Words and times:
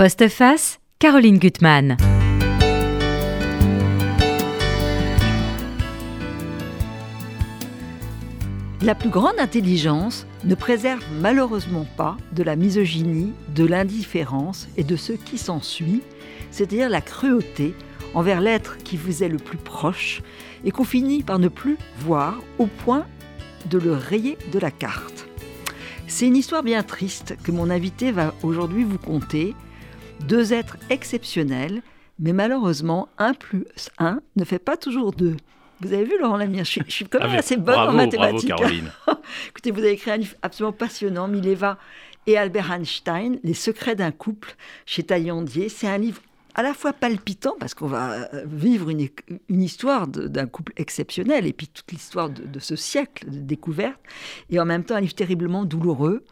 Postface, 0.00 0.80
Caroline 0.98 1.36
Gutmann. 1.36 1.98
La 8.80 8.94
plus 8.94 9.10
grande 9.10 9.38
intelligence 9.38 10.26
ne 10.44 10.54
préserve 10.54 11.04
malheureusement 11.20 11.84
pas 11.98 12.16
de 12.32 12.42
la 12.42 12.56
misogynie, 12.56 13.34
de 13.54 13.66
l'indifférence 13.66 14.68
et 14.78 14.84
de 14.84 14.96
ce 14.96 15.12
qui 15.12 15.36
s'ensuit, 15.36 16.00
c'est-à-dire 16.50 16.88
la 16.88 17.02
cruauté 17.02 17.74
envers 18.14 18.40
l'être 18.40 18.78
qui 18.78 18.96
vous 18.96 19.22
est 19.22 19.28
le 19.28 19.36
plus 19.36 19.58
proche 19.58 20.22
et 20.64 20.70
qu'on 20.70 20.84
finit 20.84 21.22
par 21.22 21.38
ne 21.38 21.48
plus 21.48 21.76
voir 21.98 22.40
au 22.56 22.64
point 22.64 23.04
de 23.66 23.76
le 23.76 23.92
rayer 23.92 24.38
de 24.50 24.58
la 24.58 24.70
carte. 24.70 25.26
C'est 26.06 26.26
une 26.26 26.36
histoire 26.36 26.62
bien 26.62 26.82
triste 26.82 27.36
que 27.44 27.52
mon 27.52 27.68
invité 27.68 28.12
va 28.12 28.32
aujourd'hui 28.42 28.82
vous 28.82 28.96
conter. 28.96 29.54
Deux 30.26 30.52
êtres 30.52 30.76
exceptionnels, 30.90 31.82
mais 32.18 32.32
malheureusement, 32.32 33.08
un 33.18 33.34
plus 33.34 33.64
un 33.98 34.20
ne 34.36 34.44
fait 34.44 34.58
pas 34.58 34.76
toujours 34.76 35.12
deux. 35.12 35.36
Vous 35.80 35.92
avez 35.92 36.04
vu, 36.04 36.12
Laurent 36.20 36.36
Lamire, 36.36 36.64
je, 36.64 36.80
suis 36.88 37.06
quand 37.06 37.20
même 37.20 37.30
Ah, 37.32 37.38
assez 37.38 37.56
bonne 37.56 37.74
bravo, 37.74 37.92
en 37.92 37.94
mathématiques. 37.94 38.50
Bravo, 38.50 38.62
Caroline. 38.62 38.92
Écoutez, 39.48 39.70
vous 39.70 39.78
avez 39.78 39.92
écrit 39.92 40.10
un 40.10 40.18
livre 40.18 40.36
absolument 40.42 40.72
passionnant, 40.72 41.26
Mileva 41.26 41.78
et 42.26 42.36
Albert 42.36 42.70
Einstein, 42.70 43.38
Les 43.42 43.54
secrets 43.54 43.96
d'un 43.96 44.10
couple, 44.10 44.54
chez 44.84 45.02
Taillandier. 45.02 45.68
C'est 45.68 45.88
un 45.88 45.98
livre 45.98 46.20
à 46.60 46.62
la 46.62 46.74
fois 46.74 46.92
palpitant, 46.92 47.56
parce 47.58 47.72
qu'on 47.72 47.86
va 47.86 48.28
euh, 48.34 48.44
vivre 48.44 48.90
une, 48.90 49.08
histoire 49.48 50.06
d'un 50.06 50.46
couple 50.46 50.74
exceptionnel, 50.76 51.46
et 51.46 51.54
puis 51.54 51.66
toute 51.68 51.90
l'histoire 51.90 52.28
de, 52.28 52.58
ce 52.58 52.76
siècle 52.76 53.30
de 53.30 53.38
découverte, 53.38 53.98
et 54.50 54.60
en 54.60 54.66
même 54.66 54.84
temps 54.84 54.96
un 54.96 55.00
livre 55.00 55.14
terriblement 55.14 55.64
douloureux. 55.64 56.22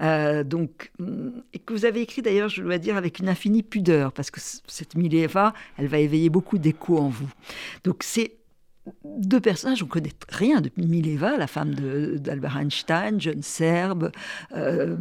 Euh, 0.00 0.44
donc, 0.44 0.92
hum, 1.00 1.42
et 1.52 1.58
que 1.58 1.72
vous 1.72 1.84
avez 1.84 2.00
écrit 2.00 2.22
d'ailleurs, 2.22 2.48
je 2.48 2.62
dois 2.62 2.78
dire, 2.78 2.96
avec 2.96 3.18
une 3.18 3.28
infinie 3.28 3.64
pudeur, 3.64 4.12
parce 4.12 4.30
que 4.30 4.38
cette 4.40 4.94
Mileva, 4.94 5.52
elle 5.76 5.88
va 5.88 5.98
éveiller 5.98 6.30
beaucoup 6.30 6.58
d'échos 6.58 6.98
en 6.98 7.08
vous. 7.08 7.30
Donc, 7.82 8.04
c'est 8.04 8.36
deux 9.04 9.40
personnages, 9.40 9.82
on 9.82 9.86
ne 9.86 9.90
connaît 9.90 10.12
rien 10.28 10.60
de 10.60 10.70
Mileva, 10.76 11.36
la 11.36 11.46
femme 11.46 11.74
d'Albert 12.16 12.56
Einstein, 12.56 13.20
jeune 13.20 13.42
serbe, 13.42 14.10
euh, 14.56 14.96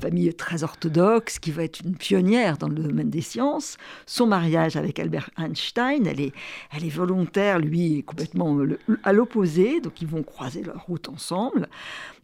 famille 0.00 0.32
très 0.34 0.62
orthodoxe, 0.62 1.38
qui 1.40 1.50
va 1.50 1.64
être 1.64 1.80
une 1.80 1.96
pionnière 1.96 2.56
dans 2.56 2.68
le 2.68 2.76
domaine 2.76 3.10
des 3.10 3.20
sciences. 3.20 3.78
Son 4.06 4.26
mariage 4.26 4.76
avec 4.76 5.00
Albert 5.00 5.30
Einstein, 5.38 6.06
elle 6.06 6.20
est, 6.20 6.32
elle 6.70 6.84
est 6.84 6.94
volontaire, 6.94 7.58
lui 7.58 7.98
est 7.98 8.02
complètement 8.02 8.54
le- 8.54 8.78
à 9.02 9.12
l'opposé, 9.12 9.80
donc 9.80 10.00
ils 10.00 10.08
vont 10.08 10.22
croiser 10.22 10.62
leur 10.62 10.84
route 10.86 11.08
ensemble. 11.08 11.68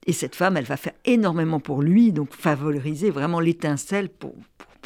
Et 0.06 0.12
cette 0.12 0.36
femme, 0.36 0.56
elle 0.56 0.64
va 0.64 0.76
faire 0.76 0.94
énormément 1.04 1.58
pour 1.58 1.82
lui, 1.82 2.12
donc 2.12 2.32
favoriser 2.32 3.10
vraiment 3.10 3.40
l'étincelle 3.40 4.08
pour, 4.08 4.34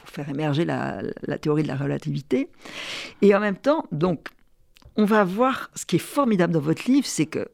faire 0.06 0.28
émerger 0.28 0.64
la 0.64 1.02
théorie 1.40 1.62
de 1.62 1.68
la 1.68 1.76
relativité. 1.76 2.48
Et 3.20 3.34
en 3.34 3.40
même 3.40 3.56
temps, 3.56 3.86
donc, 3.90 4.28
on 4.96 5.04
va 5.04 5.24
voir 5.24 5.70
ce 5.74 5.86
qui 5.86 5.96
est 5.96 6.00
formidable 6.00 6.52
dans 6.52 6.60
votre 6.60 6.90
livre, 6.90 7.06
c'est 7.06 7.26
que 7.26 7.48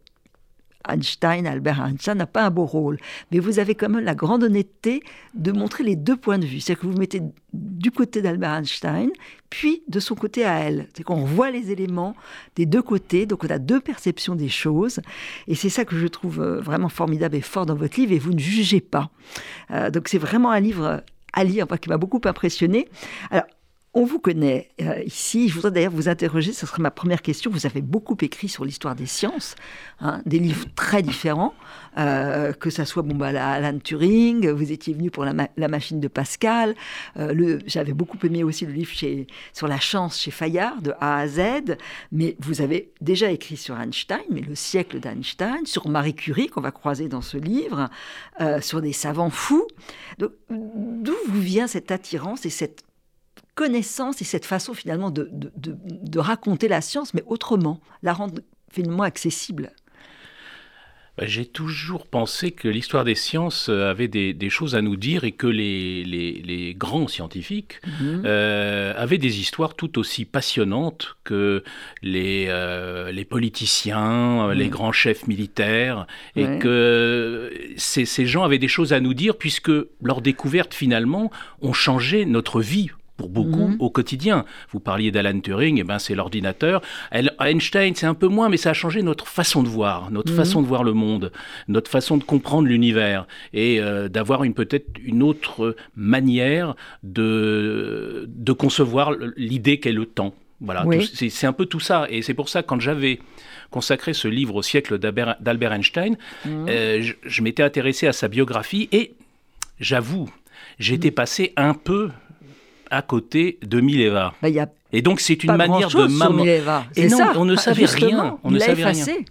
Einstein, 0.89 1.47
Albert 1.47 1.81
Einstein 1.85 2.17
n'a 2.17 2.27
pas 2.27 2.45
un 2.45 2.51
beau 2.51 2.65
rôle, 2.65 2.99
mais 3.31 3.39
vous 3.39 3.59
avez 3.59 3.75
quand 3.75 3.89
même 3.89 4.05
la 4.05 4.15
grande 4.15 4.45
honnêteté 4.45 5.03
de 5.35 5.53
montrer 5.53 5.85
les 5.85 5.97
deux 5.97 6.17
points 6.17 6.39
de 6.39 6.47
vue. 6.47 6.61
C'est-à-dire 6.61 6.83
que 6.83 6.87
vous 6.87 6.99
mettez 6.99 7.21
du 7.53 7.91
côté 7.91 8.23
d'Albert 8.23 8.55
Einstein, 8.55 9.11
puis 9.51 9.83
de 9.89 10.01
son 10.01 10.15
côté 10.15 10.45
à 10.45 10.59
elle. 10.61 10.89
C'est 10.97 11.03
qu'on 11.03 11.25
voit 11.25 11.51
les 11.51 11.71
éléments 11.71 12.17
des 12.57 12.67
deux 12.67 12.83
côtés, 12.83 13.27
donc 13.27 13.45
on 13.45 13.51
a 13.51 13.59
deux 13.59 13.81
perceptions 13.81 14.35
des 14.35 14.49
choses, 14.49 15.01
et 15.49 15.55
c'est 15.55 15.69
ça 15.69 15.85
que 15.85 15.97
je 15.97 16.07
trouve 16.07 16.41
euh, 16.41 16.61
vraiment 16.61 16.89
formidable 16.89 17.37
et 17.37 17.43
fort 17.43 17.67
dans 17.67 17.75
votre 17.75 18.01
livre, 18.01 18.13
et 18.13 18.19
vous 18.19 18.33
ne 18.33 18.39
jugez 18.39 18.81
pas. 18.81 19.11
Euh, 19.71 19.91
donc 19.91 20.09
c'est 20.09 20.19
vraiment 20.19 20.51
un 20.51 20.61
livre 20.61 21.03
à 21.33 21.45
lire, 21.45 21.67
qui 21.81 21.89
m'a 21.89 21.99
beaucoup 21.99 22.21
impressionné. 22.25 22.89
Alors, 23.31 23.45
on 23.93 24.05
vous 24.05 24.21
connaît 24.21 24.69
euh, 24.81 25.03
ici. 25.05 25.49
Je 25.49 25.55
voudrais 25.55 25.73
d'ailleurs 25.73 25.91
vous 25.93 26.09
interroger, 26.09 26.53
ce 26.53 26.65
serait 26.65 26.81
ma 26.81 26.93
première 26.93 27.23
question. 27.23 27.51
Vous 27.51 27.67
avez 27.67 27.81
beaucoup 27.83 28.17
écrit 28.21 28.49
sur 28.49 28.65
l'histoire 28.65 28.95
des 28.95 29.07
sciences, 29.07 29.57
hein, 30.01 30.23
des 30.27 30.39
livres 30.39 30.67
très 30.77 31.03
différents, 31.03 31.55
euh, 31.99 32.53
que 32.53 32.71
ça 32.71 32.85
soit 32.85 33.03
bon, 33.03 33.17
bah, 33.17 33.33
la- 33.33 33.51
Alan 33.51 33.77
Turing, 33.81 34.49
vous 34.51 34.71
étiez 34.71 34.95
venu 34.95 35.11
pour 35.11 35.25
la, 35.25 35.33
ma- 35.33 35.49
la 35.57 35.67
machine 35.67 35.99
de 35.99 36.07
Pascal. 36.07 36.77
euh, 37.17 37.59
J'avais 37.67 37.93
beaucoup 37.93 38.17
aimé 38.25 38.45
aussi 38.45 38.65
le 38.65 38.73
livre 38.73 38.93
chez, 38.93 39.27
sur 39.53 39.67
la 39.67 39.81
chance 39.81 40.21
chez 40.21 40.31
Fayard, 40.31 40.81
de 40.83 40.93
A 41.01 41.19
à 41.19 41.27
Z. 41.27 41.41
Mais 42.13 42.37
vous 42.39 42.61
avez 42.61 42.93
déjà 43.01 43.31
écrit 43.33 43.57
sur 43.57 43.77
Einstein, 43.81 44.21
mais 44.31 44.41
le 44.43 44.55
siècle 44.55 45.01
d'Einstein, 45.01 45.67
sur 45.67 45.89
Marie 45.89 46.15
Curie, 46.15 46.47
qu'on 46.47 46.61
va 46.61 46.71
croiser 46.71 47.09
dans 47.09 47.23
ce 47.23 47.37
livre, 47.39 47.89
sur 48.61 48.81
des 48.81 48.93
savants 48.93 49.31
fous. 49.31 49.67
D'où 50.19 50.31
vous 51.29 51.41
vient 51.41 51.67
cette 51.67 51.91
attirance 51.91 52.47
et 52.47 52.51
cette 52.51 52.85
connaissance 53.55 54.21
et 54.23 54.25
cette 54.25 54.45
façon 54.47 54.75
finalement 54.75 55.11
de, 55.11 55.29
de, 55.33 55.53
de- 55.57 55.77
de 55.85 56.19
raconter 56.19 56.69
la 56.69 56.81
science, 56.81 57.15
mais 57.15 57.23
autrement, 57.27 57.81
la 58.03 58.13
rendre 58.13 58.41
finalement 58.73 59.03
accessible. 59.03 59.73
Bah, 61.19 61.25
J'ai 61.27 61.45
toujours 61.45 62.07
pensé 62.07 62.53
que 62.53 62.69
l'histoire 62.69 63.05
des 63.05 63.17
sciences 63.17 63.69
euh, 63.69 63.91
avait 63.91 64.07
des, 64.07 64.33
des 64.33 64.49
choses 64.49 64.77
à 64.77 64.81
nous 64.81 64.95
dire 64.97 65.25
et 65.25 65.33
que 65.33 65.49
les, 65.49 66.05
les- 66.05 66.41
les 66.41 66.73
grands 66.75 67.09
scientifiques 67.09 67.81
Mhm. 68.01 68.23
euh, 68.25 68.95
avaient 68.97 69.19
des 69.19 69.41
histoires 69.41 69.75
tout 69.75 69.99
aussi 69.99 70.25
passionnantes 70.25 71.17
que 71.25 71.65
les, 72.03 72.47
euh, 72.49 73.11
les 73.11 73.25
politiciens, 73.25 74.55
les 74.55 74.67
Mhm. 74.67 74.71
grands 74.71 74.93
chefs 74.93 75.27
militaires, 75.27 76.07
et 76.37 76.47
Ouais. 76.47 76.59
que 76.61 77.53
ces, 77.77 78.05
ces 78.07 78.27
gens 78.27 78.45
avaient 78.45 78.59
des 78.59 78.69
choses 78.69 78.93
à 78.93 79.01
nous 79.01 79.13
dire 79.15 79.37
puisque 79.37 79.73
leurs 80.03 80.23
découvertes 80.23 80.75
finalement 80.75 81.31
ont 81.61 81.73
changé 81.73 82.25
notre 82.25 82.61
vie 82.61 82.89
pour 83.21 83.29
beaucoup 83.29 83.69
Mhm. 83.69 83.77
au 83.81 83.91
quotidien. 83.91 84.47
Vous 84.73 84.81
parliez 84.81 85.11
d'Alan 85.11 85.39
Turing, 85.41 85.77
eh 85.79 85.85
ben 85.85 85.99
c'est 85.99 86.15
l'ordinateur. 86.15 86.81
Einstein, 87.39 87.95
c'est 87.95 88.07
un 88.07 88.15
peu 88.15 88.29
moins, 88.29 88.49
mais 88.49 88.57
ça 88.57 88.71
a 88.71 88.73
changé 88.73 89.03
notre 89.03 89.27
façon 89.29 89.63
de 89.63 89.69
voir, 89.69 90.11
notre 90.11 90.33
Mhm. 90.33 90.39
façon 90.39 90.63
de 90.63 90.67
voir 90.67 90.85
le 90.85 90.95
monde, 90.95 91.31
notre 91.69 91.91
façon 91.91 92.17
de 92.17 92.25
comprendre 92.25 92.67
l'univers 92.67 93.27
et 93.53 93.79
euh, 93.79 94.09
d'avoir 94.09 94.43
une 94.45 94.55
peut-être 94.55 94.87
une 95.05 95.23
autre 95.23 95.77
manière 95.97 96.75
de, 97.03 98.25
de 98.27 98.53
concevoir 98.53 99.13
l'idée 99.37 99.79
qu'est 99.81 99.93
le 99.93 100.07
temps. 100.07 100.35
Voilà, 100.63 100.87
Oui. 100.87 101.07
c'est 101.29 101.47
un 101.47 101.53
peu 101.53 101.67
tout 101.67 101.81
ça. 101.81 102.07
Et 102.11 102.23
c'est 102.23 102.35
pour 102.35 102.49
ça, 102.49 102.63
quand 102.63 102.81
j'avais 102.81 103.19
consacré 103.71 104.15
ce 104.15 104.29
livre 104.29 104.55
au 104.57 104.63
siècle 104.63 104.99
d'Albert 104.99 105.37
d'Albert 105.41 105.73
Einstein, 105.75 106.17
Mhm. 106.47 106.67
euh, 106.71 107.03
je, 107.03 107.13
je 107.23 107.43
m'étais 107.43 107.63
intéressé 107.63 108.07
à 108.07 108.13
sa 108.15 108.29
biographie 108.29 108.89
et 108.93 109.13
j'avoue, 109.79 110.29
j'étais 110.79 111.11
passé 111.11 111.53
un 111.57 111.75
peu 111.75 112.11
à 112.91 113.03
côté 113.03 113.59
de 113.63 113.81
Mileva. 113.81 114.35
Bah, 114.43 114.49
Il 114.49 114.55
y 114.55 114.61
a 114.61 114.69
Et 114.93 115.03
donc 115.03 115.21
c'est 115.21 115.43
une 115.45 115.57
manière 115.57 115.89
de 115.89 116.07
maman. 116.07 116.43
Mileva. 116.45 116.85
Et 116.97 117.09
non, 117.09 117.17
ça. 117.19 117.33
on 117.37 117.45
ne 117.45 117.55
Ah, 117.55 117.59
savait 117.59 117.87
rien, 117.87 118.39
on 118.45 118.51
ne 118.51 118.59
savait 118.59 118.85
rien. 118.85 118.93
effacé. 118.93 119.25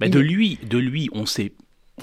Bah, 0.00 0.06
Il- 0.06 0.12
de 0.12 0.18
lui, 0.20 0.58
de 0.68 0.78
lui, 0.78 1.08
on 1.12 1.26
sait, 1.26 1.52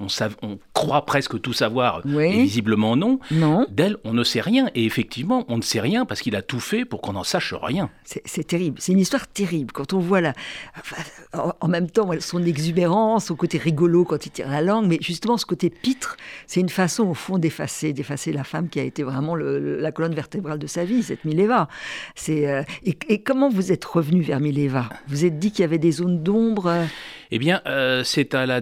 on, 0.01 0.07
sav- 0.07 0.35
on 0.41 0.57
croit 0.73 1.05
presque 1.05 1.39
tout 1.41 1.53
savoir, 1.53 2.01
Oui. 2.05 2.25
et 2.25 2.43
visiblement 2.43 2.95
non. 2.95 3.19
Non, 3.31 3.65
D'elle, 3.69 3.97
on 4.03 4.13
ne 4.13 4.23
sait 4.23 4.41
rien. 4.41 4.69
Et 4.75 4.85
effectivement, 4.85 5.45
on 5.47 5.57
ne 5.57 5.61
sait 5.61 5.79
rien 5.79 6.05
parce 6.05 6.21
qu'il 6.21 6.35
a 6.35 6.41
tout 6.41 6.59
fait 6.59 6.85
pour 6.85 7.01
qu'on 7.01 7.13
n'en 7.13 7.23
sache 7.23 7.53
rien. 7.53 7.89
c'est 8.03 8.45
terrible. 8.47 8.77
C'est 8.79 8.91
une 8.91 8.99
histoire 8.99 9.27
terrible. 9.27 9.71
Quand 9.71 9.93
on 9.93 9.99
voit 9.99 10.21
la, 10.21 10.33
enfin, 10.79 11.53
en, 11.59 11.67
même 11.67 11.89
temps 11.89 12.09
son 12.19 12.43
exubérance, 12.43 13.25
son 13.25 13.35
côté 13.35 13.57
rigolo 13.57 14.05
quand 14.05 14.25
il 14.25 14.31
tire 14.31 14.49
la 14.49 14.61
langue, 14.61 14.87
mais 14.87 14.97
justement 15.01 15.37
ce 15.37 15.45
côté 15.45 15.69
pitre, 15.69 16.17
c'est 16.47 16.59
une 16.59 16.69
façon 16.69 17.03
au 17.03 17.13
fond 17.13 17.37
d'effacer, 17.37 17.93
d'effacer 17.93 18.31
la 18.31 18.43
femme 18.43 18.69
qui 18.69 18.79
a 18.79 18.83
été 18.83 19.03
vraiment 19.03 19.35
le- 19.35 19.79
la 19.79 19.91
colonne 19.91 20.15
vertébrale 20.15 20.59
de 20.59 20.67
sa 20.67 20.85
vie, 20.85 21.03
cette 21.03 21.25
Mileva. 21.25 21.67
C'est 22.15 22.47
euh, 22.47 22.63
et, 22.83 22.97
et 23.09 23.21
comment 23.21 23.49
vous 23.49 23.71
êtes 23.71 23.85
revenu 23.85 24.21
vers 24.21 24.39
Mileva? 24.39 24.89
Vous 25.07 25.25
êtes 25.25 25.39
dit 25.39 25.51
qu'il 25.51 25.61
y 25.61 25.65
avait 25.65 25.77
des 25.77 25.91
zones 25.91 26.21
d'ombre? 26.23 26.67
euh, 26.67 26.85
Eh 27.31 27.39
bien, 27.39 27.61
euh, 27.65 28.03
c'est 28.03 28.33
à 28.35 28.45
la, 28.45 28.61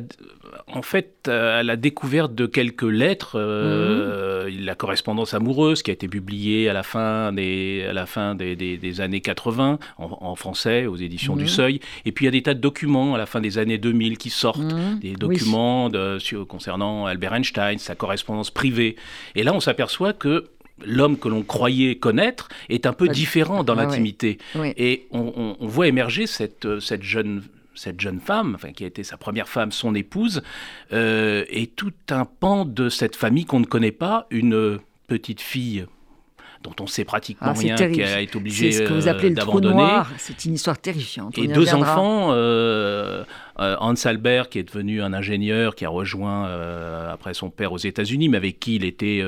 en 0.67 0.81
fait, 0.81 1.13
euh, 1.27 1.59
à 1.59 1.63
la 1.63 1.75
découverte 1.75 2.33
de 2.33 2.45
quelques 2.45 2.83
lettres, 2.83 3.33
euh, 3.35 4.49
la 4.59 4.75
correspondance 4.75 5.33
amoureuse 5.33 5.83
qui 5.83 5.91
a 5.91 5.93
été 5.93 6.07
publiée 6.07 6.69
à 6.69 6.73
la 6.73 6.83
fin 6.83 7.31
des, 7.33 7.85
à 7.89 7.93
la 7.93 8.05
fin 8.05 8.35
des, 8.35 8.55
des- 8.55 8.77
des 8.77 9.01
années 9.01 9.21
80 9.21 9.79
en, 9.97 10.17
en 10.21 10.35
français 10.35 10.85
aux 10.85 10.95
éditions 10.95 11.33
Mhm. 11.35 11.39
du 11.41 11.47
Seuil. 11.47 11.79
Et 12.05 12.11
puis 12.11 12.25
il 12.25 12.27
y 12.27 12.29
a 12.29 12.31
des 12.31 12.43
tas 12.43 12.53
de 12.53 12.59
documents 12.59 13.15
à 13.15 13.17
la 13.17 13.25
fin 13.25 13.41
des 13.41 13.57
années 13.57 13.77
2000 13.77 14.17
qui 14.17 14.29
sortent. 14.29 14.59
Mhm. 14.59 14.99
Des 14.99 15.09
Oui. 15.11 15.15
documents 15.17 15.89
de- 15.89 16.17
sur- 16.19 16.47
concernant 16.47 17.05
Albert 17.05 17.33
Einstein, 17.33 17.77
sa 17.77 17.95
correspondance 17.95 18.51
privée. 18.51 18.95
Et 19.35 19.43
là, 19.43 19.53
on 19.53 19.59
s'aperçoit 19.59 20.13
que 20.13 20.45
l'homme 20.85 21.17
que 21.17 21.27
l'on 21.29 21.43
croyait 21.43 21.95
connaître 21.95 22.49
est 22.69 22.85
un 22.85 22.93
peu 22.93 23.07
différent 23.07 23.63
dans 23.63 23.77
Ah 23.77 23.83
l'intimité. 23.83 24.37
Oui. 24.55 24.73
Et 24.77 25.07
on, 25.11 25.31
on- 25.35 25.57
on 25.59 25.67
voit 25.67 25.87
émerger 25.87 26.25
cette, 26.27 26.65
euh, 26.65 26.79
cette, 26.79 27.03
jeune, 27.03 27.43
cette 27.75 27.99
jeune 27.99 28.19
femme, 28.19 28.53
enfin, 28.55 28.71
qui 28.71 28.83
a 28.83 28.87
été 28.87 29.03
sa 29.03 29.17
première 29.17 29.47
femme, 29.47 29.71
son 29.71 29.95
épouse, 29.95 30.41
euh, 30.91 31.45
et 31.49 31.67
tout 31.67 31.93
un 32.09 32.25
pan 32.25 32.65
de 32.65 32.89
cette 32.89 33.15
famille 33.15 33.45
qu'on 33.45 33.59
ne 33.59 33.65
connaît 33.65 33.91
pas, 33.91 34.27
une 34.29 34.79
petite 35.07 35.41
fille 35.41 35.85
dont 36.63 36.75
on 36.79 36.87
sait 36.87 37.03
pratiquement 37.03 37.51
ah, 37.53 37.59
rien, 37.59 37.75
qui 37.75 38.01
a 38.01 38.21
été 38.21 38.37
obligé 38.37 38.71
C'est 38.71 38.85
ce 38.85 38.89
que 38.89 38.93
vous 38.93 39.09
appelez 39.09 39.31
le 39.31 39.35
trou 39.35 39.59
noir. 39.59 40.09
C'est 40.17 40.45
une 40.45 40.53
histoire 40.53 40.77
terrifiante. 40.77 41.37
et 41.37 41.47
deux 41.47 41.73
enfants, 41.73 42.29
Hans 43.57 44.05
Albert, 44.05 44.47
qui 44.47 44.59
est 44.59 44.63
devenu 44.63 45.01
un 45.01 45.13
ingénieur, 45.13 45.75
qui 45.75 45.83
a 45.83 45.89
rejoint 45.89 46.49
après 47.11 47.33
son 47.33 47.49
père 47.49 47.73
aux 47.73 47.77
États-Unis, 47.77 48.29
mais 48.29 48.37
avec 48.37 48.61
qui 48.61 48.75
il 48.77 48.85
était 48.85 49.21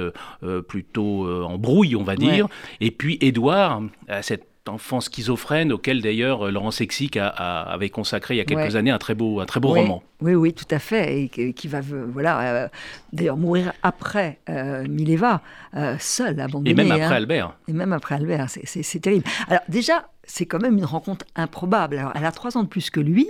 plutôt 0.70 1.30
en 1.44 1.58
brouille, 1.58 1.98
on 1.98 2.04
va 2.04 2.16
dire. 2.16 2.48
Et 2.80 2.92
puis 2.92 3.18
Édouard, 3.20 3.82
cette 4.22 4.48
enfant 4.68 5.00
schizophrène 5.00 5.72
auquel 5.72 6.02
d'ailleurs 6.02 6.52
Laurent 6.52 6.72
Sexic 6.72 7.18
avait 7.18 7.90
consacré 7.90 8.36
il 8.36 8.38
y 8.38 8.42
a 8.42 8.46
quelques 8.46 8.76
années 8.76 8.92
un 8.92 8.98
très 8.98 9.16
beau, 9.16 9.40
un 9.40 9.46
très 9.46 9.60
beau 9.60 9.70
roman. 9.70 10.04
Oui, 10.22 10.34
oui, 10.34 10.54
tout 10.54 10.66
à 10.72 10.80
fait, 10.80 11.30
et 11.38 11.54
qui 11.54 11.68
va 11.68 11.82
voilà, 11.82 12.42
euh, 12.42 12.68
d'ailleurs 13.12 13.36
mourir 13.36 13.74
après 13.84 14.40
euh, 14.50 14.88
Mileva, 14.88 15.42
euh, 15.76 15.96
seul, 16.00 16.40
abandonné. 16.40 16.72
Et 16.72 16.74
même 16.74 16.92
après 16.92 17.04
hein. 17.04 17.12
Albert. 17.12 17.58
Et 17.68 17.74
même 17.74 17.92
après 17.92 18.16
Albert, 18.16 18.48
c'est 18.50 19.00
terrible. 19.00 19.26
Alors 19.50 19.62
déjà, 19.68 20.08
c'est 20.28 20.46
quand 20.46 20.62
même 20.62 20.78
une 20.78 20.86
rencontre 20.86 21.26
improbable. 21.36 21.98
Alors, 21.98 22.12
elle 22.16 22.26
a 22.26 22.32
trois 22.32 22.58
ans 22.58 22.64
de 22.64 22.68
plus 22.68 22.90
que 22.90 23.00
lui. 23.00 23.30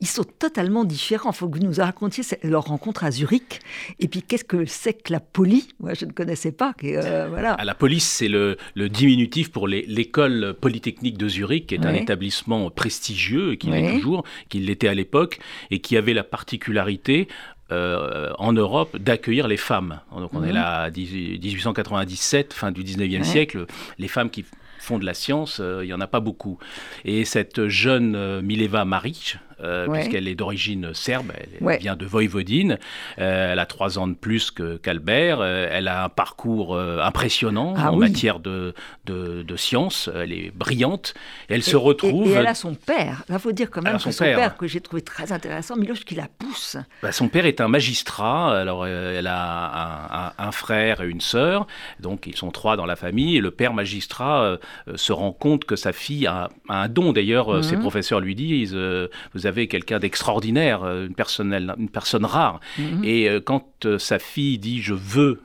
Ils 0.00 0.06
sont 0.06 0.24
totalement 0.24 0.84
différents. 0.84 1.30
Il 1.30 1.36
faut 1.36 1.48
que 1.48 1.58
vous 1.58 1.64
nous 1.64 1.74
racontiez 1.78 2.24
leur 2.42 2.64
rencontre 2.64 3.04
à 3.04 3.10
Zurich. 3.10 3.60
Et 4.00 4.08
puis, 4.08 4.22
qu'est-ce 4.22 4.44
que 4.44 4.64
c'est 4.64 4.94
que 4.94 5.12
la 5.12 5.20
police 5.20 5.68
Moi, 5.80 5.94
je 5.94 6.04
ne 6.04 6.12
connaissais 6.12 6.52
pas. 6.52 6.74
Euh, 6.84 7.26
voilà. 7.28 7.56
la 7.62 7.74
police, 7.74 8.06
c'est 8.06 8.28
le, 8.28 8.56
diminutif 8.76 9.50
pour 9.50 9.68
l'école 9.68 10.54
polytechnique 10.60 11.18
de 11.18 11.28
Zurich, 11.28 11.66
qui 11.66 11.74
est 11.74 11.86
un 11.86 11.94
établissement 11.94 12.70
prestigieux, 12.70 13.54
qui 13.54 13.68
l'est 13.68 14.00
toujours, 14.00 14.24
qui 14.48 14.60
l'était 14.60 14.88
à 14.88 14.94
l'époque, 14.94 15.38
et 15.70 15.80
qui 15.80 15.96
avait 15.96 16.14
la 16.14 16.24
particularité 16.24 17.28
euh, 17.72 18.30
en 18.38 18.52
Europe 18.52 18.98
d'accueillir 18.98 19.48
les 19.48 19.56
femmes. 19.56 20.00
Donc 20.14 20.34
on 20.34 20.42
est 20.42 20.48
mhm. 20.48 20.54
là 20.54 20.82
à 20.82 20.90
1897, 20.90 22.52
fin 22.52 22.70
du 22.70 22.82
19e 22.82 23.22
siècle, 23.22 23.66
les 23.98 24.08
femmes 24.08 24.28
qui 24.28 24.44
font 24.82 24.98
de 24.98 25.06
la 25.06 25.14
science, 25.14 25.60
euh, 25.60 25.84
il 25.84 25.86
n'y 25.86 25.92
en 25.92 26.00
a 26.00 26.06
pas 26.06 26.20
beaucoup. 26.20 26.58
Et 27.04 27.24
cette 27.24 27.68
jeune 27.68 28.14
euh, 28.16 28.42
Mileva 28.42 28.84
Maric, 28.84 29.38
euh, 29.62 29.86
puisqu'elle 29.88 30.28
est 30.28 30.34
d'origine 30.34 30.92
serbe, 30.92 31.32
elle 31.36 31.78
vient 31.78 31.96
de 31.96 32.04
Voïvodine. 32.04 32.78
Euh, 33.18 33.52
elle 33.52 33.58
a 33.58 33.66
trois 33.66 33.98
ans 33.98 34.08
de 34.08 34.14
plus 34.14 34.50
qu'Albert. 34.50 35.40
Euh, 35.40 35.68
elle 35.70 35.88
a 35.88 36.04
un 36.04 36.08
parcours 36.08 36.78
impressionnant 36.78 37.74
ah 37.76 37.92
en 37.92 37.96
matière 37.96 38.40
de, 38.40 38.74
de, 39.06 39.56
sciences. 39.56 40.10
Elle 40.14 40.32
est 40.32 40.50
brillante. 40.54 41.14
Elle 41.48 41.62
se 41.62 41.76
retrouve. 41.76 42.28
Et, 42.28 42.32
elle 42.32 42.46
a 42.46 42.54
son 42.54 42.74
père. 42.74 43.22
Il 43.28 43.38
faut 43.38 43.52
dire 43.52 43.70
quand 43.70 43.82
même 43.82 43.96
que 43.96 44.10
son 44.10 44.24
père, 44.24 44.56
que 44.56 44.66
j'ai 44.66 44.80
trouvé 44.80 45.02
très 45.02 45.32
intéressant, 45.32 45.76
Miloche 45.76 46.04
qui 46.04 46.14
la 46.14 46.28
pousse. 46.38 46.76
Bah, 47.02 47.12
son 47.12 47.28
père 47.28 47.46
est 47.46 47.60
un 47.60 47.68
magistrat. 47.68 48.58
Alors 48.58 48.86
elle 48.86 49.26
a 49.26 50.34
un, 50.38 50.52
frère 50.52 51.02
et 51.02 51.08
une 51.08 51.20
sœur. 51.20 51.66
Donc 52.00 52.26
ils 52.26 52.36
sont 52.36 52.50
trois 52.50 52.76
dans 52.76 52.86
la 52.86 52.96
famille. 52.96 53.36
Et 53.36 53.40
le 53.40 53.50
père 53.50 53.74
magistrat 53.74 54.58
se 54.94 55.12
rend 55.12 55.32
compte 55.32 55.64
que 55.64 55.76
sa 55.76 55.92
fille 55.92 56.26
a, 56.26 56.48
un 56.68 56.88
don. 56.88 57.12
D'ailleurs, 57.12 57.62
ses 57.64 57.76
mhm. 57.76 57.82
professeurs 57.82 58.20
lui 58.20 58.34
disent 58.34 58.76
Vous 59.34 59.46
avez 59.46 59.51
quelqu'un 59.68 59.98
d'extraordinaire, 59.98 60.82
euh, 60.82 61.06
une 61.06 61.14
personne, 61.14 61.52
une 61.78 61.88
personne 61.88 62.24
rare. 62.24 62.60
Mhm. 62.78 63.04
Et 63.04 63.28
euh, 63.28 63.40
quand 63.40 63.86
euh, 63.86 63.98
sa 63.98 64.18
fille 64.18 64.58
dit 64.58 64.80
je 64.82 64.94
veux 64.94 65.40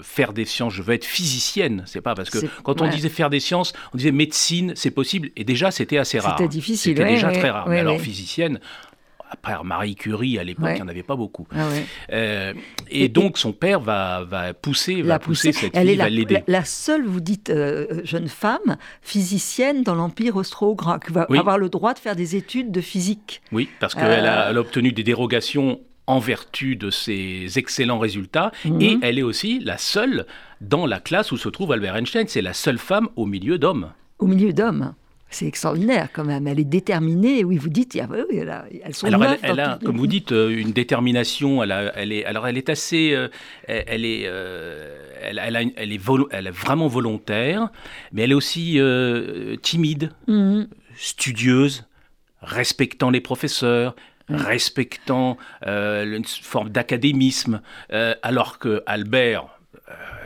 faire 0.00 0.32
des 0.32 0.46
sciences, 0.46 0.72
je 0.72 0.80
veux 0.80 0.94
être 0.94 1.04
physicienne. 1.04 1.82
C'est 1.84 2.00
pas 2.00 2.14
parce 2.14 2.30
que 2.30 2.38
quand 2.62 2.80
on 2.80 2.88
disait 2.88 3.10
faire 3.10 3.28
des 3.28 3.40
sciences, 3.40 3.74
on 3.92 3.98
disait 3.98 4.12
médecine, 4.12 4.72
c'est 4.76 4.90
possible. 4.90 5.28
Et 5.36 5.44
déjà, 5.44 5.70
c'était 5.70 5.98
assez 5.98 6.18
rare. 6.18 6.38
C'était 6.38 6.48
difficile. 6.48 6.96
C'était 6.96 7.10
déjà 7.10 7.30
très 7.30 7.50
rare. 7.50 7.68
Mais 7.68 7.80
alors, 7.80 8.00
physicienne, 8.00 8.60
après 9.30 9.54
Marie 9.64 9.94
Curie, 9.94 10.38
à 10.38 10.44
l'époque, 10.44 10.70
il 10.70 10.76
n'y 10.76 10.82
en 10.82 10.88
avait 10.88 11.02
pas 11.02 11.16
beaucoup. 11.16 11.46
Ah 11.54 11.68
euh, 12.12 12.52
et, 12.90 13.08
donc, 13.08 13.38
son 13.38 13.52
père 13.52 13.80
va, 13.80 14.24
va 14.24 14.54
pousser, 14.54 15.02
va 15.02 15.18
pousser, 15.18 15.52
cette 15.52 15.76
Elle 15.76 15.88
fille, 15.88 15.94
est 15.94 16.02
va 16.02 16.08
l'aider. 16.08 16.42
La, 16.46 16.64
seule, 16.64 17.04
vous 17.04 17.20
dites, 17.20 17.50
euh, 17.50 18.00
jeune 18.04 18.28
femme, 18.28 18.76
physicienne 19.02 19.82
dans 19.82 19.94
l'Empire 19.94 20.36
austro-hongrois, 20.36 20.98
qui 20.98 21.12
va 21.12 21.26
avoir 21.36 21.58
le 21.58 21.68
droit 21.68 21.94
de 21.94 21.98
faire 21.98 22.16
des 22.16 22.36
études 22.36 22.70
de 22.70 22.80
physique. 22.80 23.42
Oui, 23.52 23.68
parce 23.80 23.94
qu'elle 23.94 24.26
a, 24.26 24.48
euh, 24.48 24.54
a 24.54 24.60
obtenu 24.60 24.92
des 24.92 25.02
dérogations 25.02 25.80
en 26.06 26.20
vertu 26.20 26.76
de 26.76 26.90
ses 26.90 27.58
excellents 27.58 27.98
résultats, 27.98 28.52
mhm. 28.64 28.80
et 28.80 28.98
elle 29.02 29.18
est 29.18 29.22
aussi 29.24 29.58
la 29.58 29.76
seule 29.76 30.26
dans 30.60 30.86
la 30.86 31.00
classe 31.00 31.32
où 31.32 31.36
se 31.36 31.48
trouve 31.48 31.72
Albert 31.72 31.96
Einstein. 31.96 32.26
C'est 32.28 32.42
la 32.42 32.52
seule 32.52 32.78
femme 32.78 33.08
au 33.16 33.26
milieu 33.26 33.58
d'hommes. 33.58 33.90
Au 34.18 34.26
milieu 34.26 34.52
d'hommes 34.52 34.94
c'est 35.28 35.46
extraordinaire 35.46 36.08
quand 36.12 36.24
même. 36.24 36.46
Elle 36.46 36.60
est 36.60 36.64
déterminée. 36.64 37.44
Oui, 37.44 37.56
vous 37.56 37.68
dites, 37.68 37.96
elles 37.96 38.94
sont 38.94 39.06
alors 39.06 39.24
elle, 39.42 39.60
a, 39.60 39.78
comme 39.84 39.96
vous 39.96 40.06
dites, 40.06 40.32
euh, 40.32 40.48
une 40.48 40.72
détermination. 40.72 41.62
Elle, 41.62 41.92
elle 41.94 42.12
est, 42.12 42.24
alors 42.24 42.46
elle 42.46 42.56
est 42.56 42.68
assez, 42.68 43.12
euh, 43.12 43.28
elle 43.66 44.04
est, 44.04 44.24
euh, 44.26 44.96
elle, 45.20 45.38
elle, 45.38 45.56
est 45.56 46.00
elle, 46.30 46.46
est 46.46 46.50
vraiment 46.50 46.86
volontaire, 46.86 47.68
mais 48.12 48.22
elle 48.22 48.30
est 48.30 48.34
aussi 48.34 48.78
timide, 49.62 50.12
mhm. 50.28 50.68
studieuse, 50.96 51.84
respectant 52.40 53.10
les 53.10 53.20
professeurs, 53.20 53.96
respectant 54.28 55.36
une 55.64 56.24
forme 56.24 56.70
d'académisme, 56.70 57.60
alors 58.22 58.58
que 58.58 58.82
Albert 58.86 59.55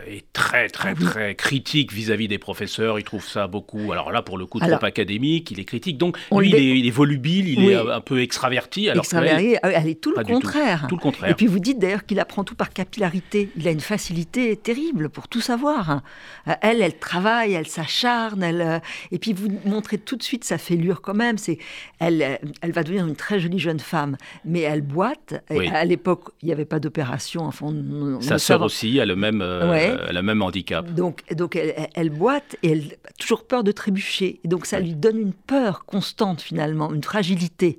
est 0.06 0.25
très, 0.32 0.69
très, 0.69 0.91
ah 0.91 1.05
très 1.05 1.35
critique 1.35 1.93
vis-à-vis 1.93 2.29
des 2.29 2.38
professeurs. 2.38 2.99
Il 2.99 3.05
trouve 3.05 3.26
ça 3.26 3.47
beaucoup, 3.47 3.93
alors 3.93 4.12
là, 4.12 4.23
pour 4.23 4.38
le 4.38 4.47
coup, 4.47 4.58
trop 4.58 4.85
académique. 4.85 5.50
Il 5.50 5.61
est 5.61 5.64
critique. 5.64 5.99
Donc, 5.99 6.17
lui, 6.32 6.50
il 6.50 6.87
est, 6.87 6.91
volubile, 6.91 7.49
il 7.49 7.70
est 7.70 7.75
un 7.75 8.00
peu 8.00 8.20
extraverti. 8.20 8.88
Alors 8.88 9.05
extraverti, 9.05 9.56
elle, 9.62 9.88
est 9.88 10.00
tout 10.00 10.12
le 10.17 10.25
contraire. 10.25 10.87
Tout. 10.88 10.97
le 10.97 11.00
contraire. 11.02 11.31
Et 11.31 11.35
puis, 11.35 11.47
vous 11.47 11.58
dites 11.58 11.79
d'ailleurs 11.79 12.05
qu'il 12.05 12.20
apprend 12.20 12.44
tout 12.44 12.55
par 12.55 12.70
capillarité. 12.70 13.50
Il 13.56 13.67
a 13.69 13.70
une 13.70 13.81
facilité 13.81 14.56
terrible 14.56 15.08
pour 15.08 15.29
tout 15.29 15.41
savoir. 15.41 16.02
Euh, 16.49 16.52
elle, 16.62 16.82
elle 16.82 16.99
travaille, 16.99 17.52
elle 17.52 17.67
s'acharne. 17.67 18.43
Elle, 18.43 18.61
euh, 18.61 18.79
et 19.12 19.19
puis, 19.19 19.32
vous 19.32 19.49
montrez 19.64 19.99
tout 19.99 20.17
de 20.17 20.23
suite 20.23 20.44
sa 20.44 20.58
fêlure 20.58 21.00
quand 21.00 21.14
même. 21.14 21.38
C'est, 21.38 21.58
elle, 21.99 22.23
euh, 22.23 22.37
elle 22.62 22.73
va 22.73 22.82
devenir 22.82 23.06
une 23.06 23.17
très 23.17 23.41
jolie 23.41 23.58
jeune 23.58 23.81
femme, 23.81 24.17
mais 24.44 24.61
elle 24.61 24.82
boite. 24.82 25.35
À 25.73 25.85
l'époque, 25.85 26.31
il 26.43 26.47
n'y 26.47 26.52
avait 26.52 26.64
pas 26.64 26.81
d'opération. 26.81 27.44
Enfin, 27.44 27.73
Sa 28.20 28.38
sœur 28.38 28.62
aussi 28.62 29.00
a 29.00 29.06
le 29.06 29.17
même. 29.17 29.43
Euh, 29.43 30.00
elle 30.08 30.17
a 30.17 30.23
même 30.23 30.43
handicap. 30.43 30.88
Donc, 30.93 31.23
donc 31.35 31.56
elle, 31.56 32.11
boite 32.11 32.56
et 32.62 32.73
elle 32.73 32.97
a 33.08 33.12
toujours 33.19 33.47
peur 33.47 33.64
de 33.64 33.73
trébucher. 33.73 34.41
Et 34.44 34.49
donc 34.49 34.67
ça 34.67 34.81
lui 34.81 34.94
donne 34.94 35.19
une 35.19 35.32
peur 35.32 35.85
constante 35.85 36.41
finalement, 36.41 36.93
une 36.93 37.05
fragilité 37.05 37.79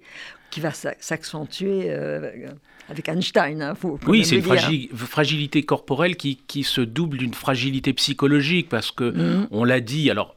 qui 0.49 0.59
va 0.59 0.71
s'accentuer 0.71 1.85
euh, 1.87 2.49
avec 2.89 3.07
Einstein. 3.07 3.61
Hein, 3.61 3.73
oui, 4.07 4.25
c'est 4.25 4.37
une 4.37 4.87
fragilité 4.97 5.63
corporelle 5.63 6.17
qui, 6.17 6.37
qui 6.47 6.63
se 6.63 6.81
double 6.81 7.17
d'une 7.17 7.33
fragilité 7.33 7.93
psychologique 7.93 8.67
parce 8.69 8.91
que, 8.91 9.05
mhm. 9.05 9.47
on 9.51 9.63
l'a 9.63 9.79
dit, 9.79 10.11
alors 10.11 10.35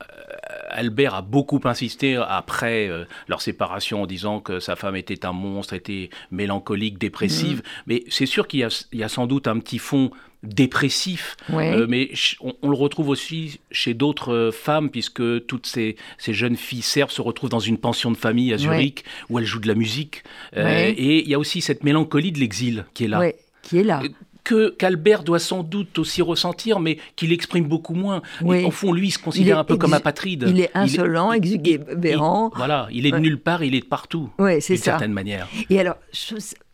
Albert 0.75 1.15
a 1.15 1.23
beaucoup 1.23 1.61
insisté 1.65 2.17
après 2.17 2.89
euh, 2.89 3.05
leur 3.29 3.41
séparation 3.41 4.03
en 4.03 4.07
disant 4.07 4.41
que 4.41 4.61
sa 4.61 4.77
femme 4.77 4.97
était 4.97 5.25
un 5.25 5.33
monstre, 5.33 5.73
était 5.73 6.11
mélancolique, 6.31 6.99
dépressive. 6.99 7.59
Mm. 7.59 7.63
Mais 7.87 8.05
c'est 8.09 8.27
sûr 8.27 8.47
qu'il 8.47 8.69
y, 8.93 9.03
a 9.03 9.09
sans 9.09 9.27
doute 9.27 9.49
un 9.49 9.59
petit 9.59 9.79
fond 9.79 10.11
dépressif, 10.43 11.37
euh, 11.55 11.87
mais 11.89 12.11
on, 12.41 12.69
le 12.69 12.77
retrouve 12.77 13.09
aussi 13.09 13.61
chez 13.71 13.95
d'autres 13.95 14.35
euh, 14.35 14.51
femmes, 14.51 14.91
puisque 14.91 15.47
toutes 15.47 15.67
ces, 15.67 15.97
jeunes 16.19 16.57
filles 16.57 16.83
serbes 16.83 17.11
se 17.11 17.23
retrouvent 17.23 17.49
dans 17.49 17.61
une 17.61 17.79
pension 17.79 18.11
de 18.11 18.17
famille 18.17 18.53
à 18.53 18.59
Zurich, 18.59 19.05
où 19.31 19.39
elles 19.39 19.47
jouent 19.47 19.61
de 19.61 19.69
la 19.69 19.75
musique. 19.75 20.23
et 20.55 21.23
il 21.23 21.29
y 21.29 21.35
a 21.35 21.39
aussi 21.39 21.63
cette 21.63 21.83
mélancolie 21.83 22.33
de 22.33 22.41
l'exil 22.41 22.85
qui 22.93 23.05
est 23.05 23.09
là. 23.09 23.33
qui 23.63 23.79
est 23.79 23.85
là 23.85 24.03
que 24.45 24.69
qu'Albert 24.69 25.25
doit 25.25 25.39
sans 25.39 25.63
doute 25.63 25.99
aussi 25.99 26.23
ressentir, 26.23 26.79
mais 26.79 26.99
qu'il 27.17 27.33
exprime 27.33 27.65
beaucoup 27.65 27.95
moins. 27.95 28.23
Oui. 28.43 28.65
Au 28.65 28.71
fond, 28.71 28.93
lui, 28.93 29.09
il 29.09 29.11
se 29.11 29.19
considère 29.19 29.59
un 29.59 29.65
peu 29.65 29.77
comme 29.77 29.95
apatride. 29.95 30.45
Il 30.49 30.61
est 30.61 30.71
insolent, 30.75 31.33
exubérant. 31.33 32.51
Voilà, 32.55 32.89
il 32.93 33.07
est 33.07 33.11
de 33.11 33.19
nulle 33.19 33.41
part, 33.41 33.65
il 33.65 33.75
est 33.75 33.81
de 33.81 33.87
partout. 33.87 34.31
Oui, 34.39 34.61
c'est 34.61 34.77
ça. 34.77 34.83
D'une 34.83 34.85
certaine 34.85 35.13
manière. 35.13 35.49
Et 35.71 35.81
alors, 35.81 35.97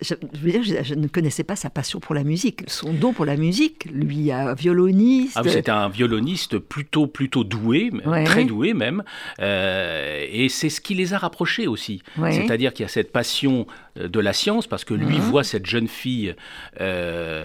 je, 0.00 0.14
veux 0.40 0.50
dire, 0.50 0.62
je, 0.82 0.94
ne 0.94 1.06
connaissais 1.08 1.44
pas 1.44 1.56
sa 1.56 1.70
passion 1.70 2.00
pour 2.00 2.14
la 2.14 2.24
musique, 2.24 2.62
son 2.66 2.92
don 2.92 3.12
pour 3.12 3.24
la 3.24 3.36
musique. 3.36 3.86
Lui, 3.92 4.32
un 4.32 4.54
violoniste. 4.54 5.34
Ah, 5.36 5.42
c'était 5.46 5.70
un 5.70 5.88
violoniste 5.88 6.58
plutôt, 6.58 7.06
plutôt 7.06 7.44
doué, 7.44 7.90
très 8.24 8.44
doué 8.44 8.74
même. 8.74 9.02
Euh, 9.40 10.24
et 10.30 10.48
c'est 10.48 10.70
ce 10.70 10.80
qui 10.80 10.94
les 10.94 11.12
a 11.12 11.18
rapprochés 11.18 11.66
aussi. 11.66 12.02
C'est-à-dire 12.30 12.72
qu'il 12.72 12.84
y 12.84 12.86
a 12.86 12.90
cette 12.90 13.12
passion 13.12 13.66
euh, 13.98 14.08
de 14.08 14.20
la 14.20 14.32
science, 14.32 14.66
parce 14.66 14.84
que 14.84 14.94
lui 14.94 15.16
mhm. 15.16 15.22
voit 15.22 15.44
cette 15.44 15.66
jeune 15.66 15.88
fille 15.88 16.34
euh, 16.80 17.44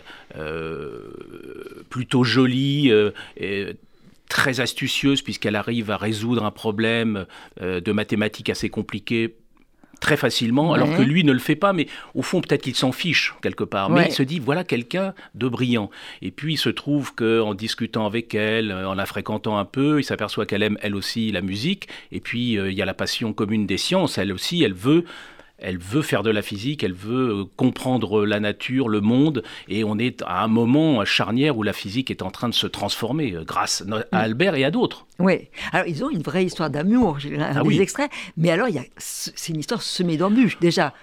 plutôt 1.89 2.23
jolie. 2.23 2.91
très 4.27 4.59
astucieuse 4.59 5.21
puisqu'elle 5.21 5.55
arrive 5.55 5.91
à 5.91 5.97
résoudre 5.97 6.43
un 6.43 6.51
problème 6.51 7.25
de 7.61 7.91
mathématiques 7.91 8.49
assez 8.49 8.69
compliqué 8.69 9.35
très 10.05 10.17
facilement, 10.17 10.73
alors 10.73 10.95
que 10.95 11.01
lui 11.01 11.23
ne 11.23 11.31
le 11.31 11.39
fait 11.39 11.55
pas, 11.55 11.73
mais 11.73 11.87
au 12.13 12.21
fond 12.21 12.39
peut-être 12.39 12.61
qu'il 12.61 12.75
s'en 12.75 12.91
fiche 12.91 13.33
quelque 13.41 13.63
part. 13.63 13.89
Mais 13.89 14.05
il 14.09 14.11
se 14.11 14.21
dit 14.21 14.37
voilà 14.37 14.63
quelqu'un 14.63 15.15
de 15.33 15.47
brillant. 15.47 15.89
Et 16.21 16.29
puis 16.29 16.53
il 16.53 16.57
se 16.57 16.69
trouve 16.69 17.15
que 17.15 17.41
en 17.41 17.55
discutant 17.55 18.05
avec 18.05 18.35
elle, 18.35 18.69
euh, 18.69 18.87
en 18.87 18.93
la 18.93 19.07
fréquentant 19.07 19.57
un 19.57 19.65
peu, 19.65 19.99
il 19.99 20.03
s'aperçoit 20.03 20.45
qu'elle 20.45 20.61
aime 20.61 20.77
elle 20.83 20.95
aussi 20.95 21.31
la 21.31 21.41
musique. 21.41 21.87
Et 22.11 22.19
puis 22.19 22.59
euh, 22.59 22.69
il 22.69 22.77
y 22.77 22.83
a 22.83 22.85
la 22.85 22.93
passion 22.93 23.33
commune 23.33 23.65
des 23.65 23.79
sciences. 23.79 24.19
Elle 24.19 24.31
aussi, 24.31 24.61
elle 24.61 24.75
veut 24.75 25.05
elle 25.57 25.77
veut 25.77 26.01
faire 26.01 26.23
de 26.23 26.29
la 26.29 26.41
physique, 26.41 26.83
elle 26.83 26.93
veut 26.93 27.29
euh, 27.29 27.43
comprendre 27.55 28.25
la 28.25 28.39
nature, 28.39 28.89
le 28.89 29.01
monde, 29.01 29.43
et 29.67 29.83
on 29.83 29.97
est 29.97 30.21
à 30.23 30.43
un 30.43 30.47
moment 30.47 31.03
charnière 31.05 31.57
où 31.57 31.63
la 31.63 31.73
physique 31.73 32.11
est 32.11 32.21
en 32.21 32.31
train 32.31 32.49
de 32.49 32.53
se 32.53 32.67
transformer 32.67 33.33
euh, 33.33 33.43
grâce 33.43 33.83
à 34.11 34.19
Albert 34.19 34.55
et 34.55 34.65
à 34.65 34.71
d'autres. 34.71 35.05
Oui, 35.19 35.49
alors 35.71 35.87
ils 35.87 36.03
ont 36.03 36.09
une 36.09 36.21
vraie 36.21 36.45
histoire 36.45 36.69
d'amour, 36.69 37.19
j'ai 37.19 37.37
un 37.37 37.53
ah 37.55 37.63
des 37.63 37.81
extraits, 37.81 38.11
mais 38.35 38.49
alors 38.49 38.67
c'est 38.97 39.53
une 39.53 39.59
histoire 39.59 39.81
semée 39.81 40.17
d'embûches. 40.17 40.59
Déjà, 40.59 40.93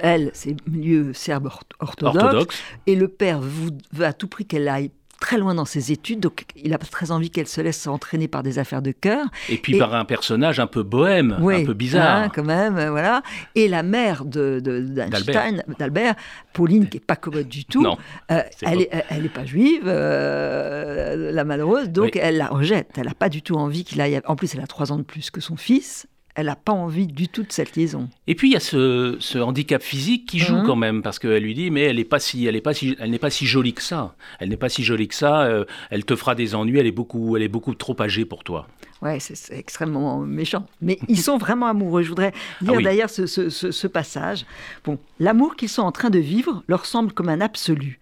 elle, 0.00 0.30
c'est 0.32 0.56
milieu 0.66 1.12
serbe 1.12 1.50
orthodoxe, 1.78 2.62
et 2.86 2.96
le 2.96 3.08
père 3.08 3.40
veut 3.40 4.04
à 4.04 4.12
tout 4.12 4.28
prix 4.28 4.46
qu'elle 4.46 4.68
aille 4.68 4.90
très 5.22 5.38
loin 5.38 5.54
dans 5.54 5.64
ses 5.64 5.92
études, 5.92 6.18
donc 6.18 6.44
il 6.56 6.74
a 6.74 6.78
très 6.78 7.12
envie 7.12 7.30
qu'elle 7.30 7.46
se 7.46 7.60
laisse 7.60 7.86
entraîner 7.86 8.26
par 8.26 8.42
des 8.42 8.58
affaires 8.58 8.82
de 8.82 8.90
cœur. 8.90 9.24
Et 9.48 9.56
puis 9.56 9.78
par 9.78 9.94
un 9.94 10.04
personnage 10.04 10.58
un 10.58 10.66
peu 10.66 10.82
bohème, 10.82 11.38
un 11.40 11.64
peu 11.64 11.74
bizarre. 11.74 12.24
Hein, 12.24 12.28
quand 12.28 12.42
même, 12.42 12.76
euh, 12.76 12.90
voilà. 12.90 13.22
Et 13.54 13.68
la 13.68 13.84
mère 13.84 14.24
de, 14.24 14.58
d'Albert, 15.78 16.16
Pauline, 16.52 16.88
qui 16.88 16.96
est 16.96 17.06
pas 17.06 17.14
commode 17.14 17.46
du 17.46 17.64
tout, 17.64 17.86
euh, 17.86 18.42
elle, 18.62 18.78
n'est 18.78 18.88
est, 19.10 19.32
pas 19.32 19.44
juive, 19.44 19.84
euh, 19.86 21.30
la 21.30 21.44
malheureuse, 21.44 21.88
donc 21.88 22.16
elle 22.16 22.38
la 22.38 22.48
rejette. 22.48 22.90
Elle 22.96 23.06
n'a 23.06 23.14
pas 23.14 23.28
du 23.28 23.42
tout 23.42 23.54
envie 23.54 23.84
qu'il 23.84 24.00
aille. 24.00 24.20
En 24.26 24.34
plus, 24.34 24.52
elle 24.56 24.60
a 24.60 24.66
trois 24.66 24.90
ans 24.90 24.98
de 24.98 25.02
plus 25.02 25.30
que 25.30 25.40
son 25.40 25.56
fils 25.56 26.08
elle 26.34 26.46
n'a 26.46 26.56
pas 26.56 26.72
envie 26.72 27.06
du 27.06 27.28
tout 27.28 27.42
de 27.42 27.52
cette 27.52 27.76
liaison. 27.76 28.08
Et 28.26 28.34
puis 28.34 28.50
il 28.50 28.52
y 28.52 28.56
a 28.56 28.60
ce, 28.60 29.38
handicap 29.38 29.82
physique 29.82 30.26
qui 30.26 30.38
joue 30.38 30.56
mhm. 30.56 30.66
quand 30.66 30.76
même 30.76 31.02
parce 31.02 31.18
qu'elle 31.18 31.42
lui 31.42 31.54
dit 31.54 31.70
mais 31.70 31.82
elle 31.82 31.96
n'est 31.96 32.04
pas 32.04 32.20
si 32.20 32.46
elle 32.46 32.56
est 32.56 32.62
pas 32.62 32.72
si 32.72 32.96
elle 32.98 33.10
n'est 33.10 33.18
pas 33.18 33.30
si 33.30 33.46
jolie 33.46 33.74
que 33.74 33.82
ça. 33.82 34.14
Elle 34.38 34.48
n'est 34.48 34.56
pas 34.56 34.68
si 34.68 34.82
jolie 34.82 35.08
que 35.08 35.14
ça. 35.14 35.42
Euh, 35.42 35.64
elle 35.90 36.04
te 36.04 36.16
fera 36.16 36.34
des 36.34 36.54
ennuis. 36.54 36.78
Elle 36.78 36.86
est 36.86 36.92
beaucoup 36.92 37.36
elle 37.36 37.42
est 37.42 37.48
beaucoup 37.48 37.74
trop 37.74 38.00
âgée 38.00 38.24
pour 38.24 38.44
toi. 38.44 38.66
Ouais, 39.02 39.18
c'est 39.20 39.54
extrêmement 39.54 40.20
méchant. 40.20 40.66
Mais 40.80 40.98
ils 41.08 41.20
sont 41.20 41.36
vraiment 41.36 41.66
amoureux. 41.66 42.02
Je 42.02 42.08
voudrais 42.08 42.32
lire 42.60 42.74
ah 42.78 42.82
d'ailleurs 42.82 43.10
ce, 43.10 43.26
ce 43.26 43.86
passage. 43.86 44.46
Bon, 44.84 44.98
l'amour 45.18 45.56
qu'ils 45.56 45.68
sont 45.68 45.82
en 45.82 45.92
train 45.92 46.10
de 46.10 46.20
vivre 46.20 46.62
leur 46.68 46.86
semble 46.86 47.12
comme 47.12 47.28
un 47.28 47.40
absolu. 47.40 47.98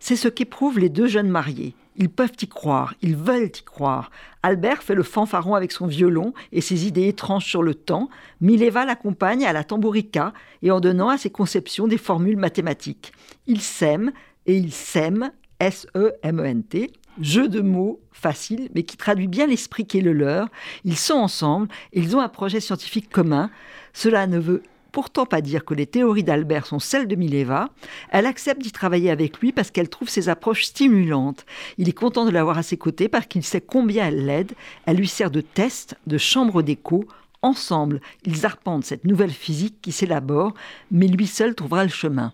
C'est 0.00 0.16
ce 0.16 0.28
qu'éprouvent 0.28 0.78
les 0.78 0.88
deux 0.88 1.06
jeunes 1.06 1.28
mariés. 1.28 1.74
Ils 1.96 2.08
peuvent 2.08 2.32
y 2.40 2.48
croire, 2.48 2.94
ils 3.02 3.16
veulent 3.16 3.46
y 3.46 3.62
croire. 3.62 4.10
Albert 4.42 4.82
fait 4.82 4.94
le 4.94 5.02
fanfaron 5.02 5.54
avec 5.54 5.72
son 5.72 5.86
violon 5.86 6.34
et 6.52 6.60
ses 6.60 6.86
idées 6.86 7.08
étranges 7.08 7.46
sur 7.46 7.62
le 7.62 7.74
temps. 7.74 8.08
Mileva 8.40 8.84
l'accompagne 8.84 9.46
à 9.46 9.52
la 9.52 9.64
tambourika 9.64 10.32
et 10.62 10.70
en 10.70 10.80
donnant 10.80 11.08
à 11.08 11.18
ses 11.18 11.30
conceptions 11.30 11.86
des 11.86 11.98
formules 11.98 12.36
mathématiques. 12.36 13.12
Ils 13.46 13.60
s'aiment 13.60 14.12
et 14.46 14.56
ils 14.56 14.72
s'aiment, 14.72 15.30
S-E-M-E-N-T, 15.60 16.90
jeu 17.20 17.48
de 17.48 17.60
mots 17.60 18.00
facile, 18.12 18.68
mais 18.74 18.82
qui 18.82 18.96
traduit 18.96 19.28
bien 19.28 19.46
l'esprit 19.46 19.86
qui 19.86 19.98
est 19.98 20.02
le 20.02 20.12
leur. 20.12 20.48
Ils 20.84 20.96
sont 20.96 21.14
ensemble, 21.14 21.68
ils 21.92 22.16
ont 22.16 22.20
un 22.20 22.28
projet 22.28 22.60
scientifique 22.60 23.10
commun. 23.10 23.50
Cela 23.92 24.26
ne 24.26 24.38
veut 24.38 24.62
pourtant 24.94 25.26
pas 25.26 25.40
dire 25.40 25.64
que 25.64 25.74
les 25.74 25.86
théories 25.86 26.22
d'Albert 26.22 26.66
sont 26.66 26.78
celles 26.78 27.08
de 27.08 27.16
Mileva. 27.16 27.68
Elle 28.10 28.26
accepte 28.26 28.62
d'y 28.62 28.70
travailler 28.70 29.10
avec 29.10 29.40
lui 29.40 29.50
parce 29.50 29.72
qu'elle 29.72 29.88
trouve 29.88 30.08
ses 30.08 30.28
approches 30.28 30.66
stimulantes. 30.66 31.44
Il 31.78 31.88
est 31.88 31.92
content 31.92 32.24
de 32.24 32.30
l'avoir 32.30 32.58
à 32.58 32.62
ses 32.62 32.76
côtés 32.76 33.08
parce 33.08 33.26
qu'il 33.26 33.42
sait 33.42 33.60
combien 33.60 34.06
elle 34.06 34.24
l'aide. 34.24 34.52
Elle 34.86 34.96
lui 34.96 35.08
sert 35.08 35.32
de 35.32 35.40
test, 35.40 35.96
de 36.06 36.16
chambre 36.16 36.62
d'écho. 36.62 37.06
Ensemble, 37.42 38.00
ils 38.24 38.46
arpentent 38.46 38.84
cette 38.84 39.04
nouvelle 39.04 39.32
physique 39.32 39.82
qui 39.82 39.90
s'élabore, 39.90 40.54
mais 40.92 41.08
lui 41.08 41.26
seul 41.26 41.56
trouvera 41.56 41.82
le 41.82 41.90
chemin. 41.90 42.32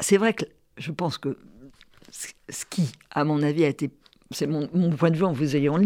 C'est 0.00 0.16
vrai 0.16 0.34
que 0.34 0.44
je 0.76 0.90
pense 0.90 1.16
que 1.16 1.38
ce 2.10 2.64
qui, 2.68 2.90
à 3.12 3.22
mon 3.22 3.40
avis, 3.40 3.64
a 3.64 3.68
été 3.68 3.90
c'est 4.32 4.48
mon, 4.48 4.66
point 4.96 5.10
de 5.10 5.16
vue 5.16 5.24
en 5.24 5.32
vous 5.32 5.54
ayant 5.54 5.78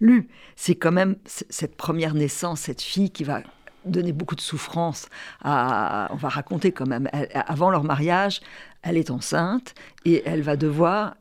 lu, 0.00 0.28
c'est 0.56 0.74
quand 0.74 0.92
même 0.92 1.16
cette 1.26 1.76
première 1.76 2.14
naissance, 2.14 2.60
cette 2.60 2.80
fille 2.80 3.10
qui 3.10 3.24
va 3.24 3.42
donner 3.84 4.12
beaucoup 4.12 4.36
de 4.36 4.40
souffrance 4.40 5.08
à, 5.42 6.08
on 6.10 6.16
va 6.16 6.28
raconter 6.28 6.72
quand 6.72 6.86
même, 6.86 7.08
avant 7.34 7.70
leur 7.70 7.84
mariage, 7.84 8.40
elle 8.82 8.96
est 8.96 9.10
enceinte 9.10 9.74
et 10.04 10.22
elle 10.26 10.42
va 10.42 10.56
devoir, 10.56 11.16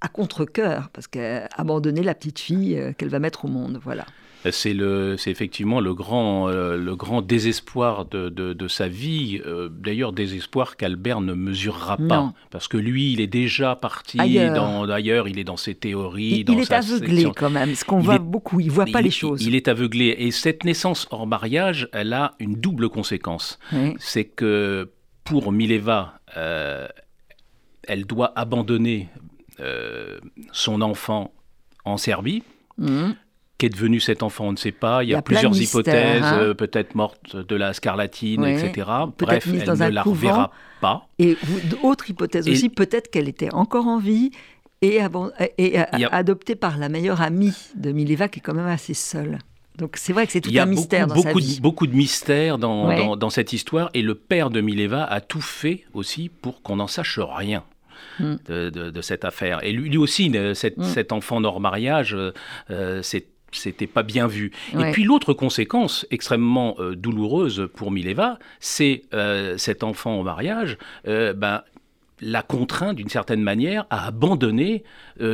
à 0.00 0.08
contre-coeur, 0.08 0.90
parce 0.92 1.06
qu'abandonner 1.06 2.02
la 2.02 2.14
petite 2.14 2.38
fille 2.38 2.78
euh, 2.78 2.92
qu'elle 2.92 3.08
va 3.08 3.18
mettre 3.18 3.44
au 3.44 3.48
monde, 3.48 3.80
voilà 3.82 4.04
c'est 4.50 4.74
le, 4.74 5.16
c'est 5.16 5.30
effectivement 5.30 5.80
le 5.80 5.94
grand, 5.94 6.48
euh, 6.48 6.76
le 6.76 6.96
grand 6.96 7.22
désespoir 7.22 8.06
de, 8.06 8.28
de, 8.28 8.68
sa 8.68 8.88
vie. 8.88 9.40
Euh, 9.46 9.68
d'ailleurs, 9.70 10.12
désespoir 10.12 10.76
qu'Albert 10.76 11.20
ne 11.20 11.34
mesurera 11.34 11.96
pas, 11.96 12.32
parce 12.50 12.66
que 12.66 12.76
lui, 12.76 13.12
il 13.12 13.20
est 13.20 13.28
déjà 13.28 13.76
parti 13.76 14.20
ailleurs. 14.20 14.54
Dans, 14.54 14.88
ailleurs 14.90 15.28
il 15.28 15.38
est 15.38 15.44
dans 15.44 15.56
ses 15.56 15.74
théories. 15.74 16.44
Il, 16.48 16.58
est 16.58 16.72
aveuglé 16.72 17.26
quand 17.36 17.50
même, 17.50 17.74
ce 17.74 17.84
qu'on 17.84 18.00
voit 18.00 18.18
beaucoup. 18.18 18.58
Il 18.60 18.70
voit 18.70 18.86
pas 18.86 19.00
les 19.00 19.10
choses. 19.10 19.44
Il 19.44 19.54
est 19.54 19.68
aveuglé, 19.68 20.16
et 20.18 20.30
cette 20.30 20.64
naissance 20.64 21.06
hors 21.10 21.26
mariage, 21.26 21.88
elle 21.92 22.12
a 22.12 22.34
une 22.40 22.54
double 22.54 22.88
conséquence. 22.88 23.58
C'est 23.98 24.24
que 24.24 24.90
pour 25.24 25.52
Mileva, 25.52 26.18
euh, 26.36 26.88
elle 27.84 28.06
doit 28.06 28.32
abandonner 28.36 29.08
son 30.50 30.80
enfant 30.82 31.32
en 31.84 31.96
Serbie. 31.96 32.42
Mmh 32.78 33.12
est 33.66 33.70
devenu 33.70 34.00
cet 34.00 34.22
enfant, 34.22 34.46
on 34.46 34.52
ne 34.52 34.56
sait 34.56 34.72
pas. 34.72 35.02
Il 35.04 35.10
y 35.10 35.14
a, 35.14 35.22
plusieurs 35.22 35.60
hypothèses, 35.60 36.22
hein. 36.22 36.38
euh, 36.38 36.54
peut-être 36.54 36.94
morte 36.94 37.36
de 37.36 37.56
la 37.56 37.72
scarlatine, 37.72 38.44
etc. 38.44 38.88
Bref, 39.18 39.46
elle 39.46 39.78
ne 39.78 39.88
la 39.88 40.02
reverra 40.02 40.50
pas. 40.80 41.06
Et 41.18 41.36
autre 41.82 42.10
hypothèse 42.10 42.48
aussi, 42.48 42.68
peut-être 42.68 43.10
qu'elle 43.10 43.28
était 43.28 43.52
encore 43.52 43.86
en 43.86 43.98
vie 43.98 44.30
et, 44.80 45.00
et 45.58 45.78
adoptée 45.78 46.56
par 46.56 46.76
la 46.78 46.88
meilleure 46.88 47.22
amie 47.22 47.54
de 47.76 47.92
Mileva, 47.92 48.28
qui 48.28 48.40
est 48.40 48.42
quand 48.42 48.54
même 48.54 48.66
assez 48.66 48.94
seule. 48.94 49.38
Donc 49.78 49.96
c'est 49.96 50.12
vrai 50.12 50.26
que 50.26 50.32
c'est 50.32 50.40
tout 50.40 50.50
un 50.56 50.66
mystère 50.66 51.06
dans 51.06 51.14
beaucoup 51.14 51.40
sa 51.40 51.46
vie. 51.46 51.56
De, 51.56 51.62
beaucoup 51.62 51.86
de 51.86 51.94
mystères 51.94 52.58
dans, 52.58 53.16
dans, 53.16 53.30
cette 53.30 53.52
histoire. 53.52 53.90
Et 53.94 54.02
le 54.02 54.14
père 54.14 54.50
de 54.50 54.60
Mileva 54.60 55.04
a 55.04 55.20
tout 55.20 55.40
fait 55.40 55.84
aussi 55.94 56.28
pour 56.28 56.62
qu'on 56.62 56.76
n'en 56.76 56.86
sache 56.86 57.18
rien. 57.18 57.64
Hmm. 58.18 58.34
De, 58.46 58.68
de, 58.68 59.00
cette 59.00 59.24
affaire. 59.24 59.64
Et 59.64 59.72
lui, 59.72 59.88
lui 59.88 59.96
aussi, 59.96 60.30
cette, 60.54 60.76
hmm. 60.76 60.82
cet 60.82 61.12
enfant 61.12 61.42
hors 61.44 61.60
mariage, 61.60 62.14
euh, 62.70 63.00
c'est 63.02 63.26
c'était 63.52 63.86
pas 63.86 64.02
bien 64.02 64.26
vu. 64.26 64.52
Et 64.78 64.90
puis 64.92 65.04
l'autre 65.04 65.32
conséquence 65.32 66.06
extrêmement 66.10 66.76
euh, 66.78 66.94
douloureuse 66.96 67.68
pour 67.74 67.90
Mileva, 67.90 68.38
c'est 68.60 69.02
euh, 69.14 69.56
cet 69.58 69.82
enfant 69.82 70.18
au 70.18 70.22
mariage, 70.22 70.78
euh, 71.06 71.32
ben, 71.32 71.62
la 72.20 72.42
contraint 72.42 72.94
d'une 72.94 73.08
certaine 73.08 73.42
manière 73.42 73.86
à 73.90 74.06
abandonner 74.06 74.84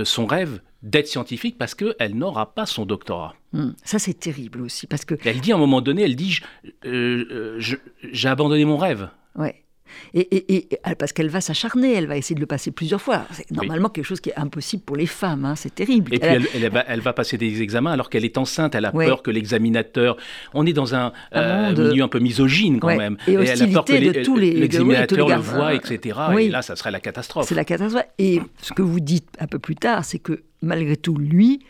son 0.04 0.24
rêve 0.24 0.60
d'être 0.82 1.06
scientifique 1.06 1.58
parce 1.58 1.74
qu'elle 1.74 2.14
n'aura 2.14 2.54
pas 2.54 2.64
son 2.64 2.86
doctorat. 2.86 3.34
Hmm. 3.52 3.70
Ça 3.84 3.98
c'est 3.98 4.14
terrible 4.14 4.62
aussi 4.62 4.86
parce 4.86 5.04
que... 5.04 5.14
Elle 5.24 5.40
dit 5.40 5.52
à 5.52 5.56
un 5.56 5.58
moment 5.58 5.82
donné, 5.82 6.02
elle 6.02 6.16
dit, 6.16 6.40
j'ai 6.82 8.28
abandonné 8.28 8.64
mon 8.64 8.78
rêve. 8.78 9.10
Ouais. 9.34 9.64
Et, 10.14 10.68
parce 10.98 11.12
qu'elle 11.12 11.28
va 11.28 11.40
s'acharner, 11.40 11.94
elle 11.94 12.06
va 12.06 12.16
essayer 12.16 12.34
de 12.34 12.40
le 12.40 12.46
passer 12.46 12.70
plusieurs 12.70 13.00
fois. 13.00 13.26
C'est 13.32 13.50
normalement 13.50 13.88
quelque 13.88 14.04
chose 14.04 14.20
qui 14.20 14.30
est 14.30 14.38
impossible 14.38 14.82
pour 14.82 14.96
les 14.96 15.06
femmes, 15.06 15.44
hein, 15.44 15.54
c'est 15.56 15.74
terrible. 15.74 16.14
Et 16.14 16.18
puis 16.18 16.28
elle, 16.28 17.00
va, 17.00 17.12
passer 17.12 17.38
des 17.38 17.62
examens 17.62 17.92
alors 17.92 18.10
qu'elle 18.10 18.24
est 18.24 18.38
enceinte, 18.38 18.74
elle 18.74 18.84
a 18.84 18.92
peur 18.92 19.22
que 19.22 19.30
l'examinateur... 19.30 20.16
On 20.54 20.66
est 20.66 20.72
dans 20.72 20.94
un, 20.94 21.12
euh, 21.34 21.74
milieu 21.74 22.02
un 22.02 22.08
peu 22.08 22.18
misogyne 22.18 22.80
quand 22.80 22.96
même. 22.96 23.16
Et, 23.26 23.34
elle 23.34 23.62
a 23.62 23.66
peur 23.66 23.84
que 23.84 23.92
l'examinateur 23.92 25.28
le 25.28 25.36
voit, 25.36 25.74
etc. 25.74 26.18
Et 26.38 26.48
là, 26.48 26.62
ça 26.62 26.76
serait 26.76 26.90
la 26.90 27.00
catastrophe. 27.00 27.46
C'est 27.46 27.54
la 27.54 27.64
catastrophe. 27.64 28.04
Et 28.18 28.40
ce 28.62 28.72
que 28.72 28.82
vous 28.82 29.00
dites 29.00 29.28
un 29.38 29.46
peu 29.46 29.58
plus 29.58 29.76
tard, 29.76 30.04
c'est 30.04 30.18
que 30.18 30.42
malgré 30.62 30.96
tout, 30.96 31.16
lui, 31.16 31.60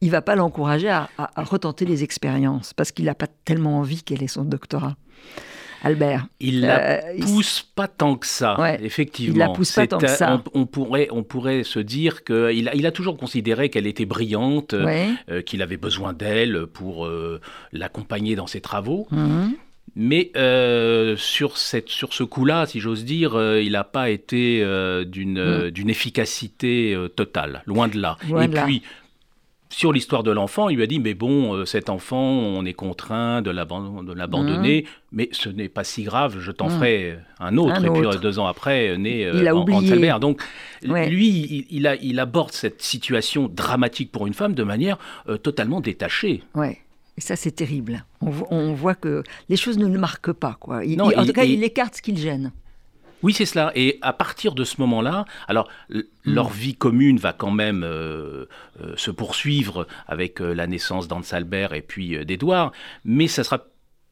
il 0.00 0.10
va 0.10 0.22
pas 0.22 0.36
l'encourager 0.36 0.88
à, 0.88 1.10
à, 1.18 1.42
retenter 1.42 1.84
les 1.84 2.04
expériences 2.04 2.72
parce 2.74 2.92
qu'il 2.92 3.06
n'a 3.06 3.14
pas 3.14 3.26
tellement 3.44 3.78
envie 3.78 4.02
qu'elle 4.02 4.22
ait 4.22 4.28
son 4.28 4.44
doctorat. 4.44 4.96
Albert. 5.82 6.26
Il 6.40 6.62
la 6.62 6.80
euh, 6.80 7.20
pousse 7.20 7.62
pas 7.74 7.88
tant 7.88 8.16
que 8.16 8.26
ça, 8.26 8.56
effectivement. 8.82 9.34
Il 9.34 9.38
la 9.38 9.48
pousse 9.48 9.72
pas 9.72 9.86
tant 9.86 9.98
que 9.98 10.08
ça. 10.08 10.42
On, 10.54 10.66
pourrait, 10.66 11.08
on 11.10 11.22
pourrait 11.22 11.64
se 11.64 11.78
dire 11.78 12.24
qu'il 12.24 12.68
a, 12.68 12.74
il 12.74 12.86
a 12.86 12.92
toujours 12.92 13.16
considéré 13.16 13.68
qu'elle 13.68 13.86
était 13.86 14.06
brillante, 14.06 14.74
euh, 14.74 15.42
qu'il 15.44 15.62
avait 15.62 15.76
besoin 15.76 16.12
d'elle 16.12 16.66
pour 16.66 17.06
euh, 17.06 17.40
l'accompagner 17.72 18.34
dans 18.34 18.46
ses 18.46 18.60
travaux. 18.60 19.06
Mhm. 19.10 19.54
Mais 19.96 20.30
sur, 21.16 21.56
cette, 21.56 21.88
sur 21.88 22.12
ce 22.12 22.22
coup-là, 22.22 22.66
si 22.66 22.78
j'ose 22.78 23.04
dire, 23.04 23.40
il 23.58 23.72
n'a 23.72 23.84
pas 23.84 24.10
été 24.10 24.64
d'une 25.06 25.70
d'une 25.70 25.90
efficacité 25.90 26.96
totale, 27.16 27.62
loin 27.66 27.88
de 27.88 27.98
là. 27.98 28.16
Et 28.40 28.46
puis, 28.46 28.82
sur 29.70 29.92
l'histoire 29.92 30.22
de 30.22 30.30
l'enfant, 30.30 30.68
il 30.68 30.76
lui 30.76 30.82
a 30.82 30.86
dit, 30.86 30.98
mais 30.98 31.14
bon, 31.14 31.54
euh, 31.54 31.64
cet 31.64 31.90
enfant, 31.90 32.18
on 32.18 32.64
est 32.64 32.72
contraint 32.72 33.42
de 33.42 33.50
l'abandonner, 33.50 34.82
mmh. 34.82 34.86
mais 35.12 35.28
ce 35.32 35.48
n'est 35.48 35.68
pas 35.68 35.84
si 35.84 36.04
grave, 36.04 36.38
je 36.38 36.50
t'en 36.50 36.68
mmh. 36.68 36.70
ferai 36.70 37.18
un 37.38 37.56
autre. 37.58 37.84
et 37.84 37.90
puis 37.90 38.06
euh, 38.06 38.14
deux 38.14 38.38
ans 38.38 38.46
après, 38.46 38.96
né 38.96 39.26
euh, 39.26 39.32
il 39.34 39.46
a 39.48 40.18
Donc, 40.18 40.42
lui, 40.82 41.66
il, 41.70 41.86
a, 41.86 41.96
il, 41.96 42.18
aborde 42.18 42.52
cette 42.52 42.82
situation 42.82 43.48
dramatique 43.48 44.10
pour 44.10 44.26
une 44.26 44.34
femme 44.34 44.54
de 44.54 44.62
manière 44.62 44.98
totalement 45.42 45.80
détachée. 45.80 46.42
Ouais. 46.54 46.78
Et 47.16 47.20
ça, 47.20 47.36
c'est 47.36 47.50
terrible. 47.50 48.04
On, 48.20 48.74
voit 48.74 48.94
que 48.94 49.24
les 49.48 49.56
choses 49.56 49.76
ne 49.76 49.86
le 49.86 49.98
marquent 49.98 50.32
pas. 50.32 50.56
Quoi. 50.58 50.82
en 50.98 51.26
tout 51.26 51.32
cas, 51.32 51.44
il 51.44 51.62
écarte 51.64 51.96
ce 51.96 52.02
qui 52.02 52.12
le 52.12 52.18
gêne. 52.18 52.52
Oui, 53.22 53.32
c'est 53.32 53.46
cela. 53.46 53.72
Et 53.74 53.98
à 54.02 54.12
partir 54.12 54.54
de 54.54 54.64
ce 54.64 54.80
moment-là, 54.80 55.24
alors 55.48 55.68
hmm. 55.90 56.00
leur 56.24 56.48
vie 56.50 56.74
commune 56.74 57.18
va 57.18 57.32
quand 57.32 57.50
même 57.50 57.82
euh, 57.84 58.46
euh, 58.82 58.94
se 58.96 59.10
poursuivre 59.10 59.86
avec 60.06 60.40
euh, 60.40 60.52
la 60.52 60.66
naissance 60.66 61.08
d'Anne 61.08 61.22
Salbert 61.22 61.72
et 61.74 61.82
puis 61.82 62.24
d'Edouard, 62.24 62.72
mais 63.04 63.26
ça 63.26 63.44
sera 63.44 63.64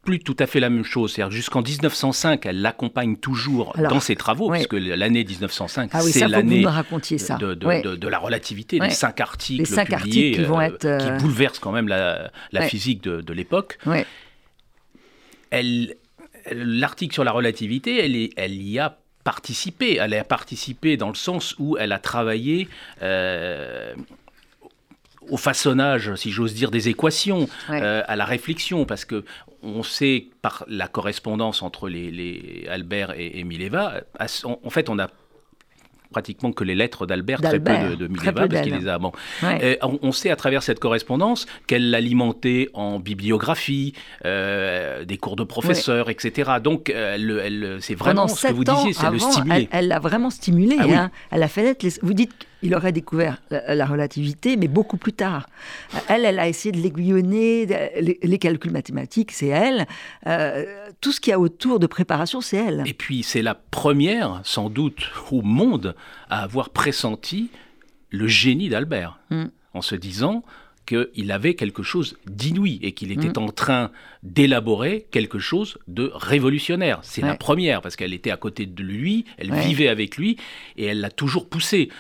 plus 0.03 0.21
tout 0.21 0.37
à 0.39 0.47
fait 0.47 0.61
la 0.61 0.71
même 0.71 0.85
chose. 0.85 1.13
C'est-à-dire 1.13 1.33
jusqu'en 1.33 1.63
1905, 1.63 2.47
elle 2.47 2.63
l'accompagne 2.63 3.17
toujours 3.17 3.75
dans 3.77 3.99
ses 3.99 4.15
travaux, 4.15 4.51
puisque 4.51 4.75
l'année 4.75 5.25
1905, 5.25 5.91
ah 5.93 6.01
c'est 6.01 6.29
l'année 6.29 6.63
de, 6.63 7.55
de, 7.55 7.97
de, 7.97 8.09
la 8.09 8.19
relativité, 8.19 8.79
les 8.79 8.91
cinq 8.91 9.21
articles 9.21 9.63
les 9.63 9.67
cinq 9.67 9.89
publiés 9.89 10.33
qui, 10.33 10.45
vont 10.45 10.61
être, 10.61 10.99
qui 10.99 11.23
bouleversent 11.23 11.59
quand 11.59 11.73
même 11.73 11.89
la, 11.89 12.31
la 12.53 12.63
physique 12.63 13.03
de, 13.03 13.33
l'époque. 13.33 13.79
L'article 16.53 17.15
sur 17.15 17.25
la 17.25 17.33
relativité, 17.33 18.05
elle, 18.05 18.17
est, 18.17 18.31
elle 18.37 18.55
y 18.55 18.79
a 18.79 18.99
participé. 19.25 19.97
Elle 19.97 20.15
a 20.15 20.25
participé 20.25 20.97
dans 20.97 21.09
le 21.09 21.15
sens 21.15 21.55
où 21.59 21.77
elle 21.77 21.93
a 21.93 21.99
travaillé 21.99 22.69
euh, 23.03 23.95
au 25.29 25.37
façonnage, 25.37 26.15
si 26.15 26.31
j'ose 26.31 26.55
dire, 26.55 26.71
des 26.71 26.89
équations, 26.89 27.49
euh, 27.71 28.03
à 28.07 28.17
la 28.17 28.25
réflexion, 28.25 28.85
parce 28.85 29.05
que 29.05 29.25
on 29.63 29.83
sait 29.83 30.27
par 30.43 30.65
la 30.69 30.87
correspondance 30.87 31.63
entre 31.63 31.89
les, 31.89 32.67
Albert 32.71 33.19
et, 33.19 33.41
et 33.41 33.45
Mileva, 33.45 34.03
en 34.45 34.71
fait, 34.71 34.89
on 34.89 34.99
a 34.99 35.09
pratiquement 36.17 36.51
que 36.51 36.65
les 36.65 36.75
lettres 36.75 37.05
d'Albert, 37.05 37.43
très 37.43 37.61
peu 37.61 37.77
de, 37.91 37.95
de 37.95 38.07
Mileva, 38.07 38.49
parce 38.49 38.63
qu'il 38.63 38.75
les 38.75 38.89
a. 38.89 38.99
Bon. 38.99 39.13
on, 39.83 40.13
sait 40.13 40.31
à 40.31 40.37
travers 40.37 40.63
cette 40.63 40.81
correspondance 40.81 41.45
qu'elle 41.67 41.91
l'alimentait 41.91 42.71
en 42.73 42.99
bibliographie, 42.99 43.93
euh, 44.25 45.05
des 45.05 45.19
cours 45.19 45.37
de 45.37 45.45
professeurs, 45.45 46.09
etc. 46.09 46.53
Donc, 46.65 46.89
elle, 46.89 47.77
c'est 47.81 47.95
vraiment 47.95 48.29
ce 48.29 48.47
que 48.47 48.53
vous 48.55 48.65
disiez, 48.65 48.95
c'est 48.95 49.11
le 49.11 49.19
stimuler. 49.19 49.69
Elle 49.71 49.89
l'a 49.89 49.99
vraiment 49.99 50.31
stimulé. 50.31 50.77
Ah 50.81 50.85
hein. 50.89 51.11
Elle 51.31 51.43
a 51.43 51.49
fait 51.49 51.65
naître. 51.65 51.85
Les... 51.85 51.93
Vous 52.01 52.15
dites 52.15 52.33
il 52.63 52.75
aurait 52.75 52.93
découvert 52.93 53.41
la, 53.51 53.87
relativité, 53.87 54.57
mais 54.57 54.69
beaucoup 54.69 54.97
plus 54.97 55.13
tard. 55.13 55.49
Elle, 56.09 56.25
elle 56.25 56.39
a 56.39 56.49
essayé 56.49 56.73
de 56.73 56.81
l'aiguillonner, 56.81 57.67
les, 58.23 58.39
calculs 58.39 58.73
mathématiques, 58.73 59.33
c'est 59.33 59.49
elle. 59.49 59.87
Euh, 60.27 60.65
tout 61.01 61.13
ce 61.13 61.21
qu'il 61.21 61.31
y 61.31 61.35
a 61.35 61.39
autour 61.39 61.79
de 61.79 61.87
préparation, 61.87 62.41
c'est 62.41 62.57
elle. 62.57 62.83
Et 62.87 62.95
puis, 62.95 63.23
c'est 63.23 63.43
la 63.43 63.55
première, 63.55 64.41
sans 64.45 64.71
doute, 64.71 65.11
au 65.31 65.43
monde 65.43 65.95
à 66.31 66.43
avoir 66.43 66.71
pressenti 66.71 67.51
le 68.11 68.27
génie 68.27 68.69
d'Albert, 68.69 69.19
mm. 69.31 69.45
en 69.75 69.83
se 69.83 69.95
disant 69.95 70.43
qu'il 70.87 71.33
avait 71.33 71.55
quelque 71.55 71.83
chose 71.83 72.17
d'inouï 72.27 72.79
et 72.83 72.93
qu'il 72.93 73.11
était 73.13 73.29
mm. 73.29 73.43
en 73.43 73.49
train 73.49 73.91
d'élaborer 74.23 75.07
quelque 75.11 75.39
chose 75.39 75.79
de 75.89 76.11
révolutionnaire. 76.15 77.01
C'est 77.03 77.23
la 77.23 77.35
première, 77.35 77.83
parce 77.83 77.97
qu'elle 77.97 78.15
était 78.15 78.31
à 78.31 78.37
côté 78.37 78.67
de 78.67 78.83
lui, 78.83 79.25
elle 79.37 79.53
vivait 79.53 79.89
avec 79.89 80.17
lui, 80.17 80.37
et 80.77 80.87
elle 80.87 81.01
l'a 81.01 81.11
toujours 81.11 81.49
poussé. 81.49 81.91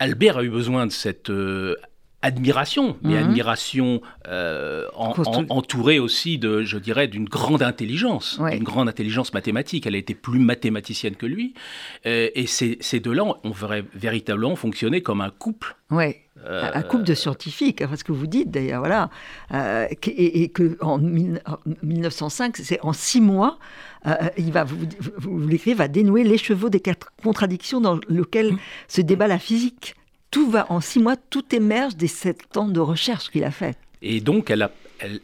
Albert 0.00 0.38
a 0.38 0.42
eu 0.42 0.48
besoin 0.48 0.86
de 0.86 0.92
cette 0.92 1.28
euh, 1.28 1.76
admiration, 2.22 2.96
mais 3.02 3.14
mhm. 3.14 3.28
admiration 3.28 4.02
euh, 4.28 4.86
entourée 4.96 5.98
aussi 5.98 6.38
de, 6.38 6.62
je 6.62 6.78
dirais, 6.78 7.06
d'une 7.06 7.26
grande 7.26 7.62
intelligence, 7.62 8.40
d'une 8.50 8.64
grande 8.64 8.88
intelligence 8.88 9.34
mathématique. 9.34 9.86
Elle 9.86 9.94
a 9.94 9.98
été 9.98 10.14
plus 10.14 10.40
mathématicienne 10.40 11.16
que 11.16 11.26
lui, 11.26 11.54
euh, 12.06 12.28
et 12.34 12.46
ces, 12.46 13.00
deux-là 13.00 13.24
ont 13.24 13.54
véritablement 13.94 14.56
fonctionné 14.56 15.02
comme 15.02 15.20
un 15.20 15.30
couple. 15.30 15.76
Oui. 15.90 16.16
un 16.46 16.82
couple 16.82 17.04
de 17.04 17.14
scientifiques, 17.14 17.82
hein, 17.82 17.90
ce 17.94 18.04
que 18.04 18.12
vous 18.12 18.26
dites 18.26 18.50
d'ailleurs, 18.50 18.80
voilà, 18.80 19.10
et, 20.06 20.48
que 20.48 20.78
en 20.80 20.98
1905, 20.98 22.56
c'est 22.56 22.80
en 22.80 22.94
six 22.94 23.20
mois, 23.20 23.58
il 24.36 24.52
va, 24.52 24.64
vous, 24.64 24.76
vous, 25.16 25.46
l'écrivez, 25.46 25.74
va 25.74 25.88
dénouer 25.88 26.24
les 26.24 26.38
chevaux 26.38 26.70
des 26.70 26.80
quatre 26.80 27.12
contradictions 27.22 27.80
dans 27.80 28.00
lesquelles 28.08 28.52
mm. 28.52 28.58
se 28.88 29.00
débat 29.00 29.26
la 29.26 29.38
physique. 29.38 29.94
Tout 30.30 30.50
va 30.50 30.66
en 30.70 30.80
six 30.80 31.00
mois, 31.00 31.16
tout 31.16 31.54
émerge 31.54 31.96
des 31.96 32.06
sept 32.06 32.56
ans 32.56 32.68
de 32.68 32.80
recherche 32.80 33.30
qu'il 33.30 33.44
a 33.44 33.50
fait. 33.50 33.76
Et 34.02 34.20
donc, 34.20 34.50
elle 34.50 34.62
a, 34.62 34.70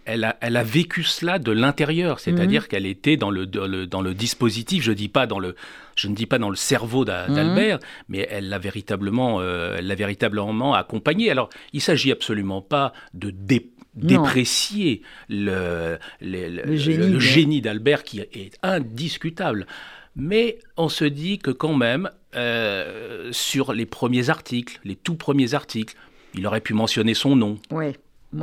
elle, 0.04 0.24
a, 0.24 0.36
elle 0.40 0.56
a 0.56 0.62
vécu 0.62 1.02
cela 1.02 1.38
de 1.38 1.52
l'intérieur, 1.52 2.20
c'est-à-dire 2.20 2.62
mm. 2.62 2.66
qu'elle 2.66 2.86
était 2.86 3.16
dans 3.16 3.30
le, 3.30 3.46
dans 3.46 4.02
le, 4.02 4.14
dispositif, 4.14 4.82
je, 4.82 4.92
dis 4.92 5.08
pas 5.08 5.26
dans 5.26 5.38
le, 5.38 5.54
je 5.94 6.08
ne 6.08 6.14
dis 6.14 6.26
pas 6.26 6.38
dans 6.38 6.50
le 6.50 6.56
cerveau 6.56 7.02
mm. 7.02 7.34
d'Albert, 7.34 7.78
mais 8.08 8.26
elle 8.30 8.48
l'a 8.48 8.58
véritablement, 8.58 9.40
euh, 9.40 9.80
véritablement 9.96 10.74
accompagné. 10.74 11.30
Alors, 11.30 11.48
il 11.72 11.80
s'agit 11.80 12.12
absolument 12.12 12.60
pas 12.60 12.92
de 13.14 13.30
dé 13.30 13.70
déprécier 13.96 15.02
le, 15.28 15.98
le, 16.20 16.76
génie, 17.18 17.60
d'Albert 17.60 18.04
qui 18.04 18.20
est 18.20 18.58
indiscutable. 18.62 19.66
Mais 20.14 20.58
on 20.76 20.88
se 20.88 21.04
dit 21.04 21.38
que 21.38 21.50
quand 21.50 21.74
même, 21.74 22.10
euh, 22.36 23.28
sur 23.32 23.72
les 23.72 23.86
premiers 23.86 24.30
articles, 24.30 24.80
les 24.84 24.96
tout 24.96 25.16
premiers 25.16 25.54
articles, 25.54 25.94
il 26.34 26.46
aurait 26.46 26.60
pu 26.60 26.74
mentionner 26.74 27.14
son 27.14 27.36
nom. 27.36 27.58
Oui. 27.70 27.92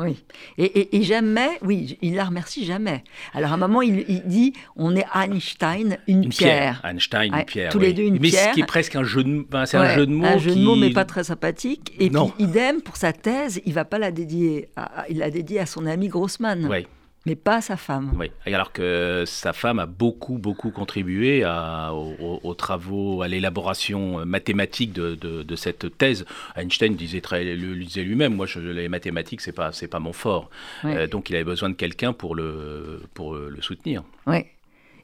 Oui. 0.01 0.23
Et, 0.57 1.03
jamais, 1.03 1.49
oui, 1.61 1.97
il 2.01 2.15
la 2.15 2.25
remercie 2.25 2.65
jamais. 2.65 3.03
Alors 3.33 3.51
à 3.51 3.55
un 3.55 3.57
moment, 3.57 3.81
il, 3.81 4.23
dit 4.25 4.53
on 4.75 4.95
est 4.95 5.05
Einstein, 5.13 5.97
une, 6.07 6.29
pierre. 6.29 6.81
Einstein, 6.83 7.33
une 7.33 7.45
pierre. 7.45 7.71
Tous 7.71 7.79
les 7.79 7.93
deux, 7.93 8.03
une 8.03 8.19
mais 8.19 8.29
pierre. 8.29 8.49
ce 8.49 8.53
qui 8.53 8.61
est 8.61 8.65
presque 8.65 8.95
un 8.95 9.03
jeu 9.03 9.23
de, 9.23 9.45
c'est 9.65 9.77
un 9.77 9.95
jeu 9.95 10.05
de 10.05 10.11
mots. 10.11 10.25
Un 10.25 10.37
jeu 10.37 10.55
de 10.55 10.61
mots, 10.61 10.75
mais 10.75 10.91
pas 10.91 11.05
très 11.05 11.23
sympathique. 11.23 11.93
Et 11.99 12.09
puis, 12.09 12.21
idem, 12.39 12.81
pour 12.81 12.97
sa 12.97 13.13
thèse, 13.13 13.61
il 13.65 13.73
va 13.73 13.85
pas 13.85 13.99
la 13.99 14.11
dédier, 14.11 14.69
à, 14.75 15.05
il 15.09 15.17
l'a 15.19 15.29
dédiée 15.29 15.59
à 15.59 15.65
son 15.65 15.85
ami 15.85 16.07
Grossman. 16.07 16.67
Oui 16.69 16.85
mais 17.25 17.35
pas 17.35 17.57
à 17.57 17.61
sa 17.61 17.77
femme. 17.77 18.11
Oui, 18.19 18.31
alors 18.45 18.73
que 18.73 19.23
sa 19.25 19.53
femme 19.53 19.79
a 19.79 19.85
beaucoup, 19.85 20.37
beaucoup 20.37 20.71
contribué 20.71 21.43
à, 21.43 21.93
aux, 21.93 22.53
travaux, 22.53 23.21
à 23.21 23.27
l'élaboration 23.27 24.25
mathématique 24.25 24.91
de, 24.91 25.15
de, 25.15 25.55
cette 25.55 25.97
thèse. 25.97 26.25
Einstein 26.55 26.95
disait, 26.95 27.21
très, 27.21 27.43
le, 27.55 27.75
disait 27.75 28.03
lui-même, 28.03 28.35
moi, 28.35 28.45
je, 28.45 28.59
les 28.59 28.89
mathématiques, 28.89 29.41
c'est 29.41 29.53
pas, 29.53 29.71
c'est 29.71 29.87
pas 29.87 29.99
mon 29.99 30.13
fort. 30.13 30.49
Euh, 30.83 31.07
donc, 31.07 31.29
il 31.29 31.35
avait 31.35 31.45
besoin 31.45 31.69
de 31.69 31.75
quelqu'un 31.75 32.11
pour 32.11 32.35
le, 32.35 33.03
pour 33.13 33.35
le 33.35 33.61
soutenir. 33.61 34.03
Oui. 34.27 34.45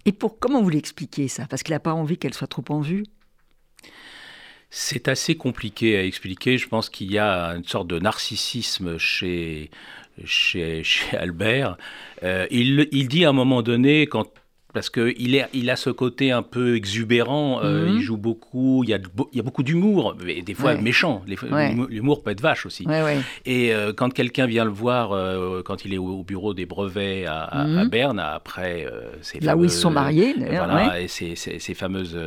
Et 0.05 0.12
pour 0.12 0.39
comment 0.39 0.62
vous 0.62 0.69
l'expliquez 0.69 1.27
ça? 1.27 1.45
Parce 1.49 1.63
qu'il 1.63 1.73
n'a 1.73 1.79
pas 1.79 1.93
envie 1.93 2.17
qu'elle 2.17 2.34
soit 2.34 2.47
trop 2.47 2.63
en 2.69 2.82
vue? 2.82 3.05
C'est 4.71 5.08
assez 5.08 5.36
compliqué 5.36 5.97
à 5.97 6.03
expliquer. 6.03 6.58
Je 6.58 6.67
pense 6.67 6.89
qu'il 6.89 7.12
y 7.12 7.17
a 7.17 7.55
une 7.55 7.63
sorte 7.63 7.88
de 7.88 7.97
narcissisme 7.97 8.97
chez, 8.97 9.71
chez, 10.25 10.84
chez 10.84 11.17
Albert. 11.17 11.77
Euh, 12.23 12.47
il, 12.51 12.88
il, 12.91 13.08
dit 13.08 13.25
à 13.25 13.29
un 13.29 13.34
moment 13.34 13.62
donné, 13.62 14.08
quand 14.08 14.27
parce 14.73 14.89
qu'il 14.89 15.47
il 15.53 15.69
a 15.69 15.75
ce 15.75 15.89
côté 15.89 16.32
un 16.32 16.43
peu 16.43 16.75
exubérant, 16.75 17.62
euh, 17.63 17.88
mhm. 17.88 17.97
il 17.97 18.01
joue 18.01 18.17
beaucoup, 18.17 18.84
il 18.84 18.91
y 18.91 18.93
a, 18.93 18.99
il 19.32 19.38
y 19.38 19.39
a 19.39 19.43
beaucoup 19.43 19.63
d'humour, 19.63 20.15
et 20.27 20.41
des 20.41 20.53
fois 20.53 20.75
méchant. 20.75 21.23
L'humour 21.89 22.21
peut 22.21 22.32
être 22.32 22.41
vache 22.41 22.65
aussi. 22.65 22.86
et 23.45 23.73
euh, 23.73 23.93
quand 23.93 24.13
quelqu'un 24.13 24.45
vient 24.45 24.65
le 24.65 24.71
voir, 24.71 25.12
euh, 25.12 25.63
quand 25.63 25.86
il 25.86 25.93
est 25.93 25.97
au, 25.97 26.23
bureau 26.23 26.53
des 26.53 26.65
brevets 26.65 27.25
à, 27.27 27.65
mhm. 27.65 27.89
Berne, 27.89 28.19
après 28.19 28.86
ces 29.21 29.39
Là 29.39 29.58
où 29.58 29.63
ils 29.63 29.71
sont 29.71 29.89
mariés, 29.89 30.36
voilà, 30.38 30.99
et 31.01 31.08
ces, 31.08 31.36
ces, 31.36 31.73
fameuses, 31.73 32.17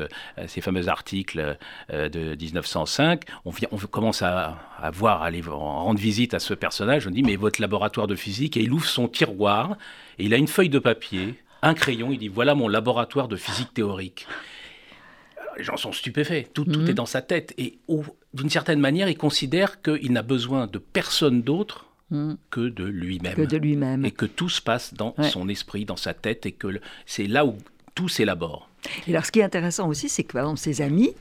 ces 0.47 0.61
fameux 0.61 0.89
articles 0.89 1.57
de 1.91 2.35
1905, 2.35 3.23
on, 3.45 3.51
vient, 3.51 3.69
on 3.71 3.77
commence 3.77 4.23
à, 4.23 4.59
à 4.81 4.91
voir, 4.91 5.23
à 5.23 5.27
aller 5.27 5.43
rendre 5.47 6.01
visite 6.01 6.35
à 6.35 6.41
ce 6.41 6.55
personnage, 6.55 7.07
on 7.07 7.11
dit, 7.11 7.23
mais 7.23 7.37
votre 7.37 7.61
laboratoire 7.61 8.09
de 8.09 8.17
physique, 8.17 8.57
et 8.57 8.63
il 8.63 8.73
ouvre 8.73 8.87
son 8.87 9.07
tiroir, 9.07 9.77
et 10.19 10.25
il 10.25 10.35
a 10.35 10.37
une 10.37 10.49
feuille 10.49 10.69
de 10.69 10.81
papier 10.81 11.37
un 11.63 11.75
crayon, 11.75 12.11
il 12.13 12.19
dit 12.19 12.29
voilà 12.29 12.55
mon 12.55 12.69
laboratoire 12.69 13.29
de 13.29 13.37
physique 13.37 13.73
théorique. 13.73 14.27
les 15.57 15.65
gens 15.65 15.77
sont 15.77 15.93
stupéfaits, 15.93 16.53
tout, 16.53 16.65
mhm. 16.65 16.89
est 16.89 16.95
dans 16.95 17.07
sa 17.07 17.23
tête. 17.23 17.55
Et 17.59 17.79
d'une 18.35 18.51
certaine 18.51 18.81
manière, 18.81 19.09
il 19.09 19.17
considère 19.17 19.81
qu'il 19.81 20.13
n'a 20.13 20.23
besoin 20.23 20.67
de 20.67 20.79
personne 20.79 21.43
d'autre 21.43 21.87
mhm. 22.11 22.37
que 22.51 22.69
de 22.69 22.85
lui-même. 22.85 23.35
Que 23.35 23.43
de 23.43 23.57
lui-même. 23.57 24.05
Et 24.05 24.11
que 24.11 24.27
tout 24.27 24.49
se 24.49 24.61
passe 24.61 24.95
dans 24.95 25.15
son 25.23 25.49
esprit, 25.49 25.85
dans 25.85 25.97
sa 25.97 26.15
tête, 26.15 26.47
et 26.47 26.53
que 26.53 26.81
c'est 27.07 27.27
là 27.27 27.47
où 27.47 27.57
tout 27.95 28.09
s'élabore. 28.09 28.69
Et 29.07 29.13
alors, 29.13 29.25
ce 29.25 29.31
qui 29.31 29.41
est 29.41 29.45
intéressant 29.45 29.89
aussi, 29.89 30.09
c'est 30.09 30.25
que, 30.25 30.33
par 30.33 30.43
exemple, 30.43 30.59
ses 30.59 30.83
amis 30.83 31.15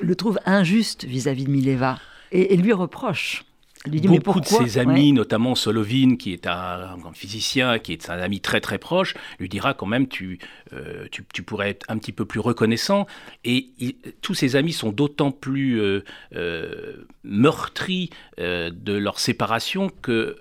le 0.00 0.16
trouvent 0.16 0.40
injuste 0.46 1.04
vis-à-vis 1.04 1.44
de 1.44 1.50
Mileva 1.50 2.00
et, 2.32 2.54
et 2.54 2.56
lui 2.56 2.72
reprochent. 2.72 3.44
Beaucoup 3.86 4.40
de 4.40 4.46
ses 4.46 4.78
amis, 4.78 5.12
notamment 5.12 5.54
Solovine, 5.54 6.16
qui 6.18 6.32
est 6.32 6.46
un, 6.46 6.96
grand 6.98 7.12
physicien, 7.12 7.78
qui 7.78 7.92
est 7.92 8.10
un 8.10 8.18
ami 8.18 8.40
très 8.40 8.60
très 8.60 8.78
proche, 8.78 9.14
lui 9.38 9.48
dira 9.48 9.74
quand 9.74 9.86
même 9.86 10.08
tu, 10.08 10.38
euh, 10.72 11.06
tu, 11.10 11.42
pourrais 11.42 11.70
être 11.70 11.86
un 11.88 11.98
petit 11.98 12.12
peu 12.12 12.24
plus 12.24 12.40
reconnaissant. 12.40 13.06
Et 13.44 13.68
tous 14.22 14.34
ses 14.34 14.56
amis 14.56 14.72
sont 14.72 14.90
d'autant 14.90 15.30
plus 15.30 15.80
euh, 15.80 16.04
euh, 16.34 17.06
meurtris 17.24 18.10
de 18.38 18.92
leur 18.92 19.18
séparation 19.18 19.90
que 20.02 20.36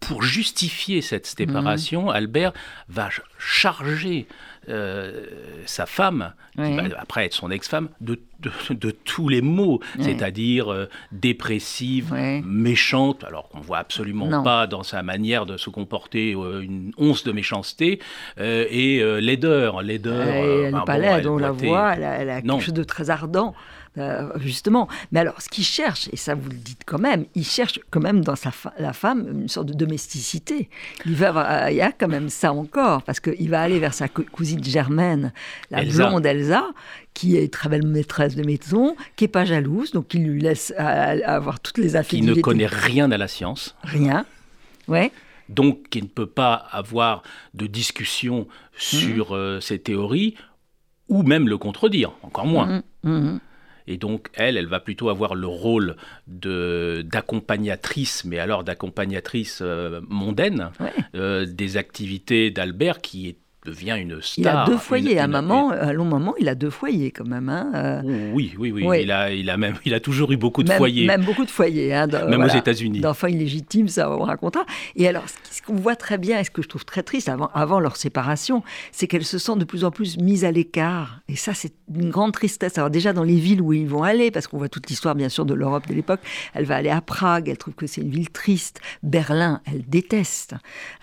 pour 0.00 0.22
justifier 0.22 1.02
cette 1.02 1.26
séparation, 1.26 2.04
mhm. 2.04 2.10
Albert 2.10 2.52
va 2.88 3.08
charger 3.38 4.26
euh, 4.68 5.24
sa 5.66 5.86
femme, 5.86 6.32
qui 6.56 6.76
va 6.76 6.82
après 6.98 7.24
être 7.26 7.34
son 7.34 7.50
ex-femme, 7.50 7.88
de, 8.00 8.18
de, 8.40 8.90
tous 8.90 9.28
les 9.28 9.42
mots, 9.42 9.80
c'est-à-dire 10.00 10.72
euh, 10.72 10.88
dépressive, 11.12 12.12
méchante, 12.44 13.24
alors 13.24 13.48
qu'on 13.48 13.60
voit 13.60 13.78
absolument 13.78 14.42
pas 14.42 14.66
dans 14.66 14.82
sa 14.82 15.02
manière 15.02 15.46
de 15.46 15.56
se 15.56 15.70
comporter 15.70 16.34
euh, 16.34 16.60
une 16.60 16.92
once 16.98 17.24
de 17.24 17.32
méchanceté, 17.32 18.00
et 18.38 19.02
laideur, 19.20 19.82
laideur. 19.82 20.26
elle 20.26 20.74
n'est 20.74 20.84
pas 20.84 20.98
laide, 20.98 21.26
on 21.26 21.38
la 21.38 21.52
voit, 21.52 21.94
elle 21.94 22.30
a, 22.30 22.42
quelque 22.42 22.60
chose 22.60 22.74
de 22.74 22.84
très 22.84 23.10
ardent. 23.10 23.54
Euh, 23.98 24.30
justement. 24.38 24.88
Mais 25.12 25.20
alors, 25.20 25.40
ce 25.40 25.48
qu'il 25.48 25.64
cherche, 25.64 26.08
et 26.12 26.16
ça 26.16 26.34
vous 26.34 26.48
le 26.48 26.56
dites 26.56 26.82
quand 26.86 26.98
même, 26.98 27.26
il 27.34 27.44
cherche 27.44 27.80
quand 27.90 28.00
même 28.00 28.22
dans 28.22 28.36
sa 28.36 28.52
la 28.78 28.92
femme 28.92 29.26
une 29.30 29.48
sorte 29.48 29.66
de 29.66 29.74
domesticité. 29.74 30.70
Il, 31.06 31.14
va 31.14 31.28
avoir, 31.28 31.70
il 31.70 31.76
y 31.76 31.80
a 31.80 31.92
quand 31.92 32.08
même 32.08 32.28
ça 32.28 32.52
encore, 32.52 33.02
parce 33.02 33.20
qu'il 33.20 33.50
va 33.50 33.60
aller 33.60 33.78
vers 33.78 33.94
sa 33.94 34.08
cousine 34.08 34.62
germaine, 34.62 35.32
la 35.70 35.84
blonde 35.84 36.26
Elsa, 36.26 36.64
qui 37.14 37.36
est 37.36 37.52
très 37.52 37.68
belle 37.68 37.86
maîtresse 37.86 38.36
de 38.36 38.44
maison, 38.44 38.96
qui 39.16 39.24
est 39.24 39.28
pas 39.28 39.44
jalouse, 39.44 39.90
donc 39.92 40.14
il 40.14 40.24
lui 40.24 40.40
laisse 40.40 40.72
avoir 40.76 41.60
toutes 41.60 41.78
les 41.78 41.96
affinités. 41.96 42.32
Qui 42.32 42.38
ne 42.38 42.42
connaît 42.42 42.66
rien 42.66 43.10
à 43.10 43.16
la 43.16 43.28
science. 43.28 43.76
Rien, 43.82 44.24
ouais 44.86 45.12
donc 45.48 45.88
qui 45.88 46.02
ne 46.02 46.06
peut 46.06 46.26
pas 46.26 46.54
avoir 46.54 47.22
de 47.54 47.66
discussion 47.66 48.46
sur 48.76 49.34
mmh. 49.34 49.60
ces 49.60 49.78
théories, 49.78 50.34
ou 51.08 51.22
même 51.22 51.48
le 51.48 51.58
contredire, 51.58 52.12
encore 52.22 52.46
moins. 52.46 52.82
Mmh. 53.02 53.10
Mmh. 53.10 53.40
Et 53.88 53.96
donc, 53.96 54.28
elle, 54.34 54.56
elle 54.58 54.66
va 54.66 54.80
plutôt 54.80 55.08
avoir 55.08 55.34
le 55.34 55.46
rôle 55.46 55.96
d'accompagnatrice, 56.26 58.24
mais 58.26 58.38
alors 58.38 58.62
d'accompagnatrice 58.62 59.60
euh, 59.62 60.00
mondaine, 60.08 60.70
euh, 61.14 61.46
des 61.46 61.78
activités 61.78 62.50
d'Albert, 62.50 63.00
qui 63.00 63.28
est 63.28 63.38
devient 63.68 63.96
une 64.00 64.20
star. 64.22 64.38
Il 64.38 64.48
a 64.48 64.64
deux 64.66 64.78
foyers. 64.78 65.18
à, 65.18 65.24
un 65.24 65.28
moment, 65.28 65.70
à 65.70 65.86
un 65.86 65.92
long 65.92 66.04
moment, 66.04 66.34
il 66.40 66.48
a 66.48 66.54
deux 66.54 66.70
foyers 66.70 67.10
quand 67.10 67.26
même. 67.26 67.48
Hein, 67.48 67.70
euh. 67.74 68.30
oui, 68.32 68.54
oui, 68.58 68.72
oui, 68.72 69.02
Il, 69.02 69.10
a, 69.10 69.30
il, 69.32 69.50
a 69.50 69.56
même, 69.56 69.74
il 69.84 69.94
a 69.94 70.00
toujours 70.00 70.32
eu 70.32 70.36
beaucoup 70.36 70.62
de 70.62 70.72
foyers. 70.72 71.06
Même 71.06 71.24
beaucoup 71.24 71.44
de 71.44 71.50
foyers. 71.50 71.94
Hein, 71.94 72.06
même 72.06 72.42
aux 72.42 72.48
États-Unis. 72.48 73.00
D'enfants 73.00 73.26
illégitimes, 73.26 73.88
ça, 73.88 74.10
on 74.10 74.24
racontera. 74.24 74.64
Et 74.96 75.06
alors, 75.08 75.24
ce 75.50 75.62
qu'on 75.62 75.76
voit 75.76 75.96
très 75.96 76.18
bien, 76.18 76.38
et 76.38 76.44
ce 76.44 76.50
que 76.50 76.62
je 76.62 76.68
trouve 76.68 76.84
très 76.84 77.02
triste 77.02 77.28
avant, 77.28 77.50
avant 77.54 77.80
leur 77.80 77.96
séparation, 77.96 78.62
c'est 78.92 79.06
qu'elles 79.06 79.24
se 79.24 79.38
sentent 79.38 79.58
de 79.58 79.64
plus 79.64 79.84
en 79.84 79.90
plus 79.90 80.18
mises 80.18 80.44
à 80.44 80.50
l'écart. 80.50 81.20
Et 81.28 81.36
ça, 81.36 81.54
c'est 81.54 81.72
une 81.94 82.10
grande 82.10 82.32
tristesse. 82.32 82.78
Alors, 82.78 82.90
déjà, 82.90 83.12
dans 83.12 83.24
les 83.24 83.36
villes 83.36 83.60
où 83.60 83.72
ils 83.72 83.88
vont 83.88 84.02
aller, 84.02 84.30
parce 84.30 84.46
qu'on 84.46 84.58
voit 84.58 84.68
toute 84.68 84.88
l'histoire, 84.88 85.14
bien 85.14 85.28
sûr, 85.28 85.44
de 85.44 85.54
l'Europe 85.54 85.86
de 85.88 85.94
l'époque, 85.94 86.20
elle 86.54 86.64
va 86.64 86.76
aller 86.76 86.90
à 86.90 87.00
Prague, 87.00 87.48
elle 87.48 87.58
trouve 87.58 87.74
que 87.74 87.86
c'est 87.86 88.00
une 88.00 88.10
ville 88.10 88.30
triste. 88.30 88.80
Berlin, 89.02 89.60
elle 89.66 89.82
déteste. 89.88 90.54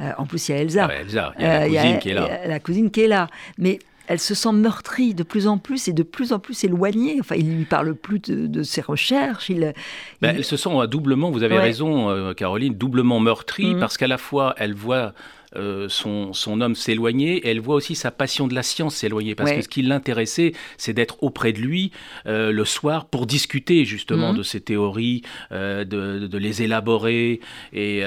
Euh, 0.02 0.12
en 0.18 0.26
plus, 0.26 0.50
il 0.50 0.52
y 0.52 0.56
a 0.56 0.62
Elsa. 0.62 0.88
Ah 0.90 0.96
Elsa, 0.96 1.34
il 1.38 1.44
y 1.44 1.46
a 1.46 1.60
la 1.60 1.66
euh, 1.66 1.68
cousine 1.68 2.00
qui 2.00 2.10
est 2.10 2.14
là. 2.14 2.55
La 2.56 2.60
cousine 2.62 2.90
qui 2.90 3.02
est 3.02 3.08
là 3.08 3.28
mais 3.58 3.80
elle 4.08 4.20
se 4.20 4.36
sent 4.36 4.52
meurtrie 4.52 5.14
de 5.14 5.24
plus 5.24 5.48
en 5.48 5.58
plus 5.58 5.88
et 5.88 5.94
de 5.94 6.04
plus 6.04 6.34
en 6.34 6.40
plus 6.40 6.64
éloignée. 6.64 7.18
Enfin, 7.20 7.36
il 7.36 7.50
ne 7.50 7.58
lui 7.58 7.66
parle 7.66 7.96
plus 7.96 8.20
de, 8.20 8.64
ses 8.64 8.82
recherches. 8.82 9.50
Il, 9.50 9.74
ben, 10.22 10.36
Elle 10.36 10.46
se 10.46 10.58
sent 10.58 10.70
doublement, 10.90 11.32
vous 11.32 11.44
avez 11.44 11.58
raison, 11.58 12.10
euh, 12.10 12.34
Caroline, 12.34 12.76
doublement 12.76 13.20
meurtrie 13.20 13.74
mhm. 13.74 13.80
parce 13.80 13.98
qu'à 13.98 14.08
la 14.08 14.18
fois, 14.18 14.54
elle 14.58 14.74
voit 14.74 15.14
euh, 15.56 15.88
son, 15.90 16.34
son, 16.34 16.62
homme 16.62 16.76
s'éloigner 16.76 17.38
et 17.38 17.50
elle 17.50 17.62
voit 17.62 17.76
aussi 17.76 17.96
sa 17.96 18.12
passion 18.12 18.48
de 18.48 18.54
la 18.54 18.64
science 18.64 18.96
s'éloigner 18.96 19.36
parce 19.36 19.52
que 19.52 19.62
ce 19.62 19.70
qui 19.70 19.82
l'intéressait, 19.82 20.52
c'est 20.78 20.94
d'être 20.94 21.24
auprès 21.24 21.54
de 21.54 21.60
lui 21.60 21.92
euh, 22.28 22.52
le 22.52 22.66
soir 22.66 23.06
pour 23.06 23.26
discuter 23.26 23.86
justement 23.86 24.32
mhm. 24.32 24.38
de 24.38 24.44
ses 24.44 24.62
théories, 24.62 25.22
de, 25.52 25.84
de, 25.86 26.38
les 26.38 26.62
élaborer 26.62 27.40
et 27.74 28.04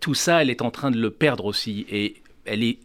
tout 0.00 0.14
ça, 0.14 0.42
elle 0.42 0.50
est 0.50 0.62
en 0.62 0.70
train 0.70 0.90
de 0.90 0.98
le 0.98 1.10
perdre 1.10 1.44
aussi 1.44 1.86
et 1.90 2.22
elle 2.44 2.62
est 2.62 2.78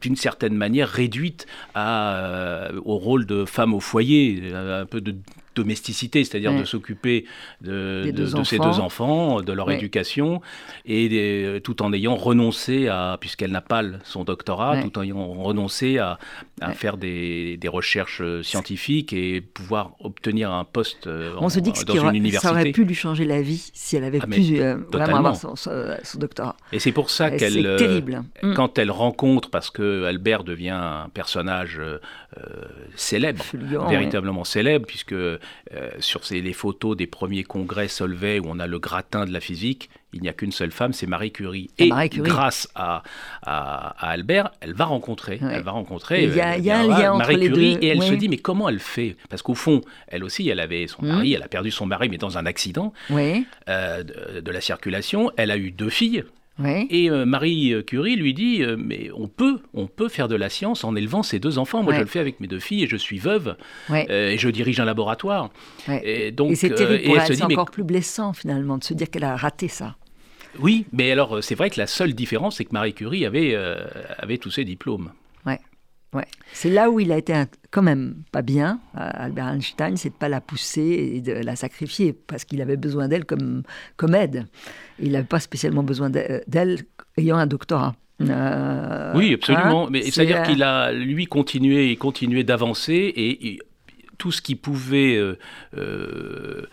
d'une 0.00 0.16
certaine 0.16 0.54
manière 0.54 0.88
réduite 0.88 1.46
euh, 1.76 2.80
au 2.84 2.96
rôle 2.98 3.26
de 3.26 3.44
femme 3.44 3.74
au 3.74 3.80
foyer, 3.80 4.52
un 4.54 4.86
peu 4.86 5.00
de 5.00 5.16
domesticité, 5.58 6.24
c'est-à-dire 6.24 6.54
de 6.54 6.64
s'occuper 6.64 7.24
de, 7.60 8.10
de, 8.10 8.44
ses 8.44 8.58
deux 8.58 8.80
enfants, 8.80 9.42
de 9.42 9.52
leur 9.52 9.70
éducation, 9.70 10.40
et 10.86 11.60
tout 11.64 11.82
en 11.82 11.92
ayant 11.92 12.16
renoncé 12.16 12.88
à, 12.88 13.16
puisqu'elle 13.20 13.50
n'a 13.50 13.60
pas 13.60 13.82
son 14.04 14.24
doctorat, 14.24 14.82
tout 14.82 14.98
en 14.98 15.02
ayant 15.02 15.32
renoncé 15.34 15.98
à, 15.98 16.18
à 16.60 16.72
faire 16.72 16.96
des, 16.96 17.56
des, 17.56 17.68
recherches 17.68 18.20
euh, 18.20 18.42
scientifiques 18.42 19.12
et 19.12 19.40
pouvoir 19.40 19.92
obtenir 20.00 20.50
un 20.50 20.64
poste 20.64 21.06
euh, 21.06 21.34
On 21.38 21.48
se 21.48 21.60
dit 21.60 21.72
que 21.72 21.84
dans 21.84 22.08
une 22.08 22.16
université. 22.16 22.46
Ça 22.46 22.52
aurait 22.52 22.72
pu 22.72 22.84
lui 22.84 22.94
changer 22.94 23.24
la 23.24 23.42
vie 23.42 23.70
si 23.72 23.96
elle 23.96 24.04
avait 24.04 24.20
ah, 24.22 24.26
pu 24.26 24.60
euh, 24.60 24.76
vraiment 24.92 25.18
avoir 25.18 25.36
son, 25.36 26.18
doctorat. 26.18 26.56
Et 26.72 26.78
c'est 26.78 26.92
pour 26.92 27.10
ça 27.10 27.30
qu'elle, 27.30 27.76
terrible. 27.76 28.22
Mm. 28.42 28.54
quand 28.54 28.78
elle 28.78 28.90
rencontre, 28.90 29.50
parce 29.50 29.70
que 29.70 30.04
Albert 30.04 30.44
devient 30.44 30.70
un 30.70 31.08
personnage 31.12 31.80
célèbre, 32.96 33.44
véritablement 33.88 34.44
célèbre, 34.44 34.86
puisque 34.86 35.14
euh, 35.74 35.90
sur 36.00 36.20
les 36.30 36.52
photos 36.52 36.96
des 36.96 37.06
premiers 37.06 37.44
congrès 37.44 37.88
Solvay 37.88 38.38
où 38.38 38.44
on 38.46 38.58
a 38.58 38.66
le 38.66 38.78
gratin 38.78 39.26
de 39.26 39.32
la 39.32 39.40
physique, 39.40 39.90
il 40.12 40.22
n'y 40.22 40.28
a 40.28 40.32
qu'une 40.32 40.52
seule 40.52 40.70
femme, 40.70 40.92
c'est 40.94 41.06
Marie 41.06 41.32
Curie. 41.32 41.70
Et 41.78 41.90
grâce 41.90 42.68
à, 42.74 43.02
à, 43.42 44.10
Albert, 44.10 44.50
elle 44.60 44.72
va 44.72 44.86
rencontrer, 44.86 45.38
elle 45.42 45.62
va 45.62 45.72
rencontrer. 45.72 46.24
Il 46.24 46.34
y 46.34 46.40
a, 46.40 46.52
euh, 46.52 46.54
un 46.56 46.88
lien 46.88 47.12
entre 47.12 47.18
Marie 47.18 47.40
Curie 47.40 47.78
et 47.82 47.88
elle 47.88 48.02
se 48.02 48.14
dit 48.14 48.28
mais 48.28 48.38
comment 48.38 48.68
elle 48.68 48.80
fait? 48.80 49.16
Parce 49.28 49.42
qu'au 49.42 49.54
fond, 49.54 49.82
elle 50.06 50.24
aussi, 50.24 50.48
elle 50.48 50.60
avait 50.60 50.86
son 50.86 51.04
mari, 51.04 51.30
mmh. 51.30 51.34
elle 51.34 51.42
a 51.42 51.48
perdu 51.48 51.70
son 51.70 51.86
mari 51.86 52.08
mais 52.08 52.16
dans 52.16 52.38
un 52.38 52.46
accident 52.46 52.92
euh, 53.10 54.02
de, 54.02 54.50
la 54.50 54.60
circulation. 54.60 55.30
Elle 55.36 55.50
a 55.50 55.56
eu 55.58 55.70
deux 55.70 55.90
filles. 55.90 56.24
Et 56.64 57.10
euh, 57.10 57.24
Marie 57.24 57.74
Curie 57.86 58.16
lui 58.16 58.34
dit 58.34 58.62
euh, 58.62 58.76
mais 58.78 59.10
on 59.14 59.28
peut, 59.28 59.60
on 59.74 59.86
peut 59.86 60.08
faire 60.08 60.28
de 60.28 60.34
la 60.34 60.48
science 60.48 60.82
en 60.82 60.96
élevant 60.96 61.22
ses 61.22 61.38
deux 61.38 61.58
enfants. 61.58 61.82
Moi, 61.82 61.94
je 61.94 62.00
le 62.00 62.06
fais 62.06 62.18
avec 62.18 62.40
mes 62.40 62.48
deux 62.48 62.58
filles 62.58 62.84
et 62.84 62.86
je 62.86 62.96
suis 62.96 63.18
veuve 63.18 63.56
euh, 63.90 64.30
et 64.30 64.38
je 64.38 64.48
dirige 64.48 64.80
un 64.80 64.84
laboratoire. 64.84 65.50
Et 65.88 66.32
donc, 66.32 66.56
c'est 66.56 66.74
terrible 66.74 67.04
pour 67.04 67.18
elle. 67.18 67.36
C'est 67.36 67.42
encore 67.42 67.70
plus 67.70 67.84
blessant 67.84 68.32
finalement 68.32 68.78
de 68.78 68.84
se 68.84 68.94
dire 68.94 69.10
qu'elle 69.10 69.24
a 69.24 69.36
raté 69.36 69.68
ça. 69.68 69.96
Oui, 70.58 70.86
mais 70.92 71.12
alors 71.12 71.42
c'est 71.44 71.54
vrai 71.54 71.70
que 71.70 71.78
la 71.78 71.86
seule 71.86 72.14
différence, 72.14 72.56
c'est 72.56 72.64
que 72.64 72.72
Marie 72.72 72.94
Curie 72.94 73.24
avait, 73.24 73.54
avait 74.18 74.38
tous 74.38 74.50
ses 74.50 74.64
diplômes. 74.64 75.12
Ouais. 75.46 75.60
Ouais. 76.14 76.24
C'est 76.54 76.70
là 76.70 76.90
où 76.90 77.00
il 77.00 77.12
a 77.12 77.18
été 77.18 77.44
quand 77.70 77.82
même 77.82 78.22
pas 78.32 78.40
bien, 78.40 78.80
Albert 78.94 79.48
Einstein, 79.48 79.96
c'est 79.98 80.08
de 80.08 80.14
pas 80.14 80.30
la 80.30 80.40
pousser 80.40 81.12
et 81.14 81.20
de 81.20 81.32
la 81.32 81.54
sacrifier 81.54 82.14
parce 82.14 82.46
qu'il 82.46 82.62
avait 82.62 82.78
besoin 82.78 83.08
d'elle 83.08 83.26
comme, 83.26 83.62
comme 83.96 84.14
aide. 84.14 84.46
Il 85.00 85.12
n'avait 85.12 85.24
pas 85.24 85.40
spécialement 85.40 85.82
besoin 85.82 86.10
d'elle 86.10 86.80
ayant 87.16 87.36
un 87.36 87.46
doctorat. 87.46 87.94
Euh, 88.20 89.12
oui, 89.14 89.34
absolument. 89.34 89.86
Hein, 89.86 89.88
Mais 89.90 90.02
c'est-à-dire 90.02 90.42
qu'il 90.42 90.62
a, 90.62 90.92
lui, 90.92 91.26
continué 91.26 91.90
et 91.90 91.96
continué 91.96 92.44
d'avancer 92.44 93.12
et, 93.16 93.60
tout 94.18 94.32
ce 94.32 94.42
qui 94.42 94.56
pouvait 94.56 95.14
euh, 95.14 95.38
euh, 95.76 96.66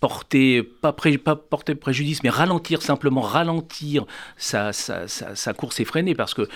porter, 0.00 0.62
pas, 0.62 0.94
pas, 0.94 1.36
porter 1.36 1.74
préjudice, 1.74 2.22
mais 2.22 2.30
ralentir 2.30 2.80
simplement, 2.80 3.20
ralentir 3.20 4.06
sa, 4.38 4.72
sa, 4.72 5.06
sa 5.06 5.52
course 5.52 5.78
effrénée, 5.78 6.14
parce 6.14 6.32
que 6.32 6.48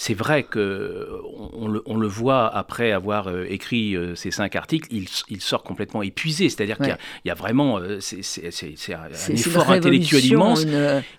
c'est 0.00 0.14
vrai 0.14 0.44
que 0.44 1.08
on, 1.52 1.68
le, 1.68 2.08
voit 2.08 2.48
après 2.48 2.90
avoir 2.90 3.28
euh, 3.28 3.44
écrit 3.50 3.94
euh, 3.94 4.14
ces 4.14 4.30
cinq 4.30 4.56
articles, 4.56 4.88
il, 4.90 5.40
sort 5.42 5.62
complètement 5.62 6.02
épuisé. 6.02 6.48
C'est-à-dire 6.48 6.78
qu'il 6.78 6.96
y, 7.26 7.30
a 7.30 7.34
vraiment 7.34 7.78
euh, 7.78 7.98
c'est 8.00 8.94
un 8.94 9.34
effort 9.34 9.70
intellectuel 9.70 10.24
immense. 10.24 10.64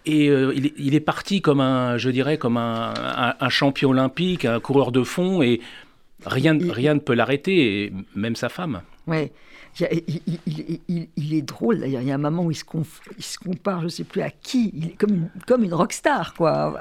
Et 0.08 0.26
il, 0.26 0.96
est 0.96 1.00
parti 1.00 1.41
comme 1.41 1.62
un, 1.62 1.98
je 1.98 2.10
dirais, 2.10 2.39
comme 2.39 2.58
un, 2.58 3.50
champion 3.50 3.91
olympique, 3.91 4.46
un 4.46 4.60
coureur 4.60 4.91
de 4.91 5.04
fond, 5.04 5.44
et 5.44 5.62
rien, 6.26 6.58
rien 6.72 6.96
ne 6.96 7.00
peut 7.00 7.13
l'arrêter, 7.13 7.94
même 8.15 8.36
sa 8.36 8.50
femme. 8.50 8.82
Ouais. 9.06 9.32
Il, 9.80 11.34
est 11.34 11.42
drôle 11.42 11.80
d'ailleurs. 11.80 12.02
Il 12.02 12.08
y 12.08 12.12
a 12.12 12.16
un 12.16 12.20
moment 12.20 12.44
où 12.44 12.52
il 12.52 12.56
se, 12.56 12.64
compare, 12.64 13.80
je 13.80 13.86
ne 13.86 13.90
sais 13.90 14.04
plus 14.04 14.22
à 14.22 14.30
qui, 14.30 14.72
il 14.76 14.88
est 14.88 14.98
comme 14.98 15.12
une, 15.12 15.30
comme 15.48 15.64
une 15.64 15.74
rockstar, 15.74 16.34
quoi. 16.34 16.78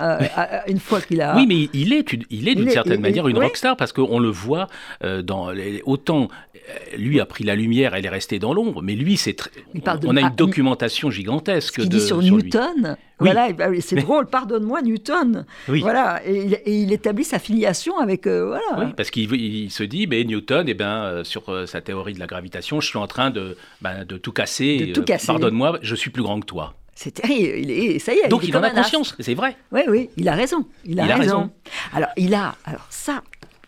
une 0.67 0.81
fois 0.81 1.01
qu'il 1.01 1.21
a. 1.21 1.37
Oui, 1.37 1.47
mais 1.47 1.69
il 1.73 1.93
est, 1.93 2.05
il 2.31 2.49
est 2.49 2.55
d'une 2.55 2.71
certaine 2.71 3.01
manière 3.01 3.29
une 3.29 3.39
rockstar 3.39 3.77
parce 3.77 3.93
qu'on 3.93 4.19
le 4.19 4.29
voit 4.29 4.67
euh, 5.05 5.23
dans 5.23 5.53
autant 5.85 6.29
euh, 6.71 6.97
lui 6.97 7.21
a 7.21 7.27
pris 7.27 7.45
la 7.45 7.55
lumière, 7.55 7.95
elle 7.95 8.05
est 8.05 8.11
restée 8.11 8.39
dans 8.39 8.53
l'ombre, 8.53 8.83
mais 8.83 8.95
lui, 8.95 9.17
c'est 9.17 9.37
on, 9.75 10.17
a 10.17 10.21
une 10.21 10.35
documentation 10.37 11.11
gigantesque. 11.11 11.81
Ce 11.81 11.87
dit 11.87 12.01
sur 12.01 12.21
Newton. 12.21 12.97
Voilà, 13.21 13.53
bah 13.53 13.69
c'est 13.81 13.97
drôle, 13.97 14.27
pardonne-moi 14.27 14.83
Newton. 14.83 15.45
Voilà, 15.69 16.21
et 16.27 16.61
il, 16.67 16.93
établit 16.93 17.25
sa 17.25 17.39
filiation 17.39 17.99
avec. 17.99 18.27
Euh, 18.27 18.47
voilà. 18.47 18.87
Oui, 18.87 18.93
parce 18.97 19.11
qu'il 19.11 19.71
se 19.71 19.83
dit, 19.83 20.07
mais 20.07 20.25
Newton, 20.25 20.65
eh 20.69 20.75
ben, 20.75 21.23
sur 21.25 21.69
sa 21.69 21.81
théorie 21.81 22.15
de 22.15 22.21
la 22.21 22.27
gravitation, 22.27 22.81
je 22.81 22.89
suis 22.89 22.99
en 22.99 23.07
train 23.07 23.31
de, 23.31 23.57
ben, 23.81 24.05
de 24.05 24.17
tout 24.17 24.33
casser. 24.33 24.93
Pardonne-moi, 25.27 25.79
je 25.83 25.95
suis 25.95 26.11
plus 26.11 26.23
grand 26.23 26.41
que 26.41 26.47
toi. 26.47 26.75
C'est 27.03 27.13
terrible. 27.13 27.59
Il 27.59 27.71
est, 27.71 27.99
ça 27.99 28.13
y 28.13 28.19
est. 28.19 28.29
Donc 28.29 28.47
il, 28.47 28.55
en 28.55 28.63
a 28.63 28.69
conscience, 28.69 29.17
c'est 29.19 29.33
vrai. 29.33 29.57
Oui, 29.73 29.81
oui, 29.89 30.11
il 30.19 30.29
a 30.29 30.35
raison. 30.35 30.67
Il 30.85 31.01
a, 31.01 31.17
raison. 31.17 31.51
Alors, 31.95 32.11
il 32.19 32.35
a. 32.35 32.55
Alors, 32.67 32.87
ça, 32.91 33.23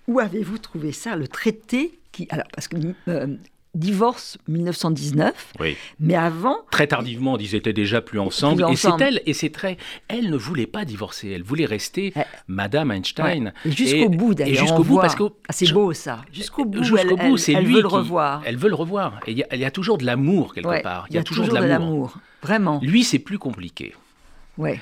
où 0.06 0.20
avez-vous 0.20 0.58
trouvé 0.58 0.92
ça 0.92 1.16
Le 1.16 1.26
traité 1.26 1.98
qui. 2.12 2.28
Alors, 2.28 2.46
parce 2.54 2.68
que 2.68 2.76
euh, 3.08 3.26
divorce 3.74 4.38
1919. 4.48 5.54
Oui. 5.60 5.76
Mais 6.00 6.14
avant. 6.14 6.58
Très 6.70 6.86
tardivement, 6.86 7.38
ils 7.38 7.54
étaient 7.54 7.72
déjà 7.72 8.00
plus 8.00 8.18
ensemble. 8.18 8.66
Et 8.70 8.76
c'est 8.76 9.00
elle, 9.00 9.22
et 9.26 9.32
c'est 9.32 9.50
très. 9.50 9.76
Elle 10.08 10.30
ne 10.30 10.36
voulait 10.36 10.66
pas 10.66 10.84
divorcer, 10.84 11.30
elle 11.30 11.42
voulait 11.42 11.66
rester 11.66 12.12
Madame 12.48 12.90
Einstein. 12.90 13.52
Jusqu'au 13.64 14.08
bout 14.08 14.34
d'ailleurs. 14.34 14.66
Jusqu'au 14.66 14.84
bout, 14.84 15.00
parce 15.00 15.14
que. 15.14 15.24
Ah, 15.48 15.52
c'est 15.52 15.72
beau 15.72 15.92
ça. 15.92 16.22
Jusqu'au 16.32 16.64
bout, 16.64 16.82
jusqu'au 16.82 17.16
bout, 17.16 17.36
c'est 17.36 17.52
lui. 17.54 17.58
Elle 17.58 17.72
veut 17.74 17.82
le 17.82 17.88
revoir. 17.88 18.42
Elle 18.44 18.56
veut 18.56 18.68
le 18.68 18.74
revoir. 18.74 19.20
Et 19.26 19.32
il 19.32 19.58
y, 19.58 19.64
a 19.64 19.70
toujours 19.70 19.98
de 19.98 20.04
l'amour 20.04 20.54
quelque 20.54 20.82
part. 20.82 21.06
Il 21.10 21.16
y, 21.16 21.18
a 21.18 21.22
toujours, 21.22 21.48
de 21.48 21.54
l'amour. 21.54 22.18
Vraiment. 22.42 22.80
Lui, 22.82 23.04
c'est 23.04 23.18
plus 23.18 23.38
compliqué. 23.38 23.94
Ouais. 24.58 24.80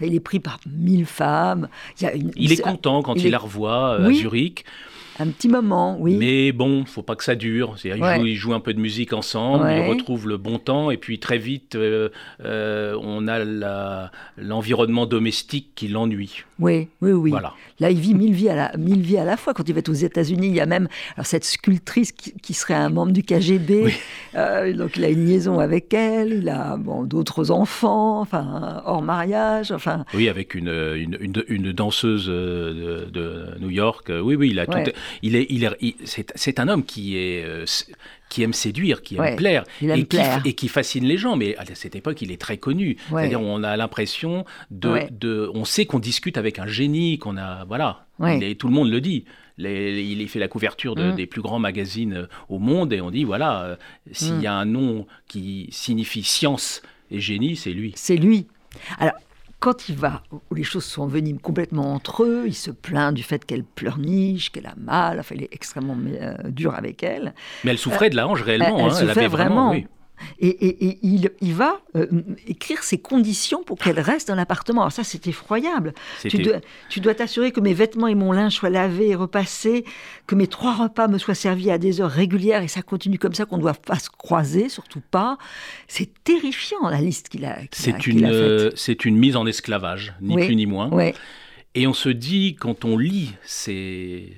Il 0.00 0.14
est 0.14 0.20
pris 0.20 0.40
par 0.40 0.58
mille 0.66 1.06
femmes. 1.06 1.68
Il, 2.00 2.52
est 2.52 2.60
content 2.60 3.02
quand 3.02 3.14
il, 3.14 3.30
la 3.30 3.38
revoit 3.38 4.00
euh, 4.00 4.08
à 4.08 4.12
Zurich. 4.12 4.64
Un 5.20 5.28
petit 5.28 5.48
moment, 5.48 5.96
oui. 6.00 6.16
Mais 6.16 6.50
bon, 6.52 6.84
faut 6.86 7.02
pas 7.02 7.14
que 7.14 7.22
ça 7.24 7.34
dure. 7.36 7.76
Ils, 7.84 7.92
Ouais. 8.02 8.16
jouent, 8.18 8.26
ils 8.26 8.34
jouent 8.34 8.54
un 8.54 8.60
peu 8.60 8.74
de 8.74 8.80
musique 8.80 9.12
ensemble, 9.12 9.64
Ouais. 9.64 9.84
ils 9.86 9.88
retrouvent 9.88 10.26
le 10.28 10.36
bon 10.38 10.58
temps, 10.58 10.90
et 10.90 10.96
puis 10.96 11.18
très 11.20 11.38
vite, 11.38 11.76
euh, 11.76 12.08
euh, 12.44 12.98
on 13.00 13.28
a 13.28 13.38
l'environnement 14.36 15.06
domestique 15.06 15.70
qui 15.74 15.88
l'ennuie. 15.88 16.42
Oui, 16.58 16.88
oui, 17.00 17.12
oui. 17.12 17.30
Voilà. 17.30 17.52
Là, 17.80 17.90
il 17.90 17.98
vit 17.98 18.14
mille 18.14 18.32
vies, 18.32 18.48
à 18.48 18.54
la, 18.54 18.76
mille 18.76 19.00
vies 19.02 19.18
à 19.18 19.24
la 19.24 19.36
fois. 19.36 19.54
Quand 19.54 19.68
il 19.68 19.74
va 19.74 19.80
aux 19.88 19.92
États-Unis, 19.92 20.48
il 20.48 20.54
y 20.54 20.60
a 20.60 20.66
même 20.66 20.88
alors, 21.16 21.26
cette 21.26 21.44
sculptrice 21.44 22.12
qui, 22.12 22.32
qui 22.34 22.54
serait 22.54 22.74
un 22.74 22.88
membre 22.90 23.12
du 23.12 23.22
KGB. 23.22 23.82
Oui. 23.84 23.92
Euh, 24.36 24.72
donc, 24.72 24.96
il 24.96 25.04
a 25.04 25.08
une 25.08 25.26
liaison 25.26 25.58
avec 25.58 25.92
elle. 25.94 26.32
Il 26.32 26.48
a 26.48 26.76
bon, 26.76 27.02
d'autres 27.04 27.50
enfants, 27.50 28.20
enfin, 28.20 28.82
hors 28.84 29.02
mariage. 29.02 29.70
Enfin, 29.72 30.04
Oui, 30.14 30.28
avec 30.28 30.54
une, 30.54 30.68
une, 30.68 31.16
une- 31.20 31.44
une 31.48 31.72
danseuse 31.72 32.26
de, 32.26 33.08
de 33.12 33.46
New 33.60 33.70
York. 33.70 34.10
Oui, 34.22 34.34
oui, 34.36 34.50
il 34.50 34.58
a 34.60 34.64
Ouais. 34.68 34.84
tout. 34.84 34.90
Il 35.22 35.36
est, 35.36 35.46
il 35.50 35.64
est, 35.64 35.76
il- 35.80 35.94
c'est, 36.04 36.58
un 36.60 36.68
homme 36.68 36.84
qui 36.84 37.16
est. 37.16 37.44
euh, 37.44 37.64
qui 38.30 38.42
aime 38.42 38.52
séduire, 38.52 39.02
qui 39.02 39.14
aime 39.14 39.20
Ouais, 39.20 39.36
plaire, 39.36 39.62
aime 39.80 39.90
et, 39.92 39.98
qui, 39.98 40.04
plaire. 40.06 40.40
et 40.44 40.54
qui 40.54 40.66
fascine 40.68 41.04
les 41.04 41.16
gens. 41.18 41.36
Mais 41.36 41.56
à 41.56 41.64
cette 41.74 41.94
époque, 41.94 42.20
il 42.22 42.32
est 42.32 42.40
très 42.40 42.56
connu. 42.58 42.96
Ouais. 43.10 43.22
C'est-à-dire, 43.22 43.40
on 43.40 43.62
a 43.62 43.76
l'impression 43.76 44.44
de, 44.72 44.88
Ouais. 44.88 45.08
de, 45.12 45.48
on 45.54 45.64
sait 45.64 45.86
qu'on 45.86 46.00
discute 46.00 46.36
avec 46.36 46.58
un 46.58 46.66
génie, 46.66 47.18
qu'on 47.18 47.36
a, 47.36 47.64
voilà. 47.64 48.06
Est- 48.24 48.58
tout 48.58 48.66
le 48.68 48.74
monde 48.74 48.90
le 48.90 49.00
dit. 49.00 49.24
Les- 49.56 50.02
il 50.02 50.28
fait 50.28 50.40
la 50.40 50.48
couverture 50.48 50.96
de- 50.96 51.12
Mm. 51.12 51.14
des 51.14 51.26
plus 51.26 51.42
grands 51.42 51.60
magazines 51.60 52.14
euh, 52.14 52.26
au 52.48 52.58
monde 52.58 52.92
et 52.92 53.00
on 53.00 53.10
dit 53.12 53.22
voilà, 53.22 53.62
euh, 53.62 53.76
s'il 54.10 54.40
y 54.40 54.48
a 54.48 54.54
un 54.54 54.64
nom 54.64 55.06
qui 55.28 55.68
signifie 55.70 56.24
science 56.24 56.82
et 57.12 57.20
génie, 57.20 57.54
c'est 57.54 57.70
lui. 57.72 57.92
c'est 57.94 58.16
lui. 58.16 58.48
Alors, 58.98 59.14
quand 59.64 59.88
il 59.88 59.96
va, 59.96 60.22
où 60.50 60.54
les 60.54 60.62
choses 60.62 60.84
sont 60.84 61.04
envenimes 61.04 61.40
complètement 61.40 61.94
entre 61.94 62.22
eux, 62.24 62.42
il 62.46 62.54
se 62.54 62.70
plaint 62.70 63.14
du 63.14 63.22
fait 63.22 63.46
qu'elle 63.46 63.64
pleurniche, 63.64 64.52
qu'elle 64.52 64.66
a 64.66 64.74
mal. 64.76 65.18
Enfin, 65.18 65.36
il 65.36 65.42
est 65.42 65.54
extrêmement 65.54 65.96
euh, 66.06 66.34
dur 66.50 66.74
avec 66.74 67.02
elle. 67.02 67.32
Mais 67.64 67.70
elle 67.70 67.78
souffrait 67.78 68.10
de 68.10 68.16
la 68.16 68.28
hanche 68.28 68.42
réellement. 68.42 68.76
elle 68.78 68.84
hein, 68.84 68.90
souffrait 68.90 69.10
avait 69.10 69.26
vraiment. 69.28 69.68
vraiment. 69.68 69.70
oui. 69.70 69.86
Et, 70.38 70.48
et- 70.48 70.86
et 70.88 70.98
il, 71.02 71.30
il 71.40 71.54
va 71.54 71.80
euh, 71.96 72.06
écrire 72.46 72.82
ses 72.84 72.98
conditions 72.98 73.62
pour 73.64 73.78
qu'elle 73.78 73.98
reste 74.00 74.28
dans 74.28 74.34
l'appartement. 74.36 74.82
Alors 74.82 74.92
ça, 74.92 75.04
c'est 75.04 75.26
effroyable. 75.26 75.92
Tu 76.22 76.38
dois, 76.38 76.60
tu 76.88 77.00
dois 77.00 77.14
t'assurer 77.14 77.50
que 77.52 77.60
mes 77.60 77.74
vêtements 77.74 78.06
et 78.06 78.14
mon 78.14 78.30
linge 78.32 78.54
soient 78.54 78.70
lavés 78.70 79.08
et 79.10 79.14
repassés, 79.16 79.84
que 80.26 80.34
mes 80.34 80.46
trois 80.46 80.74
repas 80.74 81.08
me 81.08 81.18
soient 81.18 81.34
servis 81.34 81.70
à 81.70 81.78
des 81.78 82.00
heures 82.00 82.10
régulières, 82.10 82.62
et 82.62 82.68
ça 82.68 82.82
continue 82.82 83.18
comme 83.18 83.34
ça, 83.34 83.44
qu'on 83.44 83.56
ne 83.56 83.62
doit 83.62 83.74
pas 83.74 83.98
se 83.98 84.08
croiser, 84.08 84.68
surtout 84.68 85.02
pas. 85.10 85.36
C'est 85.88 86.10
terrifiant, 86.24 86.88
la 86.88 87.00
liste 87.00 87.28
qu'il 87.28 87.44
a, 87.44 87.58
C'est 87.72 88.06
une, 88.06 88.24
euh, 88.24 88.70
c'est 88.76 89.04
une 89.04 89.16
mise 89.16 89.36
en 89.36 89.46
esclavage, 89.46 90.14
ni 90.20 90.36
Oui. 90.36 90.46
plus 90.46 90.56
ni 90.56 90.66
moins. 90.66 90.90
Et 91.74 91.86
on 91.88 91.92
se 91.94 92.08
dit, 92.08 92.54
quand 92.54 92.84
on 92.84 92.96
lit 92.96 93.32
ces, 93.44 94.32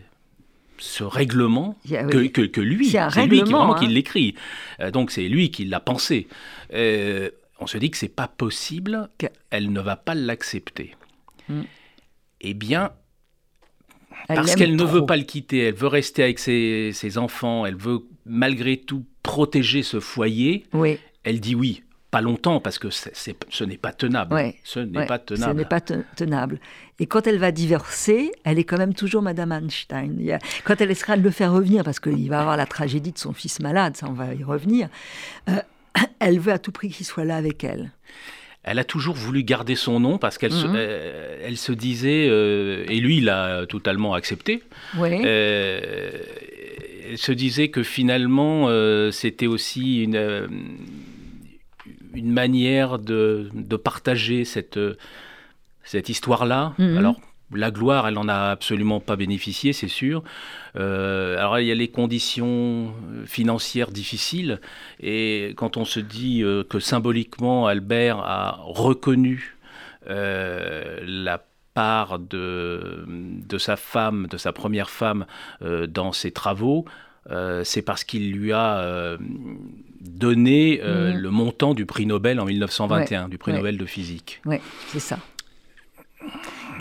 ce 0.79 1.05
règlement, 1.05 1.77
que, 1.89 2.17
oui. 2.17 2.33
que, 2.33 2.43
que 2.43 2.61
lui, 2.61 2.89
C'est 2.91 3.27
lui 3.27 3.39
qui, 3.43 3.51
vraiment 3.51 3.75
hein. 3.77 3.79
qui 3.79 3.87
l'écrit. 3.87 4.35
Euh, 4.81 4.91
donc 4.91 5.11
c'est 5.11 5.29
lui 5.29 5.51
qui 5.51 5.65
l'a 5.65 5.81
pensé. 5.81 6.29
Euh, 6.75 7.31
on 7.59 7.67
se 7.67 7.79
dit 7.79 7.91
que 7.91 7.97
c'est 7.97 8.09
pas 8.15 8.29
possible, 8.29 9.09
Que- 9.19 9.27
elle 9.51 9.73
ne 9.73 9.81
va 9.81 9.97
pas 9.97 10.15
l'accepter. 10.15 10.95
Mm. 11.49 11.63
Eh 12.43 12.55
bien, 12.55 12.91
elle 14.29 14.37
parce 14.37 14.55
qu'elle 14.55 14.77
ne 14.77 14.85
veut 14.85 15.07
pas 15.07 15.17
le 15.17 15.23
quitter, 15.23 15.59
elle 15.61 15.75
veut 15.75 15.87
rester 15.87 16.23
avec 16.23 16.39
ses, 16.39 16.91
ses 16.93 17.19
enfants, 17.19 17.65
elle 17.65 17.77
veut 17.77 18.01
malgré 18.25 18.77
tout 18.77 19.05
protéger 19.23 19.83
ce 19.83 20.01
foyer, 20.01 20.65
Oui, 20.73 20.99
elle 21.25 21.41
dit 21.41 21.55
oui. 21.55 21.83
Pas 22.17 22.23
longtemps, 22.23 22.61
parce 22.61 22.79
que 22.79 22.89
ce 22.89 23.65
n'est 23.65 23.77
pas 23.77 23.93
tenable. 23.93 24.33
Ouais, 24.33 24.55
Ce 24.65 24.81
n'est 24.81 25.01
ouais, 25.01 25.07
pas 25.07 25.19
Ce 25.19 25.35
tenable. 25.35 25.59
n'est 25.59 25.65
pas 25.67 25.83
te- 25.83 26.03
tenable. 26.17 26.59
Et 26.99 27.05
quand 27.05 27.27
elle 27.27 27.37
va 27.39 27.53
divorcer, 27.53 28.33
elle 28.45 28.59
est 28.59 28.65
quand 28.65 28.79
même 28.79 28.95
toujours 28.95 29.21
Madame 29.21 29.53
Einstein. 29.53 30.39
Quand 30.65 30.81
elle 30.81 30.91
essaiera 30.91 31.19
de 31.19 31.23
le 31.23 31.31
faire 31.31 31.53
revenir, 31.53 31.85
parce 31.85 32.01
qu'il 32.01 32.31
va 32.31 32.41
avoir 32.41 32.57
la 32.57 32.65
tragédie 32.65 33.13
de 33.13 33.19
son 33.19 33.35
fils 33.35 33.61
malade, 33.61 33.99
ça 33.99 34.07
on 34.09 34.15
va 34.15 34.33
y 34.33 34.43
revenir, 34.43 34.89
euh, 35.51 35.57
elle 36.21 36.39
veut 36.41 36.53
à 36.53 36.59
tout 36.59 36.73
prix 36.73 36.89
qu'il 36.89 37.05
soit 37.05 37.25
là 37.27 37.37
avec 37.37 37.63
elle. 37.65 37.91
Elle 38.69 38.79
a 38.79 38.85
toujours 38.85 39.15
voulu 39.15 39.43
garder 39.45 39.75
son 39.77 40.01
nom 40.01 40.17
parce 40.17 40.39
qu'elle 40.39 40.53
se, 40.55 40.67
Mhm. 40.67 40.75
euh, 40.75 41.39
elle 41.47 41.59
se 41.59 41.73
disait, 41.73 42.29
euh, 42.31 42.85
et 42.89 42.99
lui 42.99 43.19
il 43.19 43.29
a 43.29 43.67
totalement 43.67 44.15
accepté, 44.15 44.63
euh, 44.99 46.11
elle 47.11 47.19
se 47.19 47.33
disait 47.33 47.69
que 47.69 47.83
finalement 47.83 48.69
c'était 49.13 49.47
aussi 49.47 50.03
une, 50.03 50.49
une 52.17 52.33
manière 52.33 52.99
de, 52.99 53.51
de 53.55 53.77
partager 53.77 54.45
cette, 54.45 54.81
cette 55.85 56.09
histoire-là. 56.09 56.73
Mhm. 56.79 56.99
Alors 56.99 57.21
la 57.53 57.71
gloire, 57.71 58.09
elle 58.09 58.15
n'en 58.15 58.29
a 58.29 58.51
absolument 58.51 58.99
pas 58.99 59.15
bénéficié, 59.15 59.73
c'est 59.73 59.89
sûr. 59.89 60.25
Euh, 60.75 61.39
alors 61.39 61.61
il 61.61 61.67
y 61.67 61.71
a 61.71 61.77
les 61.77 61.89
conditions 61.89 62.93
financières 63.25 63.93
difficiles, 63.93 64.61
et 65.01 65.55
quand 65.57 65.77
on 65.77 65.85
se 65.85 66.01
dit 66.01 66.43
euh, 66.43 66.65
que 66.65 66.81
symboliquement 66.81 67.69
Albert 67.69 68.19
a 68.19 68.59
reconnu 68.63 69.57
euh, 70.09 70.99
la 71.07 71.45
part 71.75 72.19
de, 72.19 73.05
de 73.07 73.59
sa 73.59 73.77
femme, 73.77 74.27
de 74.29 74.39
sa 74.39 74.53
première 74.53 74.91
femme, 74.91 75.27
euh, 75.63 75.87
dans 75.87 76.11
ses 76.11 76.33
travaux, 76.33 76.85
euh, 77.31 77.63
c'est 77.65 77.83
parce 77.83 78.03
qu'il 78.03 78.33
lui 78.33 78.53
a 78.53 78.79
euh, 78.79 79.19
donné 80.01 80.81
euh, 80.83 81.13
Mhm. 81.13 81.19
le 81.19 81.31
montant 81.31 81.75
du 81.75 81.87
prix 81.87 82.07
Nobel 82.07 82.41
en 82.41 82.45
1921, 82.45 83.29
du 83.29 83.39
prix 83.39 83.53
ouais. 83.53 83.59
Nobel 83.59 83.77
de 83.79 83.87
physique. 83.87 84.41
oui, 84.47 84.57
c'est 84.89 85.01
ça. 85.01 85.19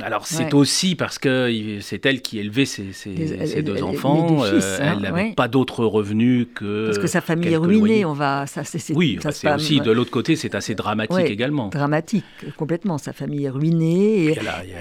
Alors 0.01 0.28
c'est 0.28 0.45
Ouais. 0.45 0.54
aussi 0.56 0.95
parce 0.95 1.19
que 1.19 1.78
c'est 1.80 2.06
elle 2.06 2.21
qui 2.21 2.38
élevait 2.39 2.65
ses, 2.65 2.91
ses- 2.91 3.12
Les- 3.12 3.28
ses 3.47 3.56
les- 3.58 3.63
deux 3.63 3.75
les- 3.75 3.84
enfants. 3.84 4.43
les 4.43 4.51
deux 4.51 4.56
fils, 4.60 4.65
euh, 4.65 4.78
hein, 4.82 4.93
elle 4.95 5.01
n'avait 5.01 5.21
ouais. 5.30 5.34
pas 5.34 5.47
d'autres 5.47 5.86
revenus 5.86 6.47
que 6.54 6.88
Parce 6.88 6.97
que 6.97 7.08
sa 7.08 7.21
famille 7.21 7.54
est 7.54 7.58
ruinée, 7.58 7.80
loyers. 7.80 8.06
on 8.06 8.12
va, 8.13 8.45
ça, 8.45 8.63
c'est, 8.65 8.93
Oui, 8.93 9.17
ça 9.21 9.30
bah, 9.30 9.34
c'est 9.34 9.54
aussi 9.54 9.80
de 9.80 9.91
l'autre 9.91 10.12
côté, 10.12 10.36
c'est 10.36 10.54
assez 10.54 10.75
dramatique 10.75 11.15
Ouais, 11.15 11.32
également. 11.32 11.69
dramatique, 11.69 12.25
complètement. 12.58 12.97
Sa 12.97 13.13
famille 13.13 13.45
est 13.45 13.49
ruinée. 13.49 14.23
Il 14.25 14.30
Et, 14.32 14.34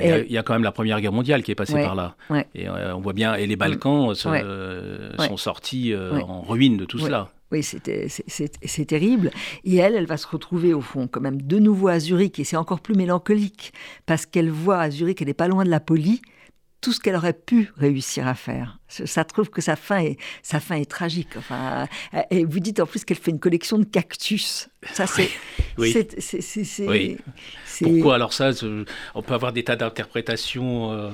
y, 0.09 0.11
a 0.13 0.19
il 0.19 0.33
y 0.33 0.43
quand 0.43 0.55
même 0.55 0.65
la 0.65 0.73
Première 0.73 1.01
Guerre 1.01 1.13
mondiale 1.13 1.43
qui 1.45 1.53
est 1.53 1.57
passée 1.57 1.75
par 1.75 1.95
là. 1.95 2.17
Et 2.57 2.69
euh, 2.69 2.97
on 2.97 3.01
voit 3.01 3.13
bien, 3.13 3.35
et 3.37 3.47
les 3.47 3.57
Balkans 3.57 4.13
euh, 4.27 5.11
sont 5.19 5.37
sortis 5.37 5.93
euh, 5.93 6.19
en 6.23 6.43
ruine 6.43 6.77
de 6.77 6.85
tout 6.87 6.99
cela. 6.99 7.29
Oui, 7.55 7.63
c'est, 7.63 8.85
terrible. 8.85 9.31
Et 9.63 9.77
elle, 9.77 9.95
elle 9.95 10.07
va 10.07 10.17
se 10.17 10.27
retrouver 10.27 10.75
au 10.75 10.81
fond 10.81 11.07
quand 11.07 11.21
même 11.21 11.41
de 11.41 11.61
nouveau 11.61 11.87
à 11.87 12.01
Zurich. 12.01 12.41
Et 12.41 12.45
c'est 12.45 12.57
encore 12.57 12.81
plus 12.81 12.97
mélancolique 12.97 13.73
parce 14.07 14.27
qu'elle 14.27 14.51
voit 14.51 14.81
à 14.81 14.91
Zurich, 14.91 15.23
elle 15.23 15.29
n'est 15.29 15.35
pas 15.35 15.47
loin 15.47 15.65
de 15.65 15.71
la 15.71 15.79
poli, 15.79 16.21
tout 16.81 16.93
ce 16.93 16.99
qu'elle 16.99 17.15
aurait 17.15 17.33
pu 17.33 17.73
réussir 17.77 18.27
à 18.27 18.35
faire. 18.35 18.81
Ça 18.89 19.25
trouve 19.25 19.51
que 19.51 19.61
sa 19.61 19.77
fin 19.77 20.01
est, 20.01 20.19
sa 20.43 20.59
fin 20.59 20.75
est 20.75 20.91
tragique. 20.91 21.37
Enfin, 21.37 21.87
et 22.31 22.45
vous 22.45 22.59
dites 22.59 22.81
en 22.81 22.87
plus 22.87 23.05
qu'elle 23.05 23.19
fait 23.19 23.31
une 23.31 23.39
collection 23.39 23.79
de 23.79 23.85
cactus. 23.85 24.69
Ça, 24.93 25.07
c'est... 25.07 25.31
Oui. 25.79 27.17
Pourquoi 27.81 28.17
alors 28.17 28.33
ça 28.33 28.51
On 29.15 29.23
peut 29.23 29.35
avoir 29.35 29.53
des 29.53 29.63
tas 29.63 29.77
d'interprétations 29.77 30.91
euh, 30.91 31.11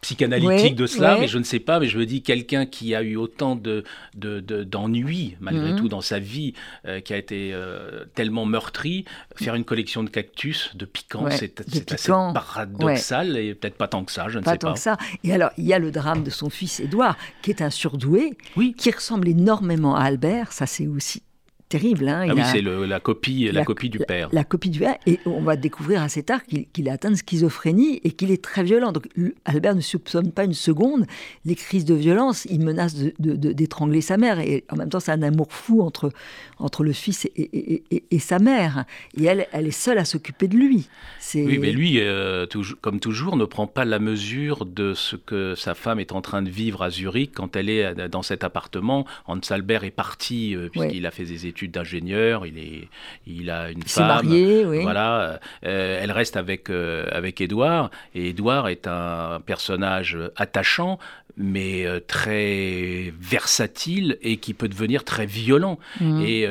psychanalytiques 0.00 0.70
Ouais, 0.70 0.70
de 0.70 0.86
cela, 0.86 1.18
mais 1.18 1.28
je 1.28 1.38
ne 1.38 1.44
sais 1.44 1.58
pas. 1.60 1.78
Mais 1.80 1.88
je 1.88 1.98
me 1.98 2.06
dis 2.06 2.22
quelqu'un 2.22 2.66
qui 2.66 2.94
a 2.94 3.02
eu 3.02 3.16
autant 3.16 3.56
de 3.56 3.84
de- 4.16 4.40
de- 4.40 4.64
d'ennuis 4.64 5.36
malgré 5.40 5.72
Mhm. 5.72 5.78
tout 5.78 5.88
dans 5.88 6.00
sa 6.00 6.18
vie, 6.18 6.54
euh, 6.86 7.00
qui 7.00 7.12
a 7.12 7.16
été 7.16 7.50
euh, 7.52 8.04
tellement 8.14 8.46
meurtri, 8.46 9.04
faire 9.36 9.54
une 9.54 9.64
collection 9.64 10.02
de 10.02 10.08
cactus, 10.10 10.70
de 10.74 10.84
piquants, 10.84 11.24
Ouais, 11.24 11.36
c'est 11.36 11.60
assez 11.60 11.84
paradoxal 12.32 13.36
et 13.36 13.54
peut-être 13.54 13.76
pas 13.76 13.88
tant 13.88 14.04
que 14.04 14.12
ça. 14.12 14.28
Je 14.28 14.38
ne 14.38 14.44
Pas 14.44 14.52
sais 14.52 14.58
tant 14.58 14.68
pas. 14.68 14.74
que 14.74 14.80
ça. 14.80 14.96
Et 15.24 15.32
alors, 15.32 15.50
il 15.58 15.64
y 15.64 15.72
a 15.72 15.78
le 15.78 15.90
drame 15.90 16.22
de 16.22 16.30
son 16.30 16.50
fils 16.50 16.80
Édouard, 16.80 17.16
qui 17.42 17.50
est 17.50 17.62
un 17.62 17.70
surdoué, 17.70 18.36
Oui. 18.56 18.74
qui 18.76 18.90
ressemble 18.90 19.28
énormément 19.28 19.96
à 19.96 20.02
Albert. 20.04 20.52
Ça, 20.52 20.66
c'est 20.66 20.86
aussi 20.86 21.22
terrible. 21.70 22.06
hein. 22.08 22.26
Ah 22.28 22.34
oui, 22.34 22.42
c'est 22.52 22.60
la 22.60 23.00
copie, 23.00 23.48
la, 23.50 23.64
copie 23.64 23.88
du 23.88 23.98
père. 24.00 24.28
La, 24.32 24.44
copie 24.44 24.68
du 24.68 24.80
père. 24.80 24.96
Et 25.06 25.18
on 25.24 25.40
va 25.40 25.56
découvrir 25.56 26.02
assez 26.02 26.22
tard 26.22 26.40
qu'il 26.44 26.86
est 26.86 26.90
atteint 26.90 27.10
de 27.10 27.16
schizophrénie 27.16 28.00
et 28.04 28.10
qu'il 28.10 28.30
est 28.30 28.42
très 28.42 28.62
violent. 28.62 28.92
Donc 28.92 29.06
Albert 29.46 29.74
ne 29.76 29.80
soupçonne 29.80 30.32
pas 30.32 30.44
une 30.44 30.52
seconde 30.52 31.06
les 31.46 31.54
crises 31.54 31.84
de 31.86 31.94
violence. 31.94 32.46
Il 32.50 32.60
menace 32.60 32.94
de- 32.96 33.14
de- 33.18 33.36
de- 33.36 33.52
d'étrangler 33.52 34.00
sa 34.02 34.16
mère. 34.18 34.40
Et 34.40 34.64
en 34.70 34.76
même 34.76 34.90
temps, 34.90 35.00
c'est 35.00 35.12
un 35.12 35.22
amour 35.22 35.46
fou 35.50 35.80
entre, 35.80 36.10
entre 36.58 36.84
le 36.84 36.92
fils 36.92 37.24
et, 37.24 37.30
et- 37.36 37.82
et- 37.90 38.04
et 38.10 38.18
sa 38.18 38.38
mère. 38.40 38.84
Et 39.16 39.24
elle, 39.24 39.46
elle 39.52 39.66
est 39.68 39.70
seule 39.70 39.98
à 39.98 40.04
s'occuper 40.04 40.48
de 40.48 40.56
lui. 40.56 40.88
Oui, 41.34 41.58
mais 41.58 41.70
lui, 41.72 42.00
euh, 42.00 42.46
comme 42.80 42.98
toujours, 42.98 43.36
ne 43.36 43.44
prend 43.44 43.68
pas 43.68 43.84
la 43.84 44.00
mesure 44.00 44.66
de 44.66 44.92
ce 44.94 45.14
que 45.14 45.54
sa 45.54 45.74
femme 45.74 46.00
est 46.00 46.10
en 46.12 46.20
train 46.20 46.42
de 46.42 46.50
vivre 46.50 46.82
à 46.82 46.90
Zurich 46.90 47.30
quand 47.32 47.54
elle 47.54 47.70
est 47.70 47.84
euh, 47.84 48.08
dans 48.08 48.22
cet 48.22 48.42
appartement. 48.42 49.06
Hans 49.28 49.38
Albert 49.50 49.84
est 49.84 49.90
parti 49.92 50.56
euh, 50.56 50.68
puisqu'il 50.68 51.06
a 51.06 51.10
fait 51.12 51.24
des 51.24 51.46
études 51.46 51.59
d'ingénieur, 51.68 52.46
il, 52.46 52.58
est, 52.58 52.88
il 53.26 53.50
a 53.50 53.70
une 53.70 53.82
femme. 53.82 54.06
marié, 54.08 54.64
oui. 54.64 54.82
Voilà, 54.82 55.40
euh, 55.64 56.00
elle 56.02 56.12
reste 56.12 56.36
avec, 56.36 56.70
euh, 56.70 57.06
avec 57.10 57.40
Édouard, 57.40 57.90
et 58.14 58.30
Édouard 58.30 58.68
est 58.68 58.86
un 58.86 59.40
personnage 59.44 60.18
attachant, 60.36 60.98
mais 61.36 61.86
euh, 61.86 62.00
très 62.00 63.12
versatile 63.18 64.18
et 64.22 64.36
qui 64.38 64.54
peut 64.54 64.68
devenir 64.68 65.04
très 65.04 65.26
violent. 65.26 65.78
Mhm. 66.00 66.20
Et 66.22 66.48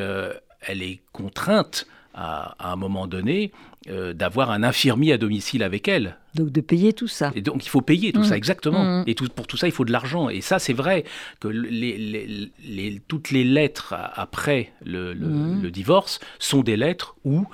elle 0.62 0.84
est 0.84 1.00
contrainte 1.12 1.88
à, 2.14 2.56
un 2.72 2.76
moment 2.76 3.08
donné 3.08 3.52
euh, 3.90 4.14
d'avoir 4.14 4.52
un 4.52 4.64
infirmier 4.64 5.14
à 5.14 5.18
domicile 5.18 5.64
avec 5.64 5.88
elle. 5.88 6.18
Donc 6.36 6.52
de 6.52 6.62
payer 6.62 6.94
tout 6.94 7.08
ça. 7.08 7.32
Et 7.36 7.42
donc 7.42 7.66
il 7.66 7.70
faut 7.70 7.82
payer 7.82 8.12
tout 8.12 8.24
ça, 8.24 8.34
Mmh. 8.36 8.38
exactement. 8.38 8.84
Mmh. 8.84 9.04
Et 9.08 9.16
tout, 9.16 9.28
pour 9.30 9.48
tout 9.48 9.58
ça, 9.58 9.68
il 9.68 9.72
faut 9.72 9.86
de 9.86 9.92
l'argent. 9.92 10.30
Et 10.30 10.42
ça, 10.42 10.60
c'est 10.60 10.74
vrai 10.74 11.06
que 11.40 11.48
les, 11.48 11.98
les- 11.98 12.52
les- 12.68 13.02
toutes 13.08 13.32
les 13.32 13.44
lettres 13.44 13.96
après 14.16 14.72
le, 14.86 15.14
le- 15.14 15.28
Mmh. 15.28 15.62
le 15.64 15.72
divorce 15.72 16.20
sont 16.40 16.62
des 16.62 16.78
lettres 16.78 17.16
où 17.26 17.46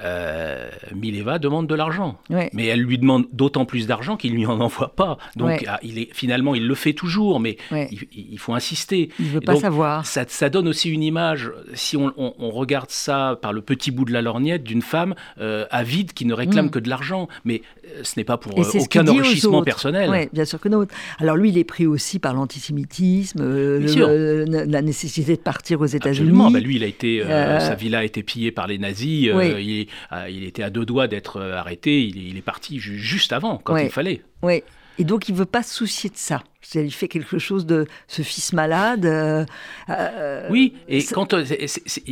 euh, 0.00 0.68
Mileva 0.94 1.38
demande 1.38 1.66
de 1.66 1.74
l'argent. 1.74 2.18
Ouais. 2.30 2.50
Mais 2.52 2.66
elle 2.66 2.80
lui 2.80 2.98
demande 2.98 3.26
d'autant 3.32 3.64
plus 3.64 3.86
d'argent 3.86 4.16
qu'il 4.16 4.32
lui 4.32 4.46
en 4.46 4.60
envoie 4.60 4.94
pas. 4.94 5.18
Donc 5.36 5.48
Ouais. 5.48 5.64
ah, 5.68 5.78
il 5.82 5.98
est, 5.98 6.08
finalement, 6.12 6.54
il 6.54 6.66
le 6.66 6.74
fait 6.74 6.92
toujours, 6.92 7.40
mais 7.40 7.56
Ouais. 7.70 7.88
il, 7.90 8.06
il 8.32 8.38
faut 8.38 8.54
insister. 8.54 9.10
Il 9.18 9.26
veut 9.26 9.42
Et 9.42 9.44
pas 9.44 9.52
donc, 9.54 9.62
savoir. 9.62 10.06
Ça, 10.06 10.24
ça 10.28 10.48
donne 10.50 10.68
aussi 10.68 10.90
une 10.90 11.02
image, 11.02 11.50
si 11.74 11.96
on, 11.96 12.12
on- 12.16 12.34
on 12.38 12.50
regarde 12.50 12.90
ça 12.90 13.38
par 13.40 13.52
le 13.52 13.60
petit 13.62 13.90
bout 13.90 14.04
de 14.04 14.12
la 14.12 14.22
lorgnette, 14.22 14.62
d'une 14.64 14.82
femme 14.82 15.14
euh, 15.40 15.66
avide 15.70 16.12
qui 16.12 16.24
ne 16.24 16.34
réclame 16.34 16.66
Mm. 16.66 16.70
que 16.70 16.78
de 16.78 16.88
l'argent. 16.88 17.28
Mais 17.44 17.62
ce 18.02 18.14
n'est 18.16 18.24
pas 18.24 18.36
pour 18.36 18.52
euh, 18.58 18.62
aucun 18.84 19.04
enrichissement 19.18 19.62
personnel. 19.64 20.10
Oui, 20.10 20.28
bien 20.32 20.44
sûr 20.44 20.60
que 20.60 20.68
non. 20.68 20.86
Alors 21.18 21.36
lui, 21.36 21.50
il 21.50 21.58
est 21.58 21.64
pris 21.64 21.86
aussi 21.86 22.18
par 22.18 22.34
l'antisémitisme, 22.34 23.40
euh, 23.42 23.80
le- 23.80 24.02
euh, 24.08 24.66
la 24.68 24.82
nécessité 24.82 25.36
de 25.36 25.40
partir 25.40 25.80
aux 25.80 25.86
États-Unis. 25.86 26.30
Bah, 26.52 26.60
lui, 26.60 26.76
il 26.76 26.84
a 26.84 26.86
été, 26.86 27.22
euh, 27.24 27.60
sa 27.60 27.74
villa 27.74 27.98
a 28.00 28.04
été 28.04 28.22
pillée 28.22 28.52
par 28.52 28.66
les 28.66 28.78
nazis. 28.78 29.30
Oui. 29.34 29.88
il, 30.30 30.44
était 30.44 30.62
à 30.62 30.70
deux 30.70 30.84
doigts 30.84 31.06
d'être 31.08 31.40
arrêté. 31.40 32.02
Il, 32.06 32.16
est- 32.18 32.28
il 32.30 32.36
est 32.36 32.42
parti 32.42 32.78
ju- 32.78 32.98
juste 32.98 33.32
avant, 33.32 33.58
quand 33.62 33.74
il 33.84 33.90
fallait. 33.90 34.22
Oui. 34.42 34.62
Et 35.00 35.04
donc, 35.04 35.28
il 35.28 35.34
veut 35.34 35.44
pas 35.46 35.62
se 35.62 35.72
soucier 35.74 36.10
de 36.10 36.16
ça. 36.16 36.42
Il 36.74 36.92
fait 36.92 37.06
quelque 37.08 37.38
chose 37.38 37.64
de 37.66 37.86
ce 38.08 38.22
fils 38.22 38.52
malade. 38.52 39.06
euh, 39.06 39.44
euh, 39.88 40.46
Oui, 40.50 40.74
et 40.88 41.00
c'est- 41.00 41.14
quand 41.14 41.32
euh, 41.34 41.44
c'est- 41.44 41.66
c'est- 41.68 41.82
c'est- 41.86 42.02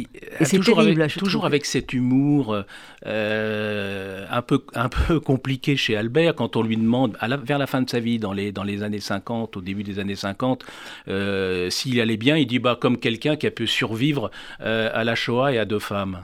c'est 0.41 0.57
toujours, 0.57 0.79
terrible, 0.79 1.03
avec, 1.03 1.13
toujours 1.17 1.41
trouve. 1.41 1.47
avec 1.47 1.67
cet 1.67 1.93
humour 1.93 2.63
euh, 3.07 4.25
un 4.31 4.43
peu 4.43 4.65
un 4.75 4.89
peu 4.89 5.21
compliqué 5.21 5.77
chez 5.77 5.97
Albert 5.97 6.35
quand 6.37 6.57
on 6.57 6.63
lui 6.63 6.77
demande 6.77 7.17
à 7.21 7.29
la- 7.29 7.37
vers 7.37 7.59
la 7.59 7.67
fin 7.67 7.83
de 7.83 7.91
sa 7.91 8.01
vie 8.01 8.19
dans 8.19 8.33
les 8.33 8.53
dans 8.53 8.63
les 8.65 8.83
années 8.83 9.01
50 9.01 9.57
au 9.57 9.61
début 9.61 9.83
des 9.83 9.99
années 9.99 10.17
50 10.17 10.65
euh, 11.09 11.69
s'il 11.71 12.01
allait 12.01 12.17
bien 12.17 12.37
il 12.37 12.47
dit 12.47 12.59
bah 12.59 12.79
comme 12.81 12.99
quelqu'un 12.99 13.37
qui 13.37 13.47
a 13.47 13.51
pu 13.51 13.67
survivre 13.67 14.31
à 14.61 15.05
la 15.05 15.15
Shoah 15.15 15.53
et 15.53 15.59
à 15.59 15.65
deux 15.65 15.79
femmes 15.81 16.23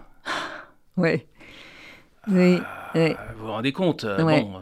ouais. 0.97 1.27
Oui. 2.29 2.59
Euh, 2.97 3.15
vous 3.37 3.47
vous 3.47 3.53
rendez 3.53 3.73
compte 3.73 4.05
euh, 4.05 4.23
Ouais. 4.23 4.43
bon, 4.43 4.61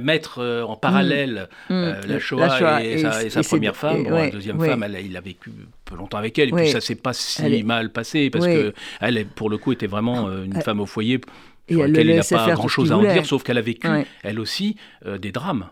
mettre 0.00 0.38
euh, 0.40 0.62
en 0.62 0.76
parallèle 0.76 1.48
Mm. 1.68 1.72
euh, 1.72 2.00
la 2.06 2.14
La 2.14 2.18
Shoah, 2.20 2.82
et, 2.84 2.92
et- 2.92 2.98
sa, 2.98 3.22
et 3.24 3.26
et 3.26 3.42
première 3.42 3.76
femme. 3.76 4.00
et- 4.06 4.10
Bon, 4.10 4.16
la 4.16 4.30
deuxième 4.30 4.58
femme, 4.60 4.82
elle, 4.82 4.98
il 5.04 5.16
a 5.16 5.20
vécu 5.20 5.52
peu 5.84 5.96
longtemps 5.96 6.18
avec 6.18 6.38
elle, 6.38 6.48
et 6.48 6.52
puis 6.52 6.68
ça 6.70 6.80
s'est 6.80 6.94
pas 6.94 7.12
si 7.12 7.42
Elle 7.42 7.64
mal 7.64 7.90
passé, 7.90 8.30
parce 8.30 8.46
que 8.46 8.74
elle, 9.00 9.26
pour 9.26 9.50
le 9.50 9.58
coup, 9.58 9.72
était 9.72 9.86
vraiment 9.86 10.28
euh, 10.28 10.44
une 10.44 10.56
Elle- 10.56 10.62
femme 10.62 10.80
au 10.80 10.86
foyer, 10.86 11.20
Et 11.68 11.74
sur 11.74 11.84
elle 11.84 11.90
le 11.92 11.96
laquelle 11.98 12.10
il 12.10 12.16
n'a 12.16 12.22
pas 12.46 12.52
grand-chose 12.54 12.92
à 12.92 12.96
en 12.96 13.02
dire, 13.02 13.26
sauf 13.26 13.42
qu'elle 13.42 13.58
a 13.58 13.62
vécu, 13.62 13.88
elle 14.22 14.40
aussi, 14.40 14.76
euh, 15.06 15.18
des 15.18 15.32
drames. 15.32 15.66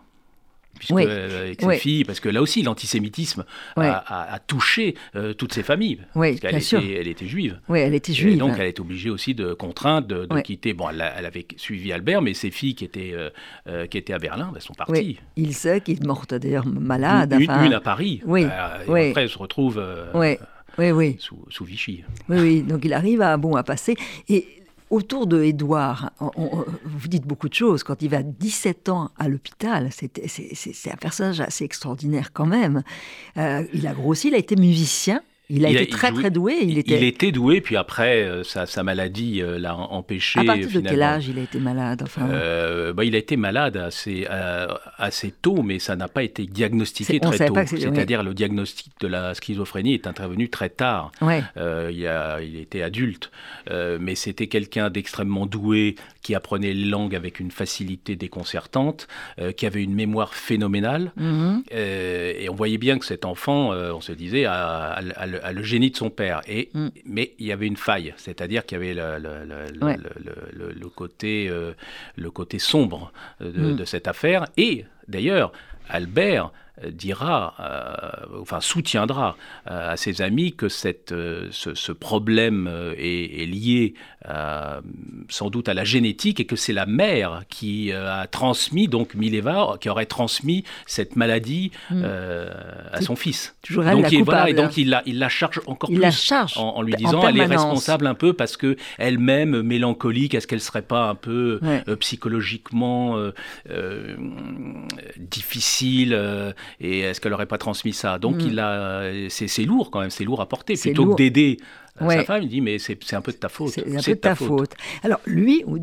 Puisque, 0.77 0.93
Oui. 0.95 1.03
euh, 1.07 1.41
avec 1.45 1.61
ses 1.61 1.67
Oui. 1.67 1.77
filles, 1.77 2.03
parce 2.03 2.19
que 2.19 2.29
là 2.29 2.41
aussi, 2.41 2.61
l'antisémitisme 2.63 3.45
a, 3.75 3.81
a- 3.97 4.33
a 4.35 4.39
touché 4.39 4.95
euh, 5.15 5.33
toutes 5.33 5.53
ses 5.53 5.63
familles. 5.63 5.99
Oui, 6.15 6.37
parce 6.39 6.51
bien 6.53 6.59
sûr. 6.61 6.79
était, 6.79 6.93
elle 6.93 7.07
était 7.07 7.27
juive. 7.27 7.59
Oui, 7.69 7.79
elle 7.79 7.93
était 7.93 8.11
Et 8.11 8.15
juive. 8.15 8.37
donc, 8.37 8.53
elle 8.59 8.67
est 8.67 8.79
obligée 8.79 9.09
aussi 9.09 9.33
de 9.35 9.53
contraindre, 9.53 10.07
de, 10.07 10.41
quitter. 10.41 10.73
Bon, 10.73 10.89
elle, 10.89 11.01
avait 11.01 11.45
suivi 11.57 11.91
Albert, 11.91 12.21
mais 12.21 12.33
ses 12.33 12.51
filles 12.51 12.75
qui 12.75 12.85
étaient, 12.85 13.13
euh, 13.67 13.85
qui 13.87 13.97
étaient 13.97 14.13
à 14.13 14.19
Berlin, 14.19 14.51
elles 14.55 14.61
sont 14.61 14.73
parties. 14.73 15.19
Il 15.35 15.53
sait 15.53 15.81
qu'il 15.81 15.97
est 15.97 16.05
morte 16.05 16.33
d'ailleurs 16.33 16.65
malade. 16.65 17.35
une, 17.39 17.49
enfin, 17.49 17.65
une 17.65 17.73
à 17.73 17.79
Paris. 17.81 18.21
Oui, 18.25 18.43
et. 18.87 19.09
Après, 19.09 19.23
elle 19.23 19.29
se 19.29 19.37
retrouve 19.37 19.83
Oui, 20.13 20.37
oui, 20.77 20.91
oui. 20.91 21.15
sous, 21.19 21.43
sous 21.49 21.65
Vichy. 21.65 22.03
Oui, 22.29 22.37
oui, 22.39 22.61
donc 22.61 22.85
il 22.85 22.93
arrive 22.93 23.21
à, 23.21 23.37
bon, 23.37 23.55
à 23.55 23.63
passer. 23.63 23.95
Et 24.29 24.47
autour 24.89 25.27
de 25.27 25.43
Édouard, 25.43 26.11
vous 26.19 27.07
dites 27.07 27.25
beaucoup 27.25 27.49
de 27.49 27.53
choses. 27.53 27.83
Quand 27.83 28.01
il 28.01 28.09
va 28.09 28.23
17 28.23 28.89
ans 28.89 29.11
à 29.17 29.27
l'hôpital, 29.27 29.89
c'est 29.91 30.91
un 30.91 30.97
personnage 30.97 31.41
assez 31.41 31.65
extraordinaire 31.65 32.31
quand 32.33 32.45
même. 32.45 32.83
Euh, 33.37 33.63
il 33.73 33.87
a 33.87 33.93
grossi, 33.93 34.29
il 34.29 34.35
a 34.35 34.37
été 34.37 34.55
musicien. 34.55 35.21
Il 35.49 35.65
a 35.65 35.69
Il 35.69 35.77
été 35.77 35.87
très 35.91 36.11
très 36.11 36.29
doué. 36.29 36.57
Il, 36.61 36.71
Il, 36.71 36.77
était. 36.77 37.07
était 37.07 37.31
doué, 37.31 37.61
puis 37.61 37.77
après, 37.77 38.23
euh, 38.23 38.43
sa, 38.43 38.65
sa 38.65 38.83
maladie 38.83 39.41
euh, 39.41 39.57
l'a 39.57 39.75
empêché. 39.77 40.39
à 40.39 40.43
partir 40.43 40.65
de 40.65 40.69
finalement. 40.69 40.89
quel 40.89 41.01
âge 41.03 41.27
il 41.29 41.39
a 41.39 41.41
été 41.43 41.59
malade 41.59 42.01
enfin, 42.03 42.27
Euh, 42.29 42.91
bah, 42.91 43.05
il 43.05 43.15
a 43.15 43.17
été 43.17 43.37
malade 43.37 43.77
assez, 43.77 44.27
assez 44.97 45.31
tôt, 45.31 45.61
mais 45.63 45.79
ça 45.79 45.95
n'a 45.95 46.07
pas 46.07 46.23
été 46.23 46.45
diagnostiqué 46.45 47.19
très 47.19 47.47
tôt. 47.47 47.55
C'est-à-dire 47.65 48.23
le 48.23 48.33
diagnostic 48.33 48.91
de 48.99 49.07
la 49.07 49.33
schizophrénie 49.35 49.93
est 49.93 50.07
intervenu 50.07 50.49
très 50.49 50.69
tard. 50.69 51.11
ouais. 51.21 51.43
Il, 51.55 52.05
a- 52.07 52.41
il 52.41 52.57
était 52.59 52.81
adulte, 52.81 53.31
mais 53.71 54.15
c'était 54.15 54.47
quelqu'un 54.47 54.89
d'extrêmement 54.89 55.45
doué 55.45 55.95
qui 56.21 56.35
apprenait 56.35 56.73
les 56.73 56.85
langues 56.85 57.15
avec 57.15 57.39
une 57.39 57.51
facilité 57.51 58.15
déconcertante, 58.17 59.07
qui 59.55 59.65
avait 59.65 59.83
une 59.83 59.95
mémoire 59.95 60.33
phénoménale. 60.33 61.11
Mhm. 61.15 61.63
Euh, 61.73 62.33
et 62.37 62.49
on 62.49 62.55
voyait 62.55 62.77
bien 62.77 62.99
que 62.99 63.05
cet 63.05 63.23
enfant, 63.23 63.69
on 63.71 64.01
se 64.01 64.11
disait, 64.11 64.43
a, 64.45 64.91
a 64.91 65.01
le- 65.01 65.13
a 65.17 65.25
le, 65.37 65.45
a 65.45 65.51
le 65.53 65.63
génie 65.63 65.91
de 65.91 65.97
son 65.97 66.09
père. 66.09 66.41
Et, 66.47 66.69
Mm. 66.73 66.87
Mais 67.05 67.33
il 67.39 67.45
y 67.45 67.51
avait 67.51 67.67
une 67.67 67.77
faille, 67.77 68.13
c'est-à-dire 68.17 68.65
qu'il 68.65 68.77
y 68.77 68.81
avait 68.81 68.93
le, 68.93 69.85
Ouais. 69.85 69.97
côté, 70.95 71.47
euh, 71.49 71.73
le 72.15 72.31
côté 72.31 72.59
sombre 72.59 73.11
euh, 73.41 73.51
de, 73.51 73.73
Mm. 73.73 73.75
de 73.77 73.85
cette 73.85 74.07
affaire. 74.07 74.45
Et 74.57 74.85
d'ailleurs, 75.07 75.51
Albert 75.89 76.51
euh, 76.83 76.91
dira, 76.91 77.55
euh, 77.59 78.39
enfin 78.41 78.59
soutiendra 78.61 79.35
euh, 79.71 79.93
à 79.93 79.97
ses 79.97 80.21
amis 80.21 80.53
que 80.53 80.69
cette, 80.69 81.11
euh, 81.11 81.47
ce, 81.49 81.73
ce 81.73 81.91
problème 81.91 82.69
est, 82.97 83.41
est 83.43 83.45
lié 83.47 83.93
sans 85.29 85.49
doute 85.49 85.69
à 85.69 85.73
la 85.73 85.85
génétique 85.85 86.41
et 86.41 86.45
que 86.45 86.57
c'est 86.57 86.73
la 86.73 86.85
mère 86.85 87.43
qui 87.47 87.93
a 87.93 88.27
transmis, 88.27 88.89
donc 88.89 89.15
Mileva, 89.15 89.77
qui 89.79 89.87
aurait 89.87 90.05
transmis 90.05 90.65
cette 90.85 91.15
maladie 91.15 91.71
Mm. 91.89 92.01
euh, 92.03 92.49
à 92.91 92.99
son 93.01 93.15
fils. 93.15 93.55
Toujours 93.61 93.85
donc, 93.85 94.01
la 94.01 94.09
il, 94.09 94.23
voilà, 94.25 94.49
et 94.49 94.53
donc 94.53 94.75
il 94.75 94.89
la, 94.89 95.01
il 95.05 95.17
la 95.19 95.29
charge 95.29 95.61
encore 95.65 95.89
Il 95.89 95.95
plus 95.95 96.01
la 96.01 96.11
charge 96.11 96.57
en, 96.57 96.75
en 96.75 96.81
lui 96.81 96.93
en 96.95 96.97
disant 96.97 97.25
elle 97.27 97.37
est 97.37 97.45
responsable 97.45 98.05
un 98.05 98.15
peu 98.15 98.33
parce 98.33 98.57
que 98.57 98.75
elle-même 98.97 99.61
mélancolique, 99.61 100.33
est-ce 100.33 100.45
qu'elle 100.45 100.59
serait 100.59 100.81
pas 100.81 101.07
un 101.07 101.15
peu 101.15 101.59
Ouais. 101.61 101.83
psychologiquement 102.01 103.15
difficile 105.17 106.13
euh, 106.13 106.51
et 106.79 106.99
est-ce 107.01 107.21
qu'elle 107.21 107.33
aurait 107.33 107.45
pas 107.45 107.57
transmis 107.57 107.93
ça? 107.93 108.19
Donc 108.19 108.37
Mm. 108.37 108.47
il 108.47 108.59
a, 108.59 109.11
c'est 109.29 109.47
c'est 109.47 109.63
lourd 109.63 109.91
quand 109.91 110.01
même, 110.01 110.09
c'est 110.09 110.23
lourd 110.23 110.41
à 110.41 110.47
porter. 110.49 110.75
Plutôt 110.75 111.11
que 111.11 111.15
d'aider 111.15 111.57
euh, 112.01 112.05
Ouais. 112.05 112.17
sa 112.17 112.25
femme, 112.25 112.43
il 112.43 112.49
dit 112.49 112.61
mais 112.61 112.77
c'est 112.79 112.97
c'est 113.03 113.15
un 113.15 113.21
peu 113.21 113.31
de 113.31 113.37
ta 113.37 113.49
faute. 113.49 113.71
C'est 113.71 113.81
un 113.95 114.01
peu 114.01 114.11
de 114.11 114.19
ta 114.19 114.35
faute. 114.35 114.73
Alors, 115.03 115.19
lui, 115.25 115.63
vous, 115.65 115.79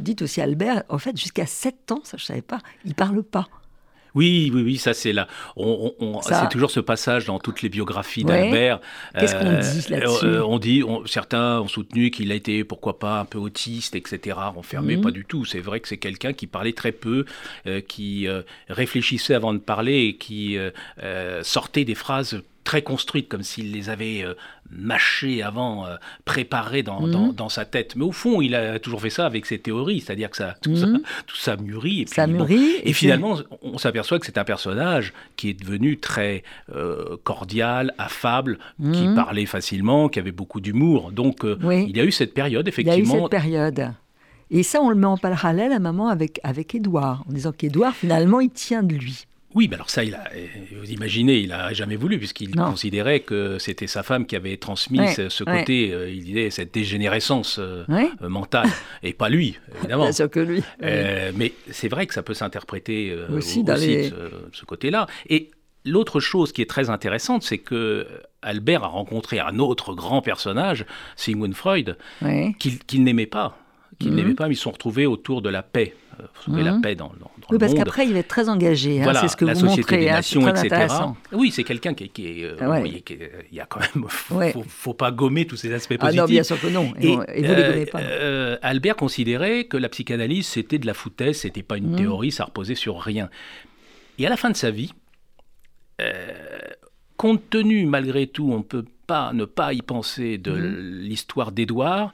dites 0.00 0.22
aussi 0.22 0.40
Albert, 0.40 0.82
en 0.88 0.98
fait, 0.98 1.16
jusqu'à 1.16 1.46
7 1.46 1.92
ans, 1.92 2.00
ça 2.02 2.16
je 2.16 2.24
ne 2.24 2.26
savais 2.26 2.42
pas, 2.42 2.58
il 2.84 2.94
parle 2.94 3.22
pas. 3.22 3.46
Oui, 4.14 4.50
oui, 4.54 4.62
oui, 4.62 4.76
ça 4.76 4.94
c'est 4.94 5.12
là. 5.12 5.26
On, 5.56 6.20
C'est 6.22 6.48
toujours 6.50 6.70
ce 6.70 6.80
passage 6.80 7.24
dans 7.26 7.38
toutes 7.38 7.62
les 7.62 7.68
biographies 7.68 8.24
Ouais. 8.24 8.42
d'Albert. 8.42 8.80
Qu'est-ce 9.18 9.34
qu'on 9.34 9.58
dit 9.58 9.90
là-dessus 9.90 10.26
euh, 10.26 10.44
On 10.44 10.58
dit, 10.58 10.82
on- 10.86 11.06
certains 11.06 11.60
ont 11.60 11.68
soutenu 11.68 12.10
qu'il 12.10 12.30
a 12.30 12.34
été, 12.34 12.64
pourquoi 12.64 12.98
pas, 12.98 13.20
un 13.20 13.24
peu 13.24 13.38
autiste, 13.38 13.94
etc., 13.96 14.36
renfermé. 14.54 14.96
Mhm. 14.96 15.02
Pas 15.02 15.10
du 15.10 15.24
tout. 15.24 15.44
C'est 15.44 15.60
vrai 15.60 15.80
que 15.80 15.88
c'est 15.88 15.96
quelqu'un 15.98 16.32
qui 16.32 16.46
parlait 16.46 16.72
très 16.72 16.92
peu, 16.92 17.24
euh, 17.66 17.80
qui 17.80 18.26
euh, 18.28 18.42
réfléchissait 18.68 19.34
avant 19.34 19.54
de 19.54 19.58
parler 19.58 20.06
et 20.08 20.16
qui 20.16 20.56
euh, 20.58 20.70
euh, 21.02 21.42
sortait 21.42 21.84
des 21.84 21.94
phrases 21.94 22.42
très 22.64 22.82
construites, 22.82 23.28
comme 23.28 23.42
s'il 23.42 23.72
les 23.72 23.90
avait 23.90 24.22
euh, 24.24 24.34
mâchées 24.70 25.42
avant, 25.42 25.86
euh, 25.86 25.96
préparées 26.24 26.82
dans, 26.82 27.00
Mhm. 27.02 27.10
dans, 27.10 27.32
dans 27.32 27.48
sa 27.48 27.64
tête. 27.64 27.96
Mais 27.96 28.04
au 28.04 28.12
fond, 28.12 28.40
il 28.40 28.54
a 28.54 28.78
toujours 28.78 29.00
fait 29.00 29.10
ça 29.10 29.26
avec 29.26 29.46
ses 29.46 29.58
théories, 29.58 30.00
c'est-à-dire 30.00 30.30
que 30.30 30.36
ça, 30.36 30.54
tout, 30.62 30.76
ça, 30.76 30.86
Mhm. 30.86 31.02
tout 31.26 31.36
ça 31.36 31.56
mûrit. 31.56 32.02
Et 32.02 32.06
Ça 32.06 32.24
puis, 32.24 32.32
bon, 32.34 32.38
mûrit. 32.46 32.76
et 32.84 32.92
finalement, 32.92 33.36
on 33.62 33.78
s'aperçoit 33.78 34.18
que 34.18 34.26
c'est 34.26 34.38
un 34.38 34.44
personnage 34.44 35.12
qui 35.36 35.50
est 35.50 35.54
devenu 35.60 35.98
très 35.98 36.42
euh, 36.74 37.16
cordial, 37.24 37.92
affable, 37.98 38.58
qui 38.92 39.06
Mhm. 39.08 39.14
parlait 39.14 39.46
facilement, 39.46 40.08
qui 40.08 40.18
avait 40.18 40.32
beaucoup 40.32 40.60
d'humour. 40.60 41.12
Donc, 41.12 41.40
Oui. 41.62 41.86
il 41.88 41.96
y 41.96 42.00
a 42.00 42.04
eu 42.04 42.12
cette 42.12 42.32
période, 42.34 42.66
Il 42.66 42.86
y 42.86 42.90
a 42.90 42.96
eu 42.96 43.00
effectivement. 43.00 43.22
cette 43.22 43.30
période. 43.30 43.92
Et 44.50 44.62
ça, 44.62 44.80
on 44.80 44.88
le 44.90 44.94
met 44.96 45.06
en 45.06 45.16
parallèle 45.16 45.72
à 45.72 45.76
un 45.76 45.80
moment 45.80 46.08
avec, 46.08 46.38
avec 46.44 46.74
Édouard, 46.74 47.24
en 47.28 47.32
disant 47.32 47.52
qu'Édouard, 47.52 47.94
finalement, 47.94 48.40
il 48.40 48.50
tient 48.50 48.82
de 48.82 48.94
lui. 48.94 49.24
Oui, 49.54 49.68
mais 49.68 49.74
alors 49.76 49.90
ça, 49.90 50.02
il 50.04 50.14
a, 50.14 50.24
euh, 50.34 50.46
vous 50.80 50.90
imaginez, 50.90 51.38
il 51.38 51.48
n'a 51.48 51.72
jamais 51.72 51.96
voulu, 51.96 52.18
puisqu'il 52.18 52.54
considérait 52.54 53.20
que 53.20 53.58
c'était 53.58 53.86
sa 53.86 54.02
femme 54.02 54.26
qui 54.26 54.34
avait 54.36 54.56
transmis 54.56 54.98
Ouais, 55.00 55.12
ce, 55.14 55.28
ce 55.28 55.44
ouais. 55.44 55.60
côté, 55.60 55.92
euh, 55.92 56.10
il 56.10 56.24
disait, 56.24 56.50
cette 56.50 56.72
dégénérescence 56.72 57.58
euh, 57.58 57.84
mentale, 58.20 58.68
et 59.02 59.12
pas 59.12 59.28
lui, 59.28 59.58
évidemment. 59.78 60.04
bien 60.04 60.12
sûr 60.12 60.30
que 60.30 60.40
lui. 60.40 60.62
Euh, 60.82 61.32
mais 61.34 61.52
c'est 61.70 61.88
vrai 61.88 62.06
que 62.06 62.14
ça 62.14 62.22
peut 62.22 62.34
s'interpréter 62.34 63.14
Aussi 63.30 63.36
aussi, 63.60 63.64
dans 63.64 63.74
les- 63.76 64.10
de 64.10 64.16
ce, 64.52 64.58
ce 64.60 64.64
côté-là. 64.64 65.06
Et 65.28 65.50
l'autre 65.84 66.20
chose 66.20 66.52
qui 66.52 66.62
est 66.62 66.70
très 66.70 66.90
intéressante, 66.90 67.42
c'est 67.42 67.58
que 67.58 68.06
Albert 68.40 68.84
a 68.84 68.88
rencontré 68.88 69.38
un 69.40 69.58
autre 69.58 69.94
grand 69.94 70.22
personnage, 70.22 70.84
Sigmund 71.16 71.54
Freud, 71.54 71.96
qu'il 72.58 73.04
n'aimait 73.04 73.26
pas. 73.26 73.58
Qu'il 73.98 74.10
Mhm. 74.10 74.16
n'aimait 74.16 74.34
pas, 74.34 74.48
mais 74.48 74.54
ils 74.54 74.56
se 74.56 74.62
sont 74.62 74.70
retrouvés 74.72 75.06
autour 75.06 75.42
de 75.42 75.48
la 75.50 75.62
paix 75.62 75.94
sauver 76.44 76.62
la 76.62 76.78
paix 76.82 76.94
dans, 76.94 77.08
dans, 77.08 77.12
dans 77.12 77.26
oui, 77.26 77.46
le 77.52 77.58
parce 77.58 77.72
monde. 77.72 77.78
qu'après, 77.84 78.06
il 78.06 78.12
va 78.12 78.18
être 78.20 78.28
très 78.28 78.48
engagé. 78.48 79.00
Hein, 79.00 79.04
Voilà, 79.04 79.20
c'est 79.20 79.28
ce 79.28 79.36
que 79.36 79.44
la 79.44 79.54
vous 79.54 79.60
société 79.60 79.80
montrez. 79.82 79.96
des 79.98 80.08
hein, 80.08 80.12
nations, 80.14 80.40
très 80.42 80.66
etc. 80.66 80.86
Oui, 81.32 81.50
c'est 81.50 81.64
quelqu'un 81.64 81.94
qui, 81.94 82.08
qui 82.08 82.26
est. 82.40 82.44
euh, 82.44 82.56
Ouais. 82.68 82.78
voyez, 82.80 83.00
qui 83.00 83.14
est- 83.14 83.46
il 83.50 83.56
y 83.56 83.60
a 83.60 83.66
quand 83.66 83.80
même. 83.80 84.04
Faut, 84.08 84.34
Ouais. 84.36 84.52
faut, 84.52 84.62
faut 84.66 84.94
pas 84.94 85.10
gommer 85.10 85.46
tous 85.46 85.56
ces 85.56 85.72
aspects 85.72 85.94
Ah 85.98 86.06
positifs. 86.06 86.20
non, 86.20 86.26
bien 86.26 86.42
sûr 86.42 86.60
que 86.60 86.66
non. 86.68 86.92
Et, 87.00 87.06
vous 87.08 87.16
ne 87.20 87.26
les 87.34 87.44
euh, 87.48 87.66
connaissez 87.72 87.90
pas. 87.90 88.00
euh, 88.00 88.56
Albert 88.62 88.96
considérait 88.96 89.64
que 89.64 89.76
la 89.76 89.88
psychanalyse 89.88 90.46
c'était 90.46 90.78
de 90.78 90.86
la 90.86 90.94
foutaise, 90.94 91.38
c'était 91.38 91.62
pas 91.62 91.76
une 91.78 91.90
Mhm. 91.90 91.96
théorie, 91.96 92.32
ça 92.32 92.44
reposait 92.44 92.74
sur 92.74 92.98
rien. 93.00 93.28
Et 94.18 94.26
à 94.26 94.30
la 94.30 94.36
fin 94.36 94.50
de 94.50 94.56
sa 94.56 94.70
vie, 94.70 94.92
euh, 96.00 96.32
compte 97.16 97.48
tenu 97.50 97.86
malgré 97.86 98.26
tout, 98.26 98.50
on 98.52 98.62
peut 98.62 98.84
pas 99.06 99.32
ne 99.32 99.44
pas 99.44 99.72
y 99.72 99.82
penser 99.82 100.38
de 100.38 100.52
Mhm. 100.52 101.00
l'histoire 101.02 101.52
d'Édouard, 101.52 102.12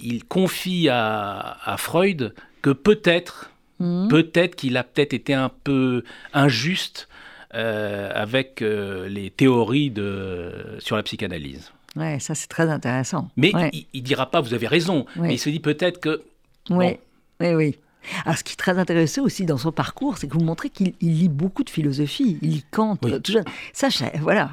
il 0.00 0.24
confie 0.24 0.88
à, 0.88 1.58
à 1.64 1.76
Freud 1.76 2.34
que 2.62 2.70
peut-être, 2.70 3.50
Mhm. 3.80 4.08
peut-être 4.08 4.54
qu'il 4.56 4.76
a 4.76 4.84
peut-être 4.84 5.12
été 5.12 5.34
un 5.34 5.50
peu 5.64 6.04
injuste 6.32 7.08
euh, 7.54 8.10
avec 8.14 8.62
euh, 8.62 9.08
les 9.08 9.28
théories 9.30 9.90
de, 9.90 10.52
sur 10.78 10.96
la 10.96 11.02
psychanalyse. 11.02 11.70
Ouais, 11.96 12.18
ça, 12.20 12.34
c'est 12.34 12.46
très 12.46 12.70
intéressant. 12.70 13.28
Mais 13.36 13.54
Ouais. 13.54 13.68
il, 13.74 13.86
il 13.92 14.02
dira 14.02 14.30
pas 14.30 14.40
vous 14.40 14.54
avez 14.54 14.66
raison, 14.66 15.04
mais 15.16 15.34
il 15.34 15.38
se 15.38 15.50
dit 15.50 15.60
peut-être 15.60 16.00
que 16.00 16.22
Oui, 16.70 16.96
oui, 17.40 17.54
oui. 17.54 17.76
Alors, 18.24 18.36
ce 18.38 18.42
qui 18.42 18.54
est 18.54 18.56
très 18.56 18.78
intéressant 18.78 19.22
aussi 19.22 19.44
dans 19.44 19.58
son 19.58 19.70
parcours, 19.70 20.16
c'est 20.18 20.26
que 20.26 20.32
vous 20.34 20.42
montrez 20.44 20.70
qu'il 20.70 20.94
il 21.00 21.18
lit 21.18 21.28
beaucoup 21.28 21.62
de 21.62 21.70
philosophie. 21.70 22.38
Il 22.42 22.50
lit 22.50 22.64
Kant, 22.70 22.96
Oui. 23.04 23.20
tout. 23.20 23.32
Ça, 23.72 23.88
voilà, 24.20 24.50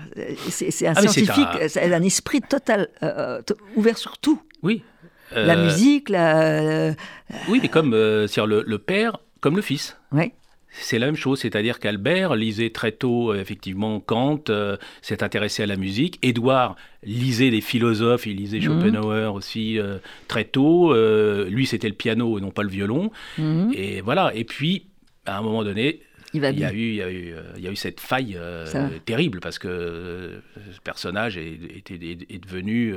c'est 0.50 0.86
un 0.88 0.94
Ah, 0.96 1.02
scientifique, 1.02 1.48
un- 1.62 1.68
c'est 1.68 1.94
un... 1.94 2.04
esprit 2.04 2.42
total, 2.42 2.90
euh, 3.02 3.42
ouvert 3.76 3.98
sur 3.98 4.18
tout. 4.18 4.42
oui. 4.64 4.84
La 5.36 5.58
Euh, 5.58 5.64
musique, 5.66 6.10
la... 6.10 6.94
Oui, 7.48 7.60
mais 7.62 7.70
comme 7.70 7.94
euh, 7.94 8.28
c'est-à-dire 8.28 8.48
le, 8.48 8.64
le 8.66 8.78
père, 8.78 9.18
comme 9.42 9.56
le 9.56 9.62
fils. 9.62 9.98
Ouais. 10.12 10.32
C'est 10.72 11.00
la 11.00 11.08
même 11.08 11.16
chose, 11.16 11.40
c'est-à-dire 11.40 11.80
qu'Albert 11.80 12.36
lisait 12.36 12.70
très 12.70 12.92
tôt, 12.92 13.32
euh, 13.34 13.40
effectivement, 13.42 14.00
Kant, 14.00 14.40
euh, 14.50 14.78
s'est 15.02 15.24
intéressé 15.24 15.64
à 15.64 15.66
la 15.66 15.76
musique. 15.76 16.20
Édouard 16.22 16.76
lisait 17.04 17.50
des 17.50 17.62
philosophes, 17.62 18.28
il 18.28 18.36
lisait 18.38 18.60
Mhm. 18.60 18.64
Schopenhauer 18.66 19.34
aussi 19.34 19.80
euh, 19.80 19.98
très 20.28 20.44
tôt. 20.46 20.94
Euh, 20.94 21.50
lui, 21.50 21.66
c'était 21.66 21.88
le 21.90 21.96
piano 21.96 22.38
et 22.38 22.42
non 22.42 22.52
pas 22.52 22.62
le 22.64 22.70
violon. 22.70 23.12
Mhm. 23.40 23.72
Et 23.74 24.02
voilà. 24.02 24.32
Et 24.36 24.44
puis, 24.44 24.86
à 25.26 25.40
un 25.40 25.42
moment 25.42 25.64
donné, 25.64 26.02
Il 26.34 26.42
va 26.42 26.52
il 26.52 26.60
y, 26.60 26.64
a 26.64 26.72
eu, 26.72 26.78
il, 26.78 26.96
y 26.96 27.02
a 27.02 27.12
eu, 27.12 27.34
il 27.58 27.64
y 27.64 27.68
a 27.68 27.72
eu 27.72 27.76
cette 27.76 28.00
faille 28.00 28.36
euh, 28.40 28.66
terrible 29.06 29.40
parce 29.40 29.58
que 29.58 29.68
euh, 29.68 30.40
ce 30.74 30.80
personnage 30.82 31.38
est, 31.38 31.60
est- 31.76 31.92
est- 31.92 32.32
est 32.32 32.38
devenu 32.44 32.94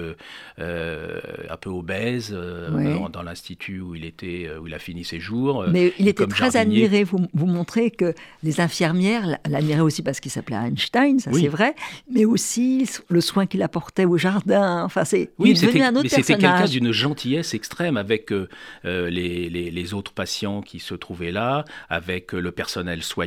euh, 0.58 1.20
un 1.48 1.56
peu 1.56 1.70
obèse 1.70 2.32
dans, 2.32 3.08
dans 3.08 3.22
l'institut 3.22 3.80
où 3.80 3.94
il 3.94 4.04
était, 4.04 4.48
où 4.60 4.66
il 4.66 4.74
a 4.74 4.78
fini 4.78 5.04
ses 5.04 5.18
jours. 5.20 5.64
Mais 5.70 5.92
il 5.98 6.08
était 6.08 6.26
très 6.26 6.50
jardinier. 6.50 6.84
admiré. 6.84 7.04
Vous, 7.04 7.26
vous 7.32 7.46
montrez 7.46 7.90
que 7.90 8.14
les 8.42 8.60
infirmières 8.60 9.38
l'admiraient 9.48 9.80
aussi 9.80 10.02
parce 10.02 10.20
qu'il 10.20 10.30
s'appelait 10.30 10.56
Einstein, 10.56 11.18
ça 11.18 11.30
Oui. 11.32 11.42
c'est 11.42 11.48
vrai, 11.48 11.74
mais 12.10 12.24
aussi 12.24 12.88
le 13.08 13.20
soin 13.20 13.46
qu'il 13.46 13.62
apportait 13.62 14.04
au 14.04 14.18
jardin. 14.18 14.82
Enfin, 14.84 15.04
c'est 15.04 15.30
Oui, 15.38 15.54
devenu 15.54 15.82
un 15.82 15.92
autre 15.94 16.02
mais 16.04 16.08
c'était 16.08 16.34
quelqu'un 16.36 16.66
d'une 16.66 16.92
gentillesse 16.92 17.54
extrême 17.54 17.96
avec 17.96 18.30
les, 18.84 19.48
les- 19.50 19.70
les 19.70 19.94
autres 19.94 20.12
patients 20.12 20.60
qui 20.60 20.80
se 20.80 20.94
trouvaient 20.94 21.32
là, 21.32 21.64
avec 21.88 22.32
le 22.32 22.52
personnel 22.52 23.02
soignant. 23.02 23.21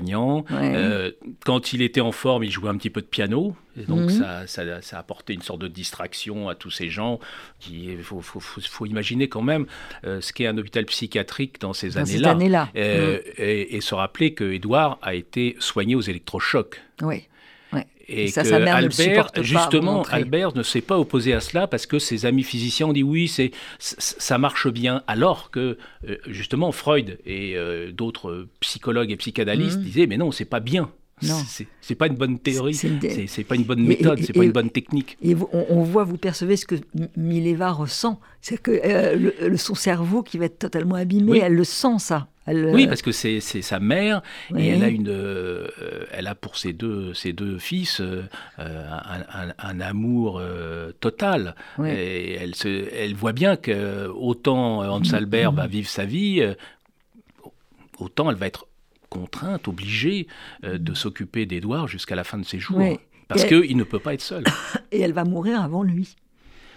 Ouais. 0.49 0.73
Euh, 0.75 1.11
quand 1.45 1.73
il 1.73 1.81
était 1.81 2.01
en 2.01 2.11
forme, 2.11 2.43
il 2.43 2.51
jouait 2.51 2.69
un 2.69 2.77
petit 2.77 2.89
peu 2.89 3.01
de 3.01 3.05
piano. 3.07 3.55
Et 3.77 3.83
donc 3.83 4.01
Mhm. 4.03 4.09
ça, 4.09 4.47
ça, 4.47 4.81
ça 4.81 4.99
apportait 4.99 5.33
une 5.33 5.41
sorte 5.41 5.59
de 5.59 5.67
distraction 5.67 6.47
à 6.47 6.55
tous 6.55 6.71
ces 6.71 6.89
gens. 6.89 7.19
Il 7.69 7.97
faut, 8.03 8.21
faut- 8.21 8.39
faut- 8.39 8.61
faut 8.61 8.85
imaginer 8.85 9.27
quand 9.27 9.41
même 9.41 9.65
euh, 10.05 10.21
ce 10.21 10.31
qu'est 10.31 10.47
un 10.47 10.57
hôpital 10.57 10.85
psychiatrique 10.85 11.59
dans 11.59 11.73
ces 11.73 11.97
années-là. 11.97 12.31
année-là. 12.31 12.69
Euh, 12.77 13.19
et, 13.37 13.75
et 13.75 13.81
se 13.81 13.93
rappeler 13.95 14.33
que 14.33 14.45
Édouard 14.51 14.97
a 15.01 15.13
été 15.13 15.55
soigné 15.59 15.95
aux 15.95 16.01
électrochocs. 16.01 16.81
Oui. 17.01 17.23
Et 18.07 18.27
ça, 18.27 18.43
que 18.43 18.49
sa 18.49 18.59
mère 18.59 18.77
ne 18.77 18.81
le 18.81 18.87
Albert, 18.87 19.31
pas, 19.31 19.41
vous 19.41 19.45
justement. 19.47 20.03
Albert 20.03 20.55
ne 20.55 20.63
s'est 20.63 20.81
pas 20.81 20.99
opposé 20.99 21.33
à 21.33 21.39
cela 21.39 21.67
parce 21.67 21.85
que 21.85 21.97
ses 21.99 22.25
amis 22.25 22.43
physiciens 22.43 22.87
ont 22.87 22.93
dit 22.93 23.03
oui, 23.03 23.27
c'est 23.27 23.51
ça 23.79 24.37
marche 24.37 24.67
bien, 24.67 25.03
alors 25.07 25.49
que 25.51 25.77
euh, 26.07 26.17
justement 26.27 26.71
Freud 26.71 27.17
et 27.25 27.55
euh, 27.57 27.91
d'autres 27.91 28.47
psychologues 28.59 29.11
et 29.11 29.15
psychanalystes 29.17 29.77
Mhm. 29.79 29.83
disaient 29.83 30.07
mais 30.07 30.17
non, 30.17 30.31
c'est 30.31 30.45
pas 30.45 30.59
bien, 30.59 30.91
Non. 31.23 31.35
c'est 31.81 31.95
pas 31.95 32.07
une 32.07 32.15
bonne 32.15 32.37
théorie, 32.39 32.73
C'est- 32.75 33.43
pas 33.43 33.55
une 33.55 33.63
bonne 33.63 33.83
méthode, 33.83 34.19
c'est 34.21 34.33
pas 34.33 34.43
une 34.43 34.51
bonne 34.51 34.69
technique. 34.69 35.17
Et 35.23 35.33
on, 35.35 35.65
on 35.69 35.83
voit, 35.83 36.03
vous 36.03 36.17
percevez 36.17 36.57
ce 36.57 36.65
que 36.65 36.75
Mileva 37.17 37.71
ressent. 37.71 38.19
C'est 38.41 38.61
que 38.61 38.71
euh, 38.71 39.15
le- 39.15 39.33
le- 39.49 39.57
son 39.57 39.75
cerveau 39.75 40.21
qui 40.23 40.37
va 40.37 40.45
être 40.45 40.59
totalement 40.59 40.95
abîmé, 40.95 41.31
Oui. 41.31 41.39
elle 41.41 41.53
le 41.53 41.63
sent 41.63 41.97
ça. 41.99 42.27
Elle, 42.47 42.65
Oui, 42.67 42.85
euh, 42.85 42.87
parce 42.87 43.01
que 43.01 43.11
c'est 43.11 43.39
sa 43.39 43.79
mère 43.79 44.21
Oui. 44.51 44.63
et 44.65 44.67
elle 44.69 44.83
a 44.83 44.89
une, 44.89 45.09
euh, 45.09 45.67
elle 46.11 46.27
a 46.27 46.35
pour 46.35 46.57
ses 46.57 46.73
deux 46.73 47.13
ses 47.15 47.33
deux 47.33 47.57
fils 47.57 48.01
euh, 48.01 48.23
euh, 48.59 48.87
un, 48.91 49.47
un- 49.49 49.53
un 49.57 49.79
amour 49.81 50.37
euh, 50.39 50.91
total. 50.99 51.55
Oui. 51.79 51.89
Et 51.89 52.33
elle 52.33 52.53
se, 52.55 52.87
elle 52.93 53.15
voit 53.15 53.33
bien 53.33 53.55
que 53.55 54.07
autant 54.07 54.79
Hans 54.81 55.13
Albert 55.13 55.51
va 55.53 55.65
vivre 55.67 55.89
sa 55.89 56.05
vie, 56.05 56.41
euh, 56.41 56.53
autant 57.99 58.29
elle 58.29 58.37
va 58.37 58.47
être 58.47 58.67
contrainte, 59.09 59.67
obligée 59.67 60.27
euh, 60.63 60.77
de 60.77 60.93
s'occuper 60.93 61.45
d'Édouard 61.45 61.87
jusqu'à 61.87 62.15
la 62.15 62.23
fin 62.23 62.37
de 62.37 62.45
ses 62.45 62.59
jours. 62.59 62.77
Oui. 62.77 62.97
Parce 63.27 63.45
qu'il 63.45 63.75
ne 63.77 63.83
peut 63.83 63.99
pas 63.99 64.13
être 64.13 64.21
seul. 64.21 64.43
et 64.91 64.99
elle 65.01 65.13
va 65.13 65.23
mourir 65.23 65.61
avant 65.61 65.81
lui. 65.83 66.15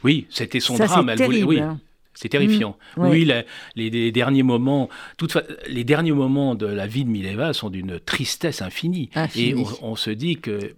Oui, 0.05 0.27
c'était 0.31 0.61
son 0.61 0.77
ça, 0.77 0.87
drame. 0.87 1.09
Elle 1.11 1.17
voulait, 1.19 1.29
terrible. 1.41 1.49
oui, 1.49 1.61
hein. 1.61 1.79
C'est 2.21 2.29
terrifiant. 2.29 2.77
Mm, 2.97 3.01
ouais. 3.03 3.11
Oui, 3.11 3.25
la- 3.25 3.45
les, 3.77 3.91
les 3.91 4.11
derniers 4.13 4.43
moments, 4.43 4.89
toute 5.17 5.31
fa- 5.33 5.45
les 5.69 5.85
derniers 5.85 6.13
moments 6.13 6.55
de 6.57 6.67
la 6.67 6.87
vie 6.87 7.05
de 7.05 7.11
Mileva 7.11 7.53
sont 7.53 7.71
d'une 7.71 8.01
tristesse 8.01 8.61
infinie. 8.63 9.09
Et 9.37 9.55
on, 9.55 9.67
on 9.93 9.97
se 9.97 10.11
dit 10.11 10.37
que 10.37 10.75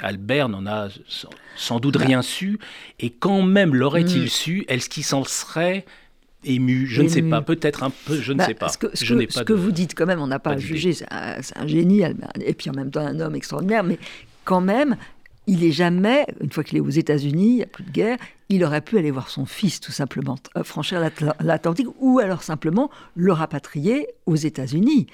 Albert 0.00 0.48
n'en 0.48 0.66
a 0.66 0.88
sans, 1.08 1.30
sans 1.56 1.80
doute 1.80 1.96
rien 1.96 2.20
su, 2.20 2.58
et 3.00 3.10
quand 3.10 3.42
même 3.42 3.74
l'aurait-il 3.74 4.24
Mm. 4.24 4.28
su, 4.28 4.64
est-ce 4.68 4.88
qu'il 4.90 5.04
s'en 5.04 5.24
serait 5.24 5.84
ému? 6.44 6.86
Je 6.86 7.00
ne 7.02 7.08
sais 7.08 7.22
pas, 7.22 7.40
peut-être 7.40 7.84
un 7.84 7.90
peu, 7.90 8.20
je 8.20 8.32
ne 8.32 8.38
Bah, 8.38 8.46
sais 8.46 8.54
pas. 8.54 8.68
Ce 8.68 8.76
que, 8.76 8.88
ce 8.94 9.04
je 9.04 9.14
que- 9.14 9.30
ce 9.32 9.38
pas 9.38 9.44
que 9.44 9.52
vous 9.54 9.72
dites 9.72 9.94
quand 9.94 10.04
même, 10.06 10.20
on 10.20 10.26
n'a 10.26 10.38
pas, 10.40 10.50
à 10.50 10.58
juger, 10.58 10.92
c'est 10.92 11.06
un, 11.10 11.36
un 11.56 11.66
génie, 11.66 12.04
Albert, 12.04 12.28
et 12.44 12.52
puis 12.54 12.68
en 12.70 12.74
même 12.74 12.90
temps 12.90 13.00
un 13.00 13.18
homme 13.20 13.34
extraordinaire, 13.34 13.82
mais 13.84 13.98
quand 14.44 14.60
même, 14.60 14.96
il 15.46 15.62
est 15.64 15.72
jamais, 15.72 16.26
une 16.40 16.50
fois 16.50 16.64
qu'il 16.64 16.78
est 16.78 16.80
aux 16.80 16.88
États-Unis, 16.90 17.48
il 17.50 17.56
n'y 17.56 17.62
a 17.62 17.66
plus 17.66 17.84
de 17.84 17.90
guerre, 17.90 18.16
il 18.48 18.62
aurait 18.64 18.80
pu 18.80 18.98
aller 18.98 19.10
voir 19.10 19.28
son 19.28 19.46
fils, 19.46 19.80
tout 19.80 19.92
simplement, 19.92 20.36
euh, 20.56 20.64
franchir 20.64 21.00
l'Atla- 21.00 21.36
l'Atlantique, 21.40 21.88
ou 22.00 22.18
alors 22.18 22.42
simplement 22.42 22.90
le 23.14 23.32
rapatrier 23.32 24.06
aux 24.26 24.36
États-Unis. 24.36 25.06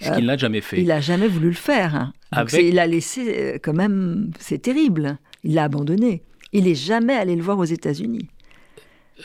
Ce 0.00 0.10
qu'il 0.12 0.26
n'a 0.26 0.36
jamais 0.36 0.60
fait. 0.60 0.80
Il 0.80 0.86
n'a 0.88 1.00
jamais 1.00 1.28
voulu 1.28 1.48
le 1.48 1.54
faire. 1.54 1.94
hein. 1.94 2.12
Donc 2.32 2.40
Avec- 2.40 2.50
c'est- 2.50 2.68
il 2.68 2.78
a 2.78 2.86
laissé, 2.86 3.34
euh, 3.38 3.58
quand 3.62 3.74
même, 3.74 4.30
c'est 4.38 4.58
terrible. 4.60 5.18
Il 5.44 5.54
l'a 5.54 5.64
abandonné. 5.64 6.22
Il 6.52 6.64
n'est 6.64 6.74
jamais 6.74 7.14
allé 7.14 7.34
le 7.36 7.42
voir 7.42 7.58
aux 7.58 7.64
États-Unis. 7.64 8.28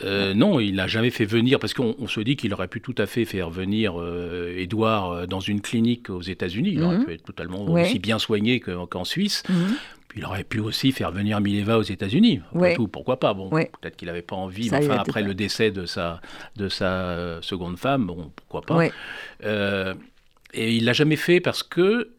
Euh, 0.04 0.34
non, 0.34 0.60
il 0.60 0.76
n'a 0.76 0.86
jamais 0.86 1.10
fait 1.10 1.24
venir, 1.24 1.58
parce 1.58 1.74
qu'on 1.74 1.96
on 1.98 2.06
se 2.06 2.20
dit 2.20 2.36
qu'il 2.36 2.54
aurait 2.54 2.68
pu 2.68 2.80
tout 2.80 2.94
à 2.98 3.06
fait 3.06 3.24
faire 3.24 3.50
venir 3.50 4.00
euh, 4.00 4.54
Édouard 4.56 5.10
euh, 5.10 5.26
dans 5.26 5.40
une 5.40 5.60
clinique 5.60 6.10
aux 6.10 6.22
États-Unis. 6.22 6.70
Il 6.74 6.82
aurait 6.82 6.98
Mhm. 6.98 7.04
pu 7.06 7.12
être 7.14 7.24
totalement 7.24 7.64
Ouais. 7.64 7.82
aussi 7.82 7.98
bien 7.98 8.18
soigné 8.20 8.60
que- 8.60 8.84
qu'en 8.86 9.04
Suisse. 9.04 9.42
Mhm. 9.48 9.74
Il 10.16 10.24
aurait 10.24 10.42
pu 10.44 10.58
aussi 10.58 10.90
faire 10.92 11.12
venir 11.12 11.40
Mileva 11.40 11.78
aux 11.78 11.82
États-Unis. 11.82 12.40
Après 12.50 12.60
Ouais. 12.60 12.74
tout, 12.74 12.88
pourquoi 12.88 13.20
pas? 13.20 13.32
Bon, 13.34 13.48
Ouais. 13.50 13.70
peut-être 13.80 13.96
qu'il 13.96 14.06
n'avait 14.06 14.22
pas 14.22 14.34
envie, 14.36 14.68
Ça, 14.68 14.80
mais 14.80 14.86
enfin, 14.86 14.98
après 14.98 15.22
le 15.22 15.34
décès 15.34 15.70
de 15.70 15.86
sa, 15.86 16.20
de 16.56 16.68
sa 16.68 16.92
euh, 17.10 17.42
seconde 17.42 17.76
femme, 17.78 18.06
bon, 18.06 18.32
pourquoi 18.34 18.62
pas? 18.62 18.88
Euh, 19.44 19.94
et 20.52 20.74
il 20.74 20.84
l'a 20.84 20.92
jamais 20.92 21.16
fait 21.16 21.40
parce 21.40 21.62
que 21.62 22.10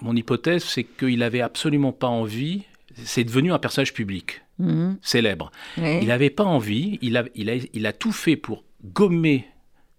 mon 0.00 0.16
hypothèse, 0.16 0.64
c'est 0.64 0.84
qu'il 0.84 1.18
n'avait 1.18 1.42
absolument 1.42 1.92
pas 1.92 2.06
envie. 2.08 2.62
C'est 2.94 3.24
devenu 3.24 3.52
un 3.52 3.58
personnage 3.58 3.92
public, 3.92 4.40
Mhm. 4.60 4.98
célèbre. 5.02 5.50
Il 5.76 6.08
n'avait 6.08 6.30
pas 6.30 6.44
envie, 6.44 6.98
il 7.02 7.16
a, 7.16 7.24
il, 7.34 7.50
a, 7.50 7.54
il 7.72 7.86
a 7.86 7.92
tout 7.92 8.12
fait 8.12 8.36
pour 8.36 8.64
gommer 8.84 9.46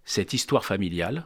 cette 0.04 0.32
histoire 0.32 0.64
familiale. 0.64 1.24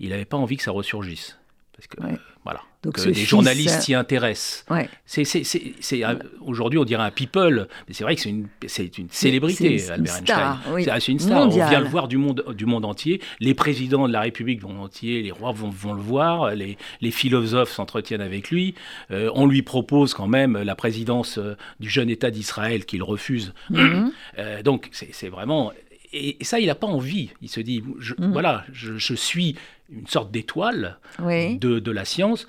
Il 0.00 0.10
n'avait 0.10 0.24
pas 0.24 0.36
envie 0.36 0.56
que 0.56 0.62
ça 0.62 0.70
ressurgisse. 0.70 1.38
Parce 1.74 1.86
que, 1.86 2.02
euh, 2.02 2.16
voilà. 2.44 2.60
Donc 2.84 2.94
que 2.94 3.12
fils, 3.12 3.28
journalistes 3.28 3.78
euh, 3.78 3.80
s'y 3.80 3.94
intéressent. 3.94 4.64
Ouais. 4.70 4.88
C'est, 5.04 6.04
un- 6.04 6.18
aujourd'hui, 6.40 6.78
on 6.78 6.84
dirait 6.84 7.02
un 7.02 7.10
people, 7.10 7.66
mais 7.88 7.94
c'est 7.94 8.04
vrai 8.04 8.14
que 8.14 8.20
c'est 8.20 8.30
une, 8.30 8.46
c'est 8.68 8.98
une 8.98 9.08
célébrité, 9.10 9.82
une 9.84 9.90
Albert 9.90 10.12
star, 10.14 10.52
Einstein. 10.54 10.74
oui. 10.74 10.84
C'est, 11.00 11.12
une 11.12 11.18
star. 11.18 11.42
On 11.42 11.48
vient 11.48 11.80
le 11.80 11.88
voir 11.88 12.06
du 12.06 12.18
monde, 12.18 12.44
du 12.56 12.66
monde 12.66 12.84
entier. 12.84 13.20
Les 13.40 13.54
présidents 13.54 14.06
de 14.06 14.12
la 14.12 14.20
République 14.20 14.62
vont 14.62 14.80
entier, 14.80 15.22
les 15.22 15.32
rois 15.32 15.50
vont, 15.50 15.70
vont 15.70 15.92
le 15.92 16.00
voir, 16.00 16.54
les, 16.54 16.78
les 17.00 17.10
philosophes 17.10 17.72
s'entretiennent 17.72 18.20
avec 18.20 18.50
lui. 18.50 18.74
Euh, 19.10 19.28
on 19.34 19.46
lui 19.46 19.62
propose 19.62 20.14
quand 20.14 20.28
même 20.28 20.56
la 20.56 20.76
présidence 20.76 21.38
euh, 21.38 21.56
du 21.80 21.90
jeune 21.90 22.10
État 22.10 22.30
d'Israël 22.30 22.84
qu'il 22.84 23.02
refuse. 23.02 23.54
Mhm. 23.70 24.12
Euh, 24.38 24.62
donc, 24.62 24.88
c'est 24.92 25.28
vraiment. 25.28 25.72
Et, 26.12 26.40
et 26.40 26.44
ça, 26.44 26.58
il 26.60 26.66
n'a 26.66 26.74
pas 26.74 26.86
envie. 26.86 27.30
Il 27.42 27.48
se 27.48 27.60
dit, 27.60 27.82
je, 27.98 28.14
Mhm. 28.18 28.32
voilà, 28.32 28.64
je, 28.72 28.96
je 28.98 29.14
suis 29.14 29.56
une 29.90 30.06
sorte 30.06 30.30
d'étoile 30.30 30.98
Oui. 31.20 31.56
de, 31.58 31.78
de 31.78 31.90
la 31.90 32.04
science. 32.04 32.46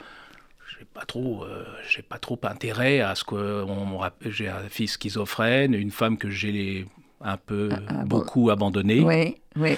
J'ai 0.77 0.85
pas 0.93 1.05
trop, 1.05 1.43
euh, 1.43 1.65
j'ai 1.89 2.01
pas 2.01 2.19
trop 2.19 2.39
intérêt 2.43 3.01
à 3.01 3.15
ce 3.15 3.23
que 3.23 3.65
j'ai 4.29 4.47
un 4.47 4.61
fils 4.69 4.93
schizophrène, 4.93 5.73
une 5.73 5.91
femme 5.91 6.17
que 6.17 6.29
j'ai 6.29 6.85
un 7.21 7.37
peu 7.37 7.69
Ah, 7.71 7.79
ah, 7.87 7.93
bon. 8.05 8.19
beaucoup 8.19 8.49
abandonnée. 8.49 9.01
Oui. 9.01 9.35
Oui. 9.57 9.75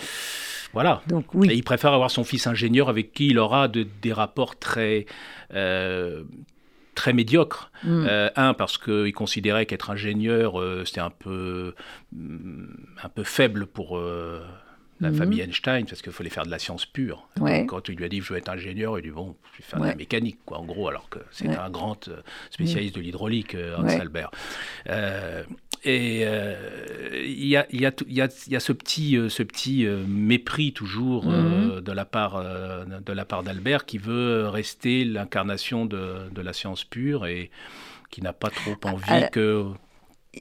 Voilà. 0.73 1.01
Donc 1.07 1.34
oui. 1.34 1.49
Et 1.51 1.55
il 1.55 1.63
préfère 1.63 1.91
avoir 1.93 2.11
son 2.11 2.23
fils 2.23 2.45
ingénieur 2.47 2.88
avec 2.88 3.13
qui 3.13 3.27
il 3.27 3.39
aura 3.39 3.67
de- 3.67 3.88
des 4.01 4.13
rapports 4.13 4.57
très, 4.59 5.05
euh, 5.53 6.23
très 6.95 7.13
médiocres. 7.13 7.71
Mm. 7.83 8.05
Euh, 8.07 8.29
un, 8.35 8.53
parce 8.53 8.77
qu'il 8.77 9.13
considérait 9.13 9.65
qu'être 9.65 9.89
ingénieur, 9.89 10.59
euh, 10.59 10.83
c'était 10.85 11.01
un 11.01 11.09
peu, 11.09 11.73
mm, 12.13 12.65
un 13.03 13.09
peu 13.09 13.23
faible 13.23 13.65
pour 13.65 13.97
euh, 13.97 14.41
la 15.01 15.09
Mhm. 15.11 15.17
famille 15.17 15.41
Einstein, 15.41 15.85
parce 15.85 16.01
qu'il 16.01 16.11
fallait 16.13 16.29
faire 16.29 16.45
de 16.45 16.51
la 16.51 16.59
science 16.59 16.85
pure. 16.85 17.27
Ouais. 17.39 17.65
Quand 17.65 17.89
il 17.89 17.95
lui 17.95 18.05
a 18.05 18.09
dit 18.09 18.21
je 18.21 18.31
veux 18.33 18.37
être 18.39 18.49
ingénieur, 18.49 18.97
il 18.97 19.01
lui 19.03 19.09
dit 19.09 19.15
bon, 19.15 19.35
je 19.53 19.57
vais 19.57 19.63
faire 19.63 19.79
de 19.79 19.83
Ouais. 19.85 19.89
la 19.91 19.95
mécanique, 19.95 20.37
quoi, 20.45 20.59
en 20.59 20.65
gros, 20.65 20.87
alors 20.87 21.09
que 21.09 21.19
c'est 21.31 21.47
Ouais. 21.47 21.57
un 21.57 21.69
grand 21.69 22.07
euh, 22.07 22.21
spécialiste 22.51 22.95
de 22.95 23.01
l'hydraulique, 23.01 23.55
euh, 23.55 23.75
Hans. 23.77 23.87
Albert. 23.87 24.31
Euh, 24.89 25.43
et 25.83 26.21
euh, 26.25 26.55
il 27.25 27.47
y, 27.47 27.57
a, 27.57 27.65
y, 27.73 27.85
a 27.87 27.91
y 28.07 28.21
a- 28.21 28.27
y 28.47 28.55
a 28.55 28.59
ce 28.59 28.71
petit, 28.71 29.17
ce 29.29 29.41
petit 29.43 29.85
mépris 30.07 30.73
toujours 30.73 31.25
euh, 31.31 31.77
Mhm. 31.77 31.81
de 31.81 31.91
la 31.91 32.05
part 32.05 32.43
de 32.43 33.13
la 33.13 33.25
part 33.25 33.41
d'Albert 33.41 33.85
qui 33.85 33.97
veut 33.97 34.47
rester 34.47 35.03
l'incarnation 35.05 35.85
de, 35.87 36.29
de 36.31 36.41
la 36.41 36.53
science 36.53 36.83
pure 36.83 37.25
et 37.25 37.49
qui 38.11 38.21
n'a 38.21 38.33
pas 38.33 38.49
trop 38.51 38.75
envie 38.83 39.09
Alors- 39.09 39.31
que 39.31 39.65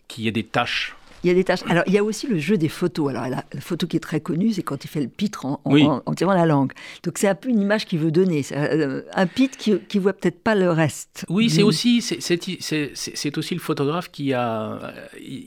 qu'il 0.08 0.24
y 0.24 0.28
ait 0.28 0.32
des 0.32 0.44
tâches. 0.44 0.94
Il 1.22 1.28
y 1.28 1.30
a 1.30 1.34
des 1.34 1.44
tâches. 1.44 1.60
Alors, 1.68 1.84
il 1.86 1.92
y 1.92 1.98
a 1.98 2.04
aussi 2.04 2.26
le 2.26 2.38
jeu 2.38 2.56
des 2.56 2.68
photos. 2.70 3.10
Alors, 3.10 3.24
la, 3.28 3.44
la 3.52 3.60
photo 3.60 3.86
qui 3.86 3.96
est 3.96 4.00
très 4.00 4.20
connue, 4.20 4.52
c'est 4.52 4.62
quand 4.62 4.82
il 4.84 4.88
fait 4.88 5.02
le 5.02 5.08
pitre 5.08 5.44
en, 5.44 5.60
en- 5.64 5.72
Oui. 5.72 5.82
en- 5.84 6.02
en 6.06 6.14
tirant 6.14 6.32
la 6.32 6.46
langue. 6.46 6.72
Donc, 7.04 7.18
c'est 7.18 7.28
un 7.28 7.34
peu 7.34 7.48
une 7.50 7.60
image 7.60 7.84
qu'il 7.86 7.98
veut 7.98 8.10
donner. 8.10 8.42
C'est, 8.42 8.56
euh, 8.56 9.02
un 9.14 9.26
pitre 9.26 9.58
qui, 9.58 9.78
qui 9.88 9.98
voit 9.98 10.14
peut-être 10.14 10.42
pas 10.42 10.54
le 10.54 10.70
reste. 10.70 11.26
Oui, 11.28 11.50
c'est 11.50 11.58
Du- 11.58 11.64
aussi 11.64 12.00
c'est- 12.00 12.20
c'est- 12.20 13.38
aussi 13.38 13.54
le 13.54 13.60
photographe 13.60 14.10
qui 14.10 14.32
a 14.32 14.72
euh, 14.72 14.90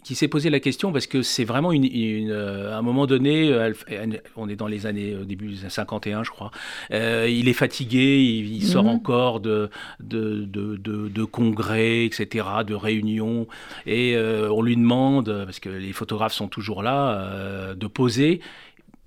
qui 0.03 0.15
s'est 0.15 0.27
posé 0.27 0.49
la 0.49 0.59
question 0.59 0.91
parce 0.91 1.07
que 1.07 1.21
c'est 1.21 1.43
vraiment 1.43 1.71
une, 1.71 1.85
une, 1.85 2.31
euh, 2.31 2.73
à 2.73 2.77
un 2.77 2.81
moment 2.81 3.07
donné, 3.07 3.47
elle- 3.47 4.21
on 4.35 4.47
est 4.49 4.55
dans 4.55 4.67
les 4.67 4.85
années 4.85 5.15
au 5.15 5.25
début 5.25 5.47
des 5.49 5.59
années 5.61 5.69
51, 5.69 6.23
je 6.23 6.29
crois. 6.31 6.51
euh, 6.91 7.27
il 7.29 7.47
est 7.49 7.53
fatigué, 7.53 8.21
il, 8.21 8.55
il 8.57 8.63
sort 8.63 8.83
Mhm. 8.85 8.89
encore 8.89 9.39
de 9.39 9.69
de, 9.99 10.43
de, 10.45 10.75
de- 10.77 11.07
de 11.09 11.23
congrès, 11.23 12.05
etc., 12.05 12.45
de 12.65 12.73
réunions, 12.75 13.47
et 13.85 14.15
euh, 14.15 14.49
on 14.51 14.61
lui 14.61 14.75
demande 14.75 15.43
parce 15.45 15.59
que 15.63 15.69
les 15.69 15.93
photographes 15.93 16.33
sont 16.33 16.47
toujours 16.47 16.83
là 16.83 17.19
euh, 17.19 17.75
de 17.75 17.87
poser. 17.87 18.41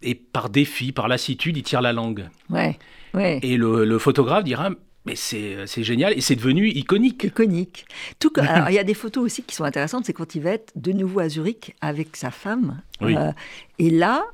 Et 0.03 0.15
par 0.15 0.49
défi, 0.51 0.93
par 0.93 1.09
lassitude, 1.09 1.57
il 1.57 1.63
tire 1.63 1.83
la 1.83 1.93
langue. 1.93 2.29
Ouais, 2.51 2.79
ouais. 3.15 3.41
Et 3.43 3.57
le, 3.57 3.85
le 3.85 3.99
photographe 3.99 4.45
dira 4.45 4.71
Mais 5.05 5.17
c'est 5.17 5.67
c'est 5.67 5.83
génial, 5.83 6.13
et 6.17 6.21
c'est 6.21 6.37
devenu 6.37 6.69
iconique. 6.69 7.25
iconique. 7.25 7.87
Tout 8.19 8.33
alors, 8.37 8.71
il 8.71 8.75
y 8.75 8.79
a 8.79 8.85
des 8.85 8.95
photos 8.95 9.25
aussi 9.25 9.43
qui 9.43 9.55
sont 9.55 9.65
intéressantes, 9.65 10.05
c'est 10.07 10.13
quand 10.13 10.35
il 10.35 10.43
va 10.43 10.51
être 10.51 10.73
de 10.77 10.93
nouveau 10.93 11.21
à 11.21 11.29
Zurich 11.29 11.75
avec 11.81 12.17
sa 12.17 12.31
femme. 12.31 12.81
Oui. 13.01 13.17
Euh, 13.17 13.33
et 13.79 13.91
là, 13.91 14.25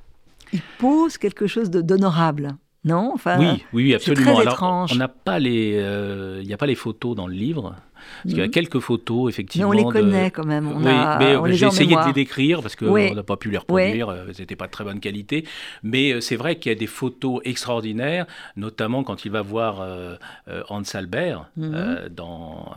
il 0.52 0.60
pose 0.78 1.18
quelque 1.18 1.46
chose 1.46 1.70
d'honorable. 1.70 2.56
Non 2.84 3.12
enfin, 3.14 3.38
Oui, 3.38 3.46
oui, 3.72 3.84
oui, 3.84 3.94
absolument. 3.94 4.32
très 4.32 4.40
Alors, 4.42 4.54
étrange. 4.54 4.92
on 4.92 4.96
n'a 4.96 5.06
pas 5.08 5.38
les, 5.38 5.74
euh, 5.76 6.40
il 6.42 6.46
n'y 6.48 6.52
a 6.54 6.56
pas 6.56 6.66
les 6.66 6.74
photos 6.74 7.14
dans 7.14 7.28
le 7.28 7.34
livre. 7.34 7.76
Parce 8.24 8.30
qu'il 8.34 8.38
y 8.38 8.42
a 8.42 8.46
Mhm. 8.46 8.50
quelques 8.50 8.80
photos, 8.80 9.26
Mais 9.26 9.30
effectivement. 9.30 9.68
on 9.68 9.72
les 9.72 9.84
de- 9.84 9.88
connaît 9.92 10.30
quand 10.32 10.44
même. 10.44 10.66
On 10.66 10.78
oui, 10.82 10.88
a, 10.88 11.18
mais 11.20 11.36
on 11.36 11.46
euh, 11.46 11.52
j'ai 11.52 11.66
essayé 11.66 11.94
de 11.94 12.04
les 12.04 12.12
décrire 12.12 12.60
parce 12.60 12.74
qu'on 12.74 12.88
Oui. 12.90 13.14
n'a 13.14 13.22
pas 13.22 13.36
pu 13.36 13.48
les 13.52 13.58
reproduire, 13.58 14.08
euh, 14.08 14.24
elles 14.28 14.34
n'étaient 14.40 14.56
pas 14.56 14.66
de 14.66 14.72
très 14.72 14.82
bonne 14.82 14.98
qualité. 14.98 15.44
Mais 15.84 16.12
euh, 16.12 16.20
c'est 16.20 16.34
vrai 16.34 16.56
qu'il 16.56 16.72
y 16.72 16.74
a 16.74 16.78
des 16.78 16.88
photos 16.88 17.40
extraordinaires, 17.44 18.26
notamment 18.56 19.04
quand 19.04 19.24
il 19.24 19.30
va 19.30 19.42
voir 19.42 19.80
euh, 19.80 20.16
euh, 20.48 20.64
Hans 20.68 20.82
Albert 20.94 21.48
euh, 21.60 22.08
dans, 22.08 22.74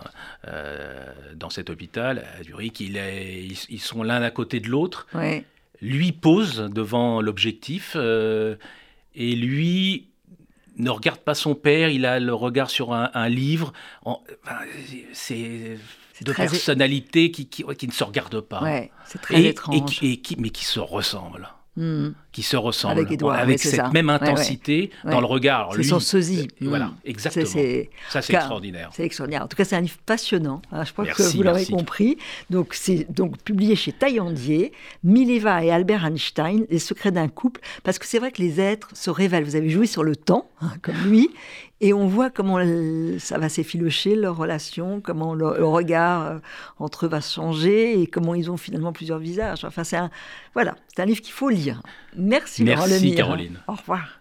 euh, 0.48 1.06
dans 1.36 1.50
cet 1.50 1.72
hôpital 1.72 2.24
à 2.40 2.44
Zurich. 2.44 2.80
Il 2.80 2.96
est, 2.98 3.44
ils, 3.44 3.58
ils 3.70 3.82
sont 3.82 4.04
l'un 4.04 4.22
à 4.22 4.30
côté 4.30 4.60
de 4.60 4.68
l'autre. 4.68 5.08
Lui 5.82 6.12
pose 6.12 6.70
devant 6.72 7.20
l'objectif 7.20 7.94
euh, 7.96 8.56
et 9.16 9.36
lui 9.36 10.08
ne 10.78 10.90
regarde 10.90 11.20
pas 11.20 11.36
son 11.36 11.56
père, 11.56 11.90
il 11.90 12.06
a 12.06 12.20
le 12.20 12.34
regard 12.34 12.70
sur 12.70 12.94
un, 12.94 13.10
un 13.14 13.30
livre. 13.30 13.72
En- 14.04 14.22
c'est 15.14 15.78
é- 16.22 16.34
personnalités 16.34 17.32
qui, 17.32 17.48
qui, 17.48 17.64
qui 17.78 17.88
ne 17.88 17.92
se 17.94 18.04
regardent 18.04 18.42
pas. 18.42 18.62
Ouais, 18.62 18.92
c'est 19.06 19.22
très 19.22 19.42
et, 19.42 19.48
étrange. 19.48 19.76
et 19.78 19.86
qui- 19.86 20.12
et 20.12 20.18
qui- 20.18 20.36
mais 20.40 20.50
qui 20.50 20.66
se 20.66 20.80
ressemblent. 20.80 21.50
Hmm. 21.78 22.12
Qui 22.32 22.42
se 22.42 22.56
ressemblent. 22.58 23.00
Avec 23.34 23.60
cette 23.60 23.76
ça. 23.76 23.90
même 23.94 24.08
Ouais, 24.08 24.14
ouais. 24.14 24.22
intensité 24.30 24.92
Ouais. 25.04 25.12
dans 25.12 25.20
le 25.20 25.26
regard. 25.26 25.72
C'est 25.76 25.84
son 25.84 26.00
sosie. 26.00 26.48
euh, 26.62 26.68
Voilà, 26.70 26.86
Hmm. 26.86 26.94
exactement. 27.06 27.46
C'est- 27.46 27.52
c'est- 27.52 27.90
Ça, 28.10 28.22
c'est 28.22 28.34
extraordinaire. 28.34 28.90
C'est 28.94 29.04
extraordinaire. 29.04 29.44
En 29.44 29.48
tout 29.48 29.58
cas, 29.58 29.66
c'est 29.66 29.76
un 29.76 29.82
livre 29.82 29.98
passionnant. 30.06 30.62
hein, 30.72 30.84
je 30.86 30.92
crois 30.94 31.06
que 31.06 31.22
vous 31.36 31.44
l'aurez 31.44 31.66
compris. 31.66 32.18
Donc, 32.50 32.74
c'est 32.74 33.06
donc 33.14 33.38
publié 33.42 33.76
chez 33.76 33.92
Taillandier, 33.92 34.72
Mileva 35.04 35.64
et 35.64 35.72
Albert 35.72 36.06
Einstein, 36.06 36.66
Les 36.70 36.80
secrets 36.80 37.12
d'un 37.12 37.28
couple. 37.28 37.62
Parce 37.84 38.00
que 38.00 38.06
c'est 38.06 38.20
vrai 38.20 38.32
que 38.32 38.42
les 38.42 38.60
êtres 38.62 38.90
se 38.94 39.10
révèlent. 39.10 39.44
Vous 39.44 39.56
avez 39.56 39.70
joué 39.70 39.86
sur 39.86 40.04
le 40.04 40.16
temps, 40.16 40.50
hein, 40.62 40.72
comme 40.82 40.96
lui, 41.06 41.30
et 41.82 41.94
on 41.94 42.08
voit 42.08 42.30
comment 42.30 42.60
ça 43.20 43.38
va 43.38 43.50
s'effilocher, 43.50 44.16
leur 44.16 44.38
relation, 44.38 45.02
comment 45.02 45.34
le, 45.34 45.58
le 45.58 45.66
regard 45.66 46.26
euh, 46.26 46.38
entre 46.80 47.06
eux 47.06 47.10
va 47.10 47.22
changer 47.22 48.00
et 48.02 48.08
comment 48.08 48.34
ils 48.34 48.50
ont 48.50 48.58
finalement 48.58 48.94
plusieurs 48.94 49.20
visages. 49.20 49.66
Enfin, 49.66 49.84
c'est 49.84 49.98
un, 49.98 50.10
voilà, 50.54 50.76
c'est 50.88 51.02
un 51.02 51.06
livre 51.06 51.22
qu'il 51.22 51.34
faut 51.34 51.50
lire. 51.50 51.82
Merci, 52.16 52.64
Merci. 52.64 53.16
Caroline. 53.16 53.60
Au 53.68 53.74
revoir. 53.74 54.20